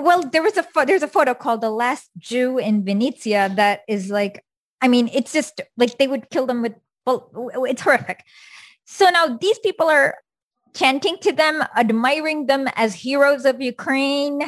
well 0.00 0.22
there 0.32 0.42
was 0.42 0.56
a 0.56 0.62
pho- 0.62 0.86
there's 0.88 1.02
a 1.02 1.08
photo 1.16 1.34
called 1.34 1.60
the 1.60 1.70
last 1.70 2.08
jew 2.18 2.56
in 2.58 2.82
Vinnitsa 2.82 3.54
that 3.56 3.80
is 3.86 4.08
like 4.18 4.42
i 4.80 4.88
mean 4.88 5.10
it's 5.12 5.32
just 5.38 5.60
like 5.76 5.98
they 5.98 6.08
would 6.08 6.24
kill 6.32 6.46
them 6.46 6.62
with 6.62 6.72
well 7.04 7.28
it's 7.68 7.82
horrific. 7.82 8.20
So 8.84 9.04
now 9.10 9.36
these 9.36 9.58
people 9.58 9.88
are 9.88 10.16
chanting 10.74 11.16
to 11.20 11.30
them 11.32 11.62
admiring 11.76 12.46
them 12.46 12.68
as 12.76 12.94
heroes 12.94 13.44
of 13.44 13.60
ukraine. 13.60 14.40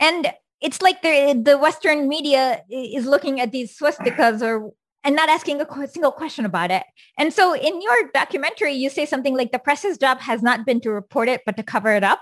And 0.00 0.32
it's 0.60 0.80
like 0.80 1.02
the 1.02 1.36
the 1.48 1.56
western 1.58 2.08
media 2.08 2.62
is 2.70 3.04
looking 3.06 3.40
at 3.40 3.52
these 3.52 3.76
swastikas 3.78 4.40
or 4.40 4.72
and 5.04 5.14
not 5.14 5.28
asking 5.28 5.60
a 5.60 5.88
single 5.88 6.10
question 6.12 6.44
about 6.44 6.70
it. 6.70 6.84
And 7.18 7.32
so 7.32 7.54
in 7.54 7.80
your 7.80 8.10
documentary, 8.12 8.72
you 8.72 8.88
say 8.88 9.04
something 9.04 9.36
like 9.36 9.52
the 9.52 9.58
press's 9.58 9.98
job 9.98 10.20
has 10.20 10.42
not 10.42 10.64
been 10.64 10.80
to 10.80 10.90
report 10.90 11.28
it, 11.28 11.42
but 11.44 11.56
to 11.58 11.62
cover 11.62 11.94
it 11.94 12.02
up. 12.02 12.20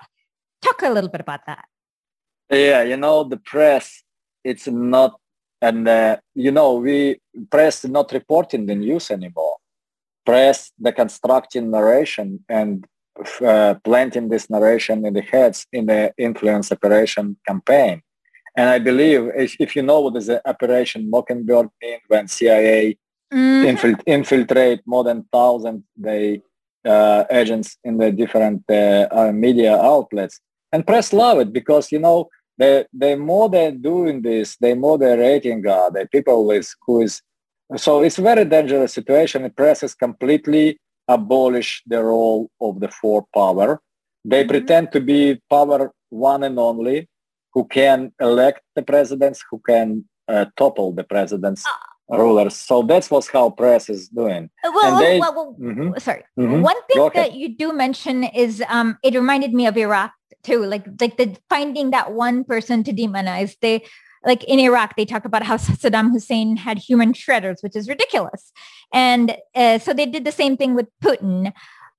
Talk 0.60 0.82
a 0.82 0.90
little 0.90 1.10
bit 1.10 1.20
about 1.20 1.46
that. 1.46 1.64
Yeah, 2.50 2.82
you 2.82 2.96
know, 2.96 3.24
the 3.24 3.38
press, 3.38 4.02
it's 4.44 4.66
not, 4.66 5.18
and 5.60 5.88
uh, 5.88 6.18
you 6.34 6.50
know, 6.50 6.74
we 6.74 7.20
press 7.50 7.84
not 7.84 8.12
reporting 8.12 8.66
the 8.66 8.74
news 8.74 9.10
anymore. 9.10 9.56
Press 10.26 10.70
the 10.78 10.92
constructing 10.92 11.70
narration 11.70 12.44
and 12.48 12.86
uh, 13.44 13.74
planting 13.84 14.28
this 14.28 14.50
narration 14.50 15.04
in 15.06 15.14
the 15.14 15.22
heads 15.22 15.66
in 15.72 15.86
the 15.86 16.12
influence 16.18 16.72
operation 16.72 17.36
campaign. 17.46 18.02
And 18.56 18.68
I 18.68 18.78
believe 18.78 19.30
if, 19.34 19.56
if 19.58 19.74
you 19.76 19.82
know 19.82 20.00
what 20.00 20.16
is 20.16 20.26
the 20.26 20.46
Operation 20.48 21.08
Mockingbird 21.10 21.68
mean 21.82 21.98
when 22.08 22.28
CIA 22.28 22.96
Mhm. 23.32 23.64
infilt- 23.70 24.02
infiltrate 24.06 24.80
more 24.86 25.04
than 25.04 25.24
thousand 25.32 25.84
they 25.96 26.42
uh, 26.84 27.24
agents 27.30 27.78
in 27.84 27.96
the 27.96 28.10
different 28.10 28.62
uh, 28.68 29.06
uh, 29.10 29.32
media 29.32 29.74
outlets 29.80 30.40
and 30.72 30.86
press 30.86 31.12
love 31.14 31.38
it 31.38 31.50
because 31.52 31.90
you 31.92 31.98
know 31.98 32.28
the 32.58 32.86
the 32.92 33.16
more 33.16 33.48
they're 33.48 33.70
doing 33.90 34.20
this 34.20 34.56
the 34.64 34.74
more 34.74 34.98
the 34.98 35.16
rating 35.16 35.66
are 35.66 35.90
the 35.92 36.06
people 36.14 36.44
with 36.44 36.68
who 36.84 36.94
is 37.06 37.22
so 37.76 38.02
it's 38.02 38.18
a 38.18 38.22
very 38.30 38.44
dangerous 38.44 38.92
situation 38.92 39.44
the 39.44 39.50
press 39.50 39.80
has 39.80 39.94
completely 39.94 40.66
abolished 41.08 41.82
the 41.86 42.02
role 42.02 42.50
of 42.60 42.80
the 42.80 42.88
four 43.00 43.24
power 43.34 43.80
they 44.32 44.42
Mhm. 44.44 44.48
pretend 44.52 44.92
to 44.92 45.00
be 45.00 45.20
power 45.48 45.80
one 46.10 46.42
and 46.48 46.58
only 46.58 47.08
who 47.54 47.64
can 47.64 48.12
elect 48.20 48.60
the 48.76 48.82
presidents 48.82 49.44
who 49.50 49.60
can 49.66 50.04
uh, 50.28 50.46
topple 50.56 50.92
the 50.92 51.04
presidents 51.04 51.64
rulers. 52.08 52.56
So 52.56 52.82
that's 52.82 53.10
what 53.10 53.26
how 53.32 53.50
press 53.50 53.88
is 53.88 54.08
doing. 54.08 54.50
Uh, 54.64 54.70
Well, 54.74 54.98
they- 54.98 55.18
well, 55.18 55.34
well, 55.34 55.56
Mhm. 55.58 56.00
sorry. 56.00 56.24
Mhm. 56.38 56.60
One 56.62 56.76
thing 56.88 57.10
that 57.14 57.32
you 57.34 57.48
do 57.56 57.72
mention 57.72 58.24
is 58.24 58.62
um, 58.68 58.98
it 59.02 59.14
reminded 59.14 59.52
me 59.54 59.66
of 59.66 59.76
Iraq 59.76 60.12
too, 60.42 60.64
like 60.64 60.84
like 61.00 61.16
the 61.16 61.36
finding 61.48 61.90
that 61.90 62.12
one 62.12 62.44
person 62.44 62.82
to 62.84 62.92
demonize. 62.92 63.56
They 63.60 63.84
like 64.24 64.44
in 64.44 64.58
Iraq, 64.60 64.94
they 64.96 65.04
talk 65.04 65.24
about 65.24 65.42
how 65.42 65.56
Saddam 65.82 66.10
Hussein 66.12 66.56
had 66.56 66.78
human 66.78 67.12
shredders, 67.12 67.62
which 67.62 67.76
is 67.76 67.88
ridiculous, 67.88 68.52
and 68.92 69.36
uh, 69.54 69.78
so 69.78 69.92
they 69.94 70.06
did 70.06 70.24
the 70.24 70.32
same 70.42 70.56
thing 70.56 70.74
with 70.74 70.88
Putin. 71.04 71.52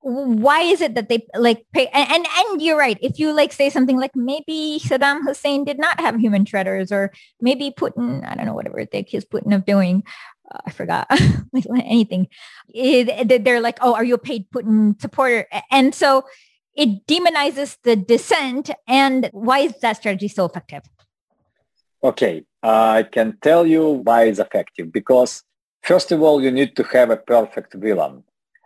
Why 0.03 0.61
is 0.63 0.81
it 0.81 0.95
that 0.95 1.07
they 1.07 1.25
like 1.33 1.65
pay? 1.73 1.87
And, 1.87 2.09
and 2.11 2.25
and 2.37 2.61
you're 2.61 2.77
right. 2.77 2.97
If 3.01 3.19
you 3.19 3.31
like 3.31 3.53
say 3.53 3.69
something 3.69 3.97
like 3.97 4.11
maybe 4.15 4.79
Saddam 4.83 5.21
Hussein 5.25 5.63
did 5.63 5.79
not 5.79 5.99
have 6.01 6.19
human 6.19 6.43
shredders, 6.43 6.91
or 6.91 7.11
maybe 7.39 7.71
Putin, 7.71 8.27
I 8.29 8.35
don't 8.35 8.45
know 8.45 8.53
whatever 8.53 8.83
they 8.85 8.99
accuse 8.99 9.23
Putin 9.23 9.55
of 9.55 9.65
doing. 9.65 10.03
Uh, 10.53 10.59
I 10.65 10.71
forgot 10.71 11.07
anything. 11.85 12.27
It- 12.67 13.27
they- 13.29 13.37
they're 13.37 13.61
like, 13.61 13.77
oh, 13.81 13.95
are 13.95 14.03
you 14.03 14.15
a 14.15 14.17
paid 14.17 14.49
Putin 14.51 14.99
supporter? 14.99 15.47
And 15.71 15.95
so 15.95 16.25
it 16.75 17.07
demonizes 17.07 17.77
the 17.83 17.95
dissent. 17.95 18.71
And 18.87 19.29
why 19.31 19.59
is 19.59 19.79
that 19.79 19.97
strategy 19.97 20.27
so 20.27 20.43
effective? 20.45 20.83
Okay, 22.03 22.43
I 22.61 23.03
can 23.09 23.37
tell 23.41 23.65
you 23.65 24.03
why 24.03 24.25
it's 24.25 24.39
effective 24.39 24.91
because 24.91 25.43
first 25.81 26.11
of 26.11 26.21
all, 26.21 26.43
you 26.43 26.51
need 26.51 26.75
to 26.75 26.83
have 26.83 27.09
a 27.09 27.15
perfect 27.17 27.73
villain. 27.75 28.23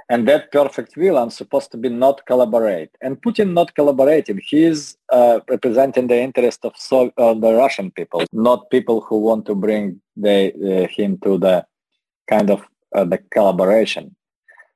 And 0.10 0.28
that 0.28 0.52
perfect 0.54 0.96
villain 0.96 1.30
supposed 1.32 1.72
to 1.72 1.78
be 1.78 1.90
not 1.90 2.26
collaborate. 2.26 2.92
And 3.02 3.22
Putin 3.22 3.52
not 3.54 3.76
collaborating. 3.76 4.40
He 4.42 4.64
is 4.64 4.98
uh, 5.12 5.42
representing 5.50 6.08
the 6.08 6.18
interest 6.18 6.64
of 6.64 6.74
so, 6.78 7.12
uh, 7.18 7.34
the 7.34 7.54
Russian 7.54 7.92
people, 7.92 8.24
not 8.32 8.70
people 8.70 9.02
who 9.02 9.20
want 9.20 9.46
to 9.48 9.56
bring 9.56 10.00
the, 10.16 10.54
uh, 10.54 10.88
him 10.88 11.18
to 11.24 11.38
the 11.38 11.66
kind 12.30 12.50
of 12.50 12.62
uh, 12.96 13.04
the 13.04 13.18
collaboration. 13.32 14.16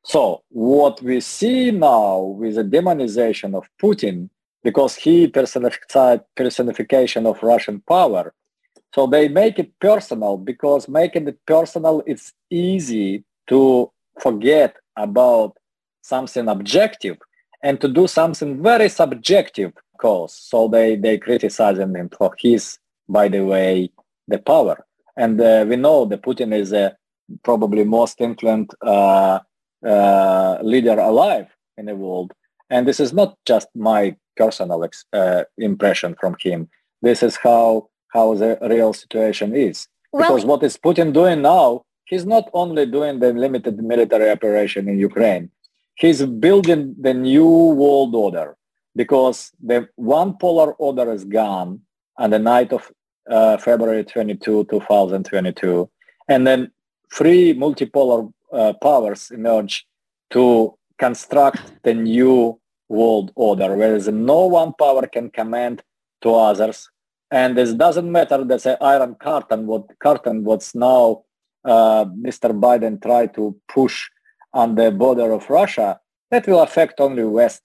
So 0.03 0.43
what 0.49 1.01
we 1.01 1.21
see 1.21 1.71
now 1.71 2.19
with 2.19 2.55
the 2.55 2.63
demonization 2.63 3.55
of 3.55 3.69
Putin, 3.81 4.29
because 4.63 4.95
he 4.95 5.27
personified 5.27 6.21
personification 6.35 7.25
of 7.25 7.41
Russian 7.41 7.81
power, 7.87 8.33
so 8.93 9.07
they 9.07 9.29
make 9.29 9.59
it 9.59 9.71
personal 9.79 10.37
because 10.37 10.89
making 10.89 11.27
it 11.27 11.39
personal, 11.45 12.03
it's 12.05 12.33
easy 12.49 13.23
to 13.47 13.91
forget 14.19 14.75
about 14.95 15.57
something 16.01 16.47
objective 16.47 17.17
and 17.63 17.79
to 17.81 17.87
do 17.87 18.07
something 18.07 18.61
very 18.61 18.89
subjective 18.89 19.71
cause. 19.99 20.33
So 20.33 20.67
they, 20.67 20.95
they 20.95 21.17
criticizing 21.17 21.95
him 21.95 22.09
for 22.09 22.35
his, 22.39 22.79
by 23.07 23.27
the 23.27 23.41
way, 23.41 23.91
the 24.27 24.39
power. 24.39 24.85
And 25.15 25.39
uh, 25.39 25.65
we 25.67 25.75
know 25.75 26.05
that 26.05 26.23
Putin 26.23 26.53
is 26.53 26.71
a 26.73 26.95
probably 27.43 27.83
most 27.83 28.19
influent 28.19 28.73
uh, 28.81 29.39
uh, 29.85 30.57
leader 30.61 30.99
alive 30.99 31.47
in 31.77 31.85
the 31.85 31.95
world. 31.95 32.33
And 32.69 32.87
this 32.87 32.99
is 32.99 33.13
not 33.13 33.37
just 33.45 33.67
my 33.75 34.15
personal 34.37 34.83
ex- 34.83 35.05
uh, 35.13 35.43
impression 35.57 36.15
from 36.19 36.35
him. 36.39 36.69
This 37.01 37.21
is 37.23 37.35
how 37.35 37.89
how 38.09 38.33
the 38.35 38.57
real 38.61 38.93
situation 38.93 39.55
is. 39.55 39.87
Because 40.17 40.43
what 40.45 40.63
is 40.63 40.75
Putin 40.77 41.13
doing 41.13 41.41
now, 41.41 41.85
he's 42.11 42.25
not 42.25 42.45
only 42.53 42.85
doing 42.85 43.19
the 43.19 43.31
limited 43.45 43.75
military 43.91 44.29
operation 44.29 44.89
in 44.89 44.99
Ukraine, 44.99 45.49
he's 45.95 46.21
building 46.45 46.81
the 47.05 47.13
new 47.13 47.51
world 47.81 48.13
order 48.13 48.57
because 49.01 49.37
the 49.69 49.87
one 49.95 50.31
polar 50.37 50.73
order 50.73 51.07
is 51.17 51.23
gone 51.23 51.79
on 52.17 52.29
the 52.29 52.43
night 52.53 52.71
of 52.73 52.91
uh, 53.29 53.57
February 53.57 54.03
22, 54.03 54.65
2022. 54.65 55.89
And 56.27 56.45
then 56.45 56.71
three 57.17 57.53
multipolar 57.53 58.31
uh, 58.51 58.73
powers 58.73 59.31
emerge 59.31 59.87
to 60.31 60.77
construct 60.99 61.61
the 61.83 61.93
new 61.93 62.59
world 62.89 63.31
order, 63.35 63.69
whereas 63.75 64.09
no 64.09 64.45
one 64.47 64.73
power 64.73 65.07
can 65.07 65.29
command 65.29 65.81
to 66.23 66.35
others 66.35 66.89
and 67.31 67.57
this 67.57 67.73
doesn't 67.73 68.11
matter. 68.11 68.43
That's 68.43 68.65
an 68.65 68.75
iron 68.81 69.15
curtain. 69.15 69.65
What 69.65 69.87
curtain? 69.99 70.43
What's 70.43 70.75
now 70.75 71.23
uh, 71.63 72.05
Mr. 72.05 72.57
Biden 72.57 73.01
tried 73.01 73.33
to 73.35 73.55
push 73.67 74.09
on 74.53 74.75
the 74.75 74.91
border 74.91 75.31
of 75.31 75.49
Russia. 75.49 75.99
That 76.29 76.47
will 76.47 76.61
affect 76.61 76.99
only 76.99 77.23
West. 77.23 77.61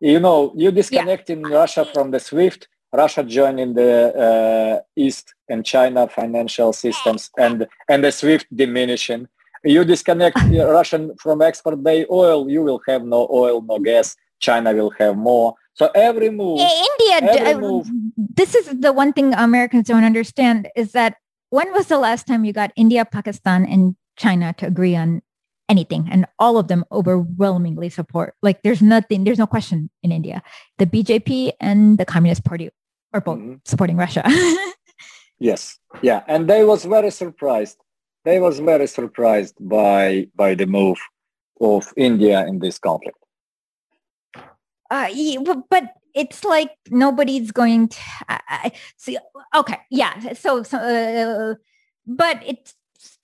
You 0.00 0.20
know, 0.20 0.52
you 0.56 0.70
disconnecting 0.70 1.42
Russia 1.42 1.84
from 1.92 2.10
the 2.10 2.20
SWIFT. 2.20 2.68
Russia 2.92 3.22
joining 3.22 3.74
the 3.74 4.14
uh, 4.16 4.80
East 4.96 5.34
and 5.48 5.64
China 5.64 6.08
financial 6.08 6.72
systems 6.72 7.30
and, 7.36 7.66
and 7.88 8.02
the 8.02 8.10
SWIFT 8.10 8.46
diminishing. 8.54 9.28
You 9.64 9.84
disconnect 9.84 10.38
Russian 10.50 11.14
from 11.16 11.42
export 11.42 11.82
day 11.84 12.06
oil, 12.10 12.48
you 12.48 12.62
will 12.62 12.80
have 12.86 13.04
no 13.04 13.28
oil, 13.30 13.60
no 13.60 13.78
gas. 13.78 14.16
China 14.40 14.72
will 14.72 14.90
have 14.98 15.16
more. 15.16 15.54
So 15.74 15.90
every 15.94 16.30
move. 16.30 16.60
India, 16.60 17.30
every 17.30 17.54
uh, 17.54 17.58
move, 17.58 17.88
this 18.16 18.54
is 18.54 18.66
the 18.80 18.92
one 18.92 19.12
thing 19.12 19.34
Americans 19.34 19.88
don't 19.88 20.04
understand 20.04 20.68
is 20.74 20.92
that 20.92 21.16
when 21.50 21.72
was 21.72 21.86
the 21.86 21.98
last 21.98 22.26
time 22.26 22.44
you 22.44 22.52
got 22.52 22.72
India, 22.76 23.04
Pakistan, 23.04 23.64
and 23.66 23.96
China 24.16 24.54
to 24.58 24.66
agree 24.66 24.96
on 24.96 25.22
anything 25.68 26.08
and 26.10 26.26
all 26.38 26.58
of 26.58 26.68
them 26.68 26.84
overwhelmingly 26.90 27.88
support? 27.88 28.34
Like 28.42 28.62
there's 28.62 28.82
nothing 28.82 29.24
there's 29.24 29.38
no 29.38 29.46
question 29.46 29.90
in 30.02 30.12
india. 30.12 30.42
The 30.78 30.86
bjp 30.86 31.52
and 31.60 31.98
the 31.98 32.04
communist 32.04 32.44
party 32.44 32.70
are 33.12 33.20
both 33.20 33.38
mm-hmm. 33.38 33.54
supporting 33.64 33.96
russia. 33.96 34.24
Yes. 35.38 35.78
Yeah. 36.02 36.22
And 36.26 36.48
they 36.48 36.64
was 36.64 36.84
very 36.84 37.10
surprised. 37.10 37.78
They 38.24 38.40
was 38.40 38.58
very 38.58 38.86
surprised 38.86 39.54
by 39.60 40.28
by 40.34 40.54
the 40.54 40.66
move 40.66 40.98
of 41.60 41.92
india 41.96 42.46
in 42.46 42.58
this 42.58 42.78
conflict. 42.78 43.18
Uh, 44.90 45.08
but 45.70 45.84
it's 46.18 46.42
like 46.44 46.74
nobody's 46.90 47.52
going 47.54 47.86
to 47.88 48.00
uh, 48.28 48.70
see 48.96 49.16
okay 49.54 49.78
yeah 49.90 50.32
so, 50.34 50.62
so 50.62 50.76
uh, 50.78 51.54
but 52.06 52.42
it's 52.44 52.74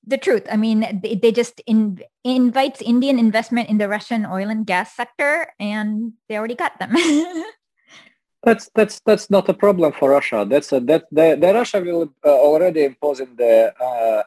the 0.06 0.18
truth. 0.18 0.46
I 0.50 0.56
mean, 0.56 1.00
they, 1.02 1.14
they 1.14 1.32
just 1.32 1.60
in, 1.66 2.02
invites 2.22 2.82
Indian 2.82 3.18
investment 3.18 3.68
in 3.68 3.78
the 3.78 3.88
Russian 3.88 4.26
oil 4.26 4.48
and 4.48 4.66
gas 4.66 4.94
sector, 4.94 5.52
and 5.58 6.12
they 6.28 6.36
already 6.36 6.54
got 6.54 6.78
them. 6.78 6.94
that's 8.42 8.70
that's 8.74 9.00
that's 9.06 9.30
not 9.30 9.48
a 9.48 9.54
problem 9.54 9.92
for 9.92 10.10
Russia. 10.10 10.46
That's 10.48 10.72
a, 10.72 10.80
that 10.80 11.04
the, 11.10 11.36
the 11.40 11.54
Russia 11.54 11.80
will 11.80 12.12
uh, 12.24 12.28
already 12.28 12.84
imposing 12.84 13.36
the 13.36 13.72
uh, 13.80 14.22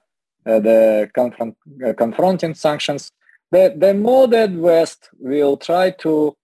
uh, 0.50 0.60
the 0.60 1.10
confront, 1.14 1.56
uh, 1.86 1.94
confronting 1.94 2.56
sanctions. 2.56 3.12
The 3.52 3.74
the 3.78 3.94
more 3.94 4.28
that 4.28 4.52
West 4.52 5.10
will 5.20 5.58
try 5.58 5.92
to 6.02 6.36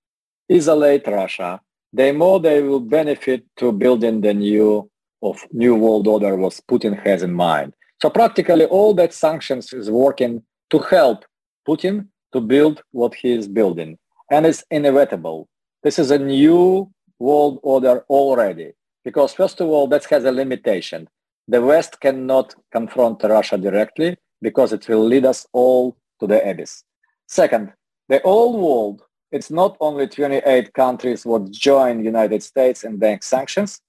isolate 0.52 1.08
Russia, 1.08 1.60
the 1.94 2.12
more 2.12 2.40
they 2.40 2.62
will 2.62 2.80
benefit 2.80 3.46
to 3.58 3.72
building 3.72 4.22
the 4.22 4.34
new 4.34 4.90
of 5.22 5.46
new 5.52 5.76
world 5.76 6.08
order 6.08 6.36
what 6.36 6.60
Putin 6.70 7.02
has 7.06 7.24
in 7.24 7.34
mind. 7.34 7.74
So 8.02 8.10
practically 8.10 8.66
all 8.66 8.94
that 8.96 9.14
sanctions 9.14 9.72
is 9.72 9.90
working 9.90 10.44
to 10.72 10.80
help 10.80 11.24
Putin 11.68 12.08
to 12.34 12.42
build 12.42 12.82
what 12.92 13.14
he 13.16 13.32
is 13.32 13.48
building. 13.48 13.98
And 14.30 14.46
it's 14.46 14.64
inevitable. 14.70 15.48
This 15.84 16.00
is 16.00 16.12
a 16.12 16.20
new 16.20 16.92
world 17.20 17.60
order 17.64 18.04
already. 18.10 18.74
Because 19.06 19.34
first 19.34 19.62
of 19.62 19.68
all, 19.70 19.88
that 19.88 20.04
has 20.06 20.26
a 20.26 20.32
limitation. 20.32 21.08
The 21.48 21.62
West 21.62 22.00
cannot 22.02 22.56
confront 22.72 23.24
Russia 23.24 23.58
directly 23.58 24.18
because 24.42 24.74
it 24.74 24.88
will 24.88 25.06
lead 25.06 25.26
us 25.26 25.46
all 25.54 25.98
to 26.20 26.28
the 26.28 26.42
abyss. 26.50 26.84
Second, 27.28 27.74
the 28.10 28.22
old 28.24 28.62
world, 28.62 29.02
it's 29.34 29.50
not 29.50 29.76
only 29.80 30.08
28 30.08 30.74
countries 30.74 31.26
what 31.26 31.52
join 31.52 32.06
United 32.06 32.44
States 32.44 32.84
and 32.84 33.00
bank 33.00 33.24
sanctions. 33.24 33.82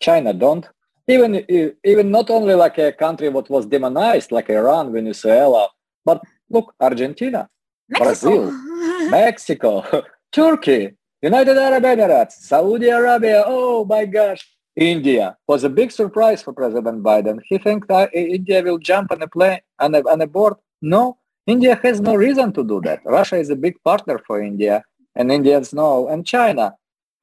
China 0.00 0.32
don't 0.34 0.68
even 1.08 1.44
even 1.84 2.10
not 2.10 2.30
only 2.30 2.54
like 2.54 2.78
a 2.78 2.92
country 2.92 3.28
what 3.28 3.50
was 3.50 3.66
demonized 3.66 4.30
like 4.30 4.48
Iran, 4.50 4.92
Venezuela, 4.92 5.68
but 6.04 6.22
look, 6.50 6.74
Argentina, 6.80 7.48
Mexico. 7.88 8.04
Brazil, 8.04 9.10
Mexico, 9.10 10.02
Turkey, 10.32 10.92
United 11.22 11.56
Arab 11.58 11.84
Emirates, 11.84 12.32
Saudi 12.32 12.88
Arabia. 12.88 13.42
Oh 13.46 13.84
my 13.84 14.04
gosh, 14.04 14.42
India 14.76 15.36
was 15.46 15.64
a 15.64 15.68
big 15.68 15.92
surprise 15.92 16.42
for 16.42 16.52
President 16.52 17.02
Biden. 17.02 17.40
He 17.48 17.58
think 17.58 17.86
that 17.88 18.08
uh, 18.08 18.18
India 18.18 18.62
will 18.62 18.78
jump 18.78 19.12
on 19.12 19.22
a 19.22 19.28
plane 19.28 19.60
on 19.78 19.94
a, 19.94 20.00
on 20.00 20.20
a 20.20 20.26
board. 20.26 20.54
No, 20.82 21.18
India 21.46 21.78
has 21.82 22.00
no 22.00 22.14
reason 22.14 22.52
to 22.52 22.64
do 22.64 22.80
that. 22.82 23.00
Russia 23.04 23.36
is 23.36 23.50
a 23.50 23.56
big 23.56 23.76
partner 23.84 24.18
for 24.26 24.42
India, 24.42 24.82
and 25.14 25.30
Indians 25.30 25.72
know. 25.72 26.08
And 26.08 26.26
China, 26.26 26.74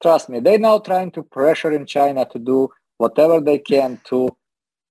trust 0.02 0.28
me, 0.28 0.40
they're 0.40 0.58
now 0.58 0.78
trying 0.78 1.10
to 1.12 1.22
pressure 1.22 1.72
in 1.72 1.86
China 1.86 2.24
to 2.26 2.38
do 2.38 2.70
whatever 2.98 3.40
they 3.40 3.58
can 3.58 4.00
to 4.04 4.28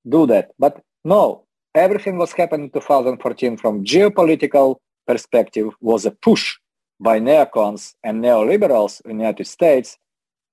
do 0.08 0.26
that. 0.28 0.52
But 0.60 0.82
no, 1.06 1.46
everything 1.74 2.18
was 2.18 2.34
happening 2.34 2.66
in 2.66 2.72
2014 2.72 3.58
from 3.58 3.86
geopolitical 3.86 4.78
perspective 5.08 5.70
was 5.80 6.06
a 6.06 6.12
push 6.12 6.58
by 7.00 7.20
neocons 7.20 7.94
and 8.04 8.24
neoliberals 8.24 9.02
in 9.06 9.18
the 9.18 9.24
United 9.24 9.48
States 9.48 9.98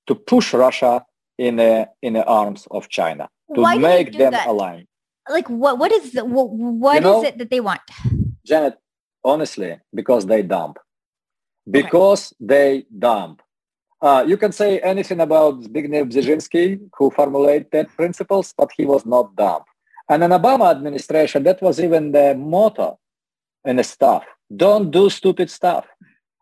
to 0.06 0.14
push 0.14 0.54
Russia 0.54 1.04
in 1.36 1.56
the 1.56 1.88
in 2.02 2.14
the 2.14 2.24
arms 2.24 2.66
of 2.70 2.88
China 2.88 3.28
to 3.54 3.60
Why 3.60 3.76
make 3.76 4.16
them 4.16 4.32
that? 4.32 4.46
align. 4.46 4.86
Like 5.28 5.48
what 5.50 5.78
what 5.78 5.92
is 5.92 6.12
the, 6.12 6.24
what, 6.24 6.50
what 6.50 6.94
you 6.94 7.00
know, 7.00 7.20
is 7.20 7.28
it 7.28 7.38
that 7.38 7.50
they 7.50 7.60
want? 7.60 7.80
Janet, 8.48 8.76
honestly, 9.24 9.78
because 9.94 10.26
they 10.26 10.42
dump. 10.42 10.78
Because 11.70 12.32
okay. 12.32 12.46
they 12.52 12.86
dump. 12.98 13.42
Uh, 14.00 14.24
you 14.26 14.36
can 14.36 14.52
say 14.52 14.78
anything 14.80 15.20
about 15.20 15.60
Zbigniew 15.62 16.10
Brzezinski, 16.10 16.80
who 16.96 17.10
formulated 17.10 17.88
principles, 17.96 18.54
but 18.56 18.70
he 18.76 18.84
was 18.86 19.04
not 19.04 19.34
dumb. 19.36 19.62
And 20.08 20.22
in 20.24 20.30
Obama 20.30 20.70
administration, 20.70 21.42
that 21.42 21.60
was 21.60 21.78
even 21.80 22.12
the 22.12 22.34
motto 22.34 22.98
in 23.64 23.76
the 23.76 23.84
staff. 23.84 24.24
Don't 24.54 24.90
do 24.90 25.10
stupid 25.10 25.50
stuff 25.50 25.86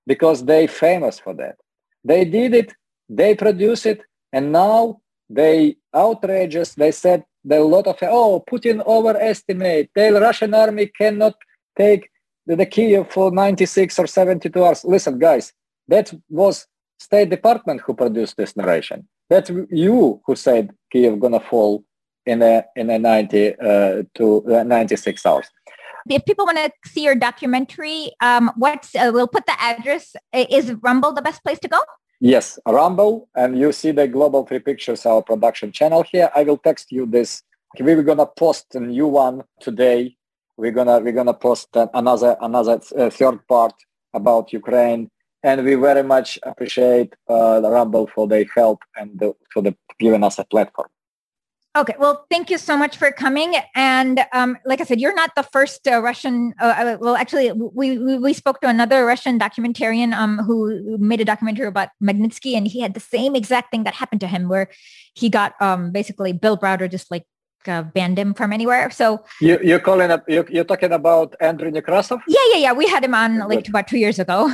because 0.06 0.44
they 0.44 0.66
famous 0.66 1.18
for 1.18 1.34
that. 1.34 1.56
They 2.04 2.24
did 2.24 2.54
it, 2.54 2.72
they 3.08 3.34
produced 3.34 3.86
it, 3.86 4.02
and 4.32 4.52
now 4.52 5.00
they 5.28 5.76
outrageous. 5.94 6.74
They 6.74 6.92
said 6.92 7.24
a 7.50 7.58
lot 7.58 7.86
of, 7.86 7.96
oh, 8.02 8.44
Putin 8.48 8.84
overestimate. 8.86 9.90
The 9.94 10.12
Russian 10.12 10.54
army 10.54 10.86
cannot 10.86 11.34
take 11.76 12.10
the, 12.46 12.56
the 12.56 12.66
Kiev 12.66 13.10
for 13.10 13.30
96 13.30 13.98
or 13.98 14.06
72 14.06 14.64
hours. 14.64 14.84
Listen, 14.84 15.18
guys, 15.18 15.52
that 15.88 16.12
was 16.28 16.66
State 16.98 17.30
Department 17.30 17.80
who 17.82 17.94
produced 17.94 18.36
this 18.36 18.56
narration. 18.56 19.06
That's 19.28 19.50
you 19.70 20.20
who 20.24 20.36
said 20.36 20.70
Kiev 20.92 21.20
gonna 21.20 21.40
fall 21.40 21.84
in 22.24 22.42
a 22.42 22.64
in 22.76 22.90
a 22.90 22.98
90 22.98 23.54
uh, 23.60 24.02
to 24.14 24.44
uh, 24.54 24.62
96 24.62 25.26
hours. 25.26 25.46
If 26.08 26.24
people 26.24 26.44
want 26.44 26.58
to 26.58 26.70
see 26.88 27.02
your 27.02 27.16
documentary, 27.16 28.12
um, 28.20 28.52
what's 28.56 28.94
uh, 28.94 29.10
we'll 29.12 29.26
put 29.26 29.46
the 29.46 29.60
address. 29.60 30.14
Is 30.32 30.72
Rumble 30.74 31.12
the 31.12 31.22
best 31.22 31.42
place 31.42 31.58
to 31.60 31.68
go? 31.68 31.80
Yes, 32.20 32.58
Rumble, 32.66 33.28
and 33.34 33.58
you 33.58 33.72
see 33.72 33.90
the 33.90 34.08
Global 34.08 34.46
Three 34.46 34.60
Pictures, 34.60 35.04
our 35.04 35.22
production 35.22 35.72
channel 35.72 36.02
here. 36.10 36.30
I 36.34 36.44
will 36.44 36.56
text 36.56 36.92
you 36.92 37.06
this. 37.06 37.42
We're 37.78 38.02
gonna 38.02 38.26
post 38.26 38.74
a 38.74 38.80
new 38.80 39.08
one 39.08 39.42
today. 39.60 40.16
We're 40.56 40.72
gonna 40.72 41.00
we're 41.00 41.12
gonna 41.12 41.34
post 41.34 41.68
another 41.74 42.36
another 42.40 42.80
uh, 42.98 43.10
third 43.10 43.46
part 43.46 43.74
about 44.14 44.52
Ukraine 44.52 45.10
and 45.46 45.64
we 45.64 45.74
very 45.74 46.02
much 46.02 46.38
appreciate 46.42 47.14
uh, 47.28 47.60
the 47.60 47.70
Rumble 47.70 48.08
for 48.12 48.26
their 48.26 48.44
help 48.54 48.80
and 48.96 49.18
the, 49.20 49.32
for 49.52 49.62
the 49.62 49.76
giving 50.00 50.24
us 50.24 50.38
a 50.38 50.44
platform. 50.44 50.88
Okay, 51.76 51.94
well, 51.98 52.24
thank 52.30 52.48
you 52.48 52.56
so 52.56 52.74
much 52.76 52.96
for 52.96 53.12
coming. 53.12 53.54
And 53.74 54.24
um, 54.32 54.56
like 54.64 54.80
I 54.80 54.84
said, 54.84 54.98
you're 54.98 55.14
not 55.14 55.32
the 55.36 55.42
first 55.42 55.86
uh, 55.86 56.00
Russian. 56.02 56.54
Uh, 56.58 56.74
uh 56.78 56.96
well, 56.98 57.16
actually, 57.16 57.52
we, 57.52 58.16
we, 58.16 58.32
spoke 58.32 58.62
to 58.62 58.68
another 58.68 59.04
Russian 59.04 59.38
documentarian 59.38 60.14
um, 60.14 60.38
who 60.38 60.96
made 60.98 61.20
a 61.20 61.24
documentary 61.24 61.66
about 61.66 61.90
Magnitsky, 62.02 62.56
and 62.56 62.66
he 62.66 62.80
had 62.80 62.94
the 62.94 63.00
same 63.00 63.36
exact 63.36 63.70
thing 63.70 63.84
that 63.84 63.94
happened 63.94 64.22
to 64.22 64.26
him, 64.26 64.48
where 64.48 64.70
he 65.14 65.28
got 65.28 65.52
um, 65.60 65.92
basically 65.92 66.32
Bill 66.32 66.56
Browder 66.56 66.90
just 66.90 67.10
like 67.10 67.26
uh, 67.68 67.82
banned 67.82 68.18
him 68.18 68.34
from 68.34 68.52
anywhere. 68.52 68.90
So 68.90 69.24
you, 69.40 69.58
you're 69.62 69.80
calling 69.80 70.10
up. 70.10 70.24
You're, 70.28 70.46
you're 70.50 70.64
talking 70.64 70.92
about 70.92 71.34
Andrew 71.40 71.70
Nekrasov? 71.70 72.20
Yeah, 72.28 72.40
yeah, 72.52 72.58
yeah. 72.58 72.72
We 72.72 72.88
had 72.88 73.04
him 73.04 73.14
on 73.14 73.38
like 73.48 73.68
about 73.68 73.88
two 73.88 73.98
years 73.98 74.18
ago 74.18 74.50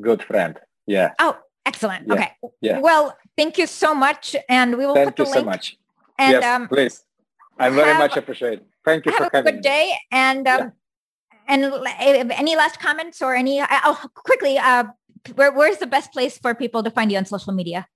good 0.00 0.22
friend. 0.22 0.58
Yeah. 0.86 1.12
Oh, 1.18 1.36
excellent. 1.66 2.06
Yeah. 2.06 2.14
Okay. 2.14 2.32
Yeah. 2.60 2.78
Well, 2.78 3.16
thank 3.36 3.58
you 3.58 3.66
so 3.66 3.94
much, 3.94 4.36
and 4.48 4.76
we 4.76 4.86
will 4.86 4.94
thank 4.94 5.08
put 5.08 5.16
the 5.16 5.24
you 5.24 5.30
link. 5.30 5.44
so 5.44 5.44
much. 5.44 5.76
And, 6.18 6.32
yes, 6.32 6.44
um, 6.44 6.68
please. 6.68 7.04
I 7.58 7.70
very 7.70 7.88
have, 7.88 7.98
much 7.98 8.16
appreciate. 8.16 8.60
It. 8.60 8.66
Thank 8.84 9.06
you 9.06 9.12
for 9.12 9.30
coming. 9.30 9.30
Have 9.32 9.46
a 9.46 9.52
good 9.52 9.62
day, 9.62 9.94
and 10.10 10.46
um, 10.48 10.72
yeah. 11.48 11.72
and 11.72 12.32
any 12.32 12.56
last 12.56 12.80
comments 12.80 13.22
or 13.22 13.34
any? 13.34 13.60
Uh, 13.60 13.66
oh, 13.84 14.04
quickly. 14.14 14.58
Uh, 14.58 14.84
where, 15.36 15.52
where's 15.52 15.78
the 15.78 15.86
best 15.86 16.12
place 16.12 16.36
for 16.36 16.54
people 16.54 16.82
to 16.82 16.90
find 16.90 17.10
you 17.10 17.16
on 17.16 17.24
social 17.24 17.54
media? 17.54 17.86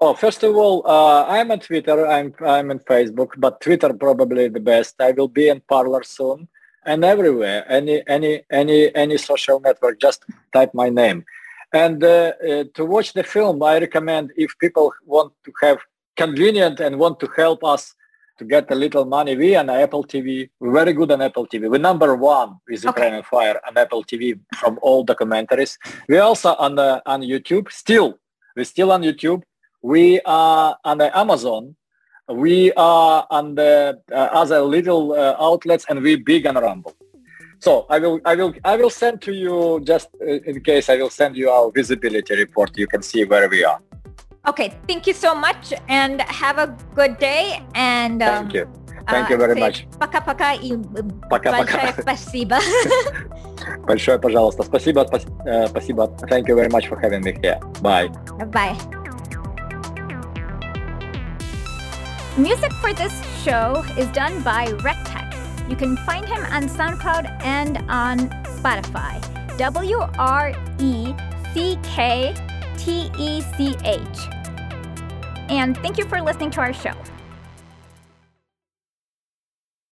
Oh, 0.00 0.14
first 0.14 0.44
of 0.44 0.54
all, 0.54 0.86
uh, 0.86 1.24
I'm 1.26 1.50
on 1.50 1.58
Twitter. 1.58 2.06
I'm 2.06 2.32
I'm 2.46 2.70
on 2.70 2.78
Facebook, 2.78 3.30
but 3.36 3.60
Twitter 3.60 3.92
probably 3.92 4.48
the 4.48 4.60
best. 4.60 4.94
I 5.00 5.10
will 5.10 5.26
be 5.26 5.48
in 5.48 5.60
Parler 5.68 6.04
soon 6.04 6.46
and 6.86 7.04
everywhere. 7.04 7.64
Any 7.68 8.02
any 8.06 8.42
any 8.50 8.94
any 8.94 9.18
social 9.18 9.58
network, 9.58 10.00
just 10.00 10.24
type 10.52 10.72
my 10.72 10.88
name. 10.88 11.24
And 11.72 12.02
uh, 12.04 12.32
uh, 12.48 12.64
to 12.74 12.84
watch 12.84 13.12
the 13.12 13.24
film, 13.24 13.60
I 13.62 13.78
recommend 13.78 14.32
if 14.36 14.56
people 14.60 14.92
want 15.04 15.32
to 15.44 15.52
have 15.62 15.78
convenient 16.16 16.78
and 16.78 16.98
want 17.00 17.18
to 17.20 17.28
help 17.36 17.64
us 17.64 17.94
to 18.38 18.44
get 18.44 18.70
a 18.70 18.76
little 18.76 19.04
money, 19.04 19.36
we 19.36 19.56
on 19.56 19.68
Apple 19.68 20.04
TV. 20.04 20.48
We're 20.60 20.72
very 20.72 20.92
good 20.92 21.10
on 21.10 21.22
Apple 21.22 21.48
TV. 21.48 21.68
We're 21.68 21.78
number 21.78 22.14
one 22.14 22.60
with 22.68 22.86
okay. 22.86 22.88
Ukraine 22.88 23.14
on 23.14 23.24
Fire 23.24 23.60
on 23.66 23.76
Apple 23.76 24.04
TV 24.04 24.38
from 24.54 24.78
all 24.80 25.04
documentaries. 25.04 25.76
We're 26.08 26.22
also 26.22 26.54
on 26.54 26.78
uh, 26.78 27.00
on 27.04 27.22
YouTube. 27.22 27.72
Still, 27.72 28.20
we're 28.54 28.64
still 28.64 28.92
on 28.92 29.02
YouTube. 29.02 29.42
We 29.81 30.21
are 30.25 30.77
on 30.83 30.97
the 30.97 31.15
Amazon. 31.17 31.75
We 32.29 32.71
are 32.73 33.27
on 33.29 33.55
the 33.55 33.99
uh, 34.11 34.15
other 34.15 34.61
little 34.61 35.11
uh, 35.13 35.35
outlets, 35.39 35.85
and 35.89 36.01
we 36.01 36.15
big 36.15 36.47
on 36.47 36.55
Rumble. 36.55 36.95
So 37.59 37.85
I 37.89 37.99
will, 37.99 38.19
I 38.25 38.35
will, 38.35 38.53
I 38.63 38.77
will 38.77 38.89
send 38.89 39.21
to 39.23 39.33
you 39.33 39.81
just 39.83 40.09
uh, 40.21 40.25
in 40.25 40.61
case. 40.61 40.89
I 40.89 40.95
will 40.97 41.09
send 41.09 41.35
you 41.35 41.49
our 41.49 41.71
visibility 41.71 42.35
report. 42.35 42.77
You 42.77 42.87
can 42.87 43.01
see 43.01 43.25
where 43.25 43.49
we 43.49 43.63
are. 43.63 43.79
Okay, 44.47 44.73
thank 44.87 45.07
you 45.07 45.13
so 45.13 45.35
much, 45.35 45.73
and 45.87 46.21
have 46.21 46.57
a 46.59 46.75
good 46.95 47.17
day. 47.19 47.61
And 47.75 48.21
um, 48.23 48.29
thank 48.29 48.53
you. 48.53 48.67
Thank 49.07 49.29
you 49.29 49.37
very 49.37 49.55
much. 49.59 49.85
Пока-пока 49.99 50.53
и 50.53 50.75
большое 51.29 51.93
спасибо. 51.99 52.57
Большое, 53.85 54.17
пожалуйста. 54.17 54.63
Спасибо, 54.63 55.05
спасибо. 55.05 56.07
Thank 56.29 56.47
you 56.47 56.55
very 56.55 56.69
much 56.69 56.87
for 56.87 56.97
having 56.99 57.21
me 57.21 57.33
here. 57.41 57.59
Bye. 57.81 58.07
Bye. 58.51 58.77
Music 62.38 62.72
for 62.74 62.94
this 62.94 63.12
show 63.42 63.84
is 63.96 64.06
done 64.12 64.40
by 64.44 64.66
Wrecktech. 64.66 65.68
You 65.68 65.74
can 65.74 65.96
find 65.96 66.24
him 66.24 66.44
on 66.44 66.68
SoundCloud 66.68 67.42
and 67.42 67.78
on 67.90 68.30
Spotify. 68.44 69.18
W 69.58 69.98
R 70.20 70.52
E 70.78 71.14
C 71.52 71.76
K 71.82 72.32
T 72.76 73.10
E 73.18 73.40
C 73.40 73.74
H. 73.84 74.18
And 75.48 75.76
thank 75.78 75.98
you 75.98 76.04
for 76.04 76.22
listening 76.22 76.52
to 76.52 76.60
our 76.60 76.72
show. 76.72 76.94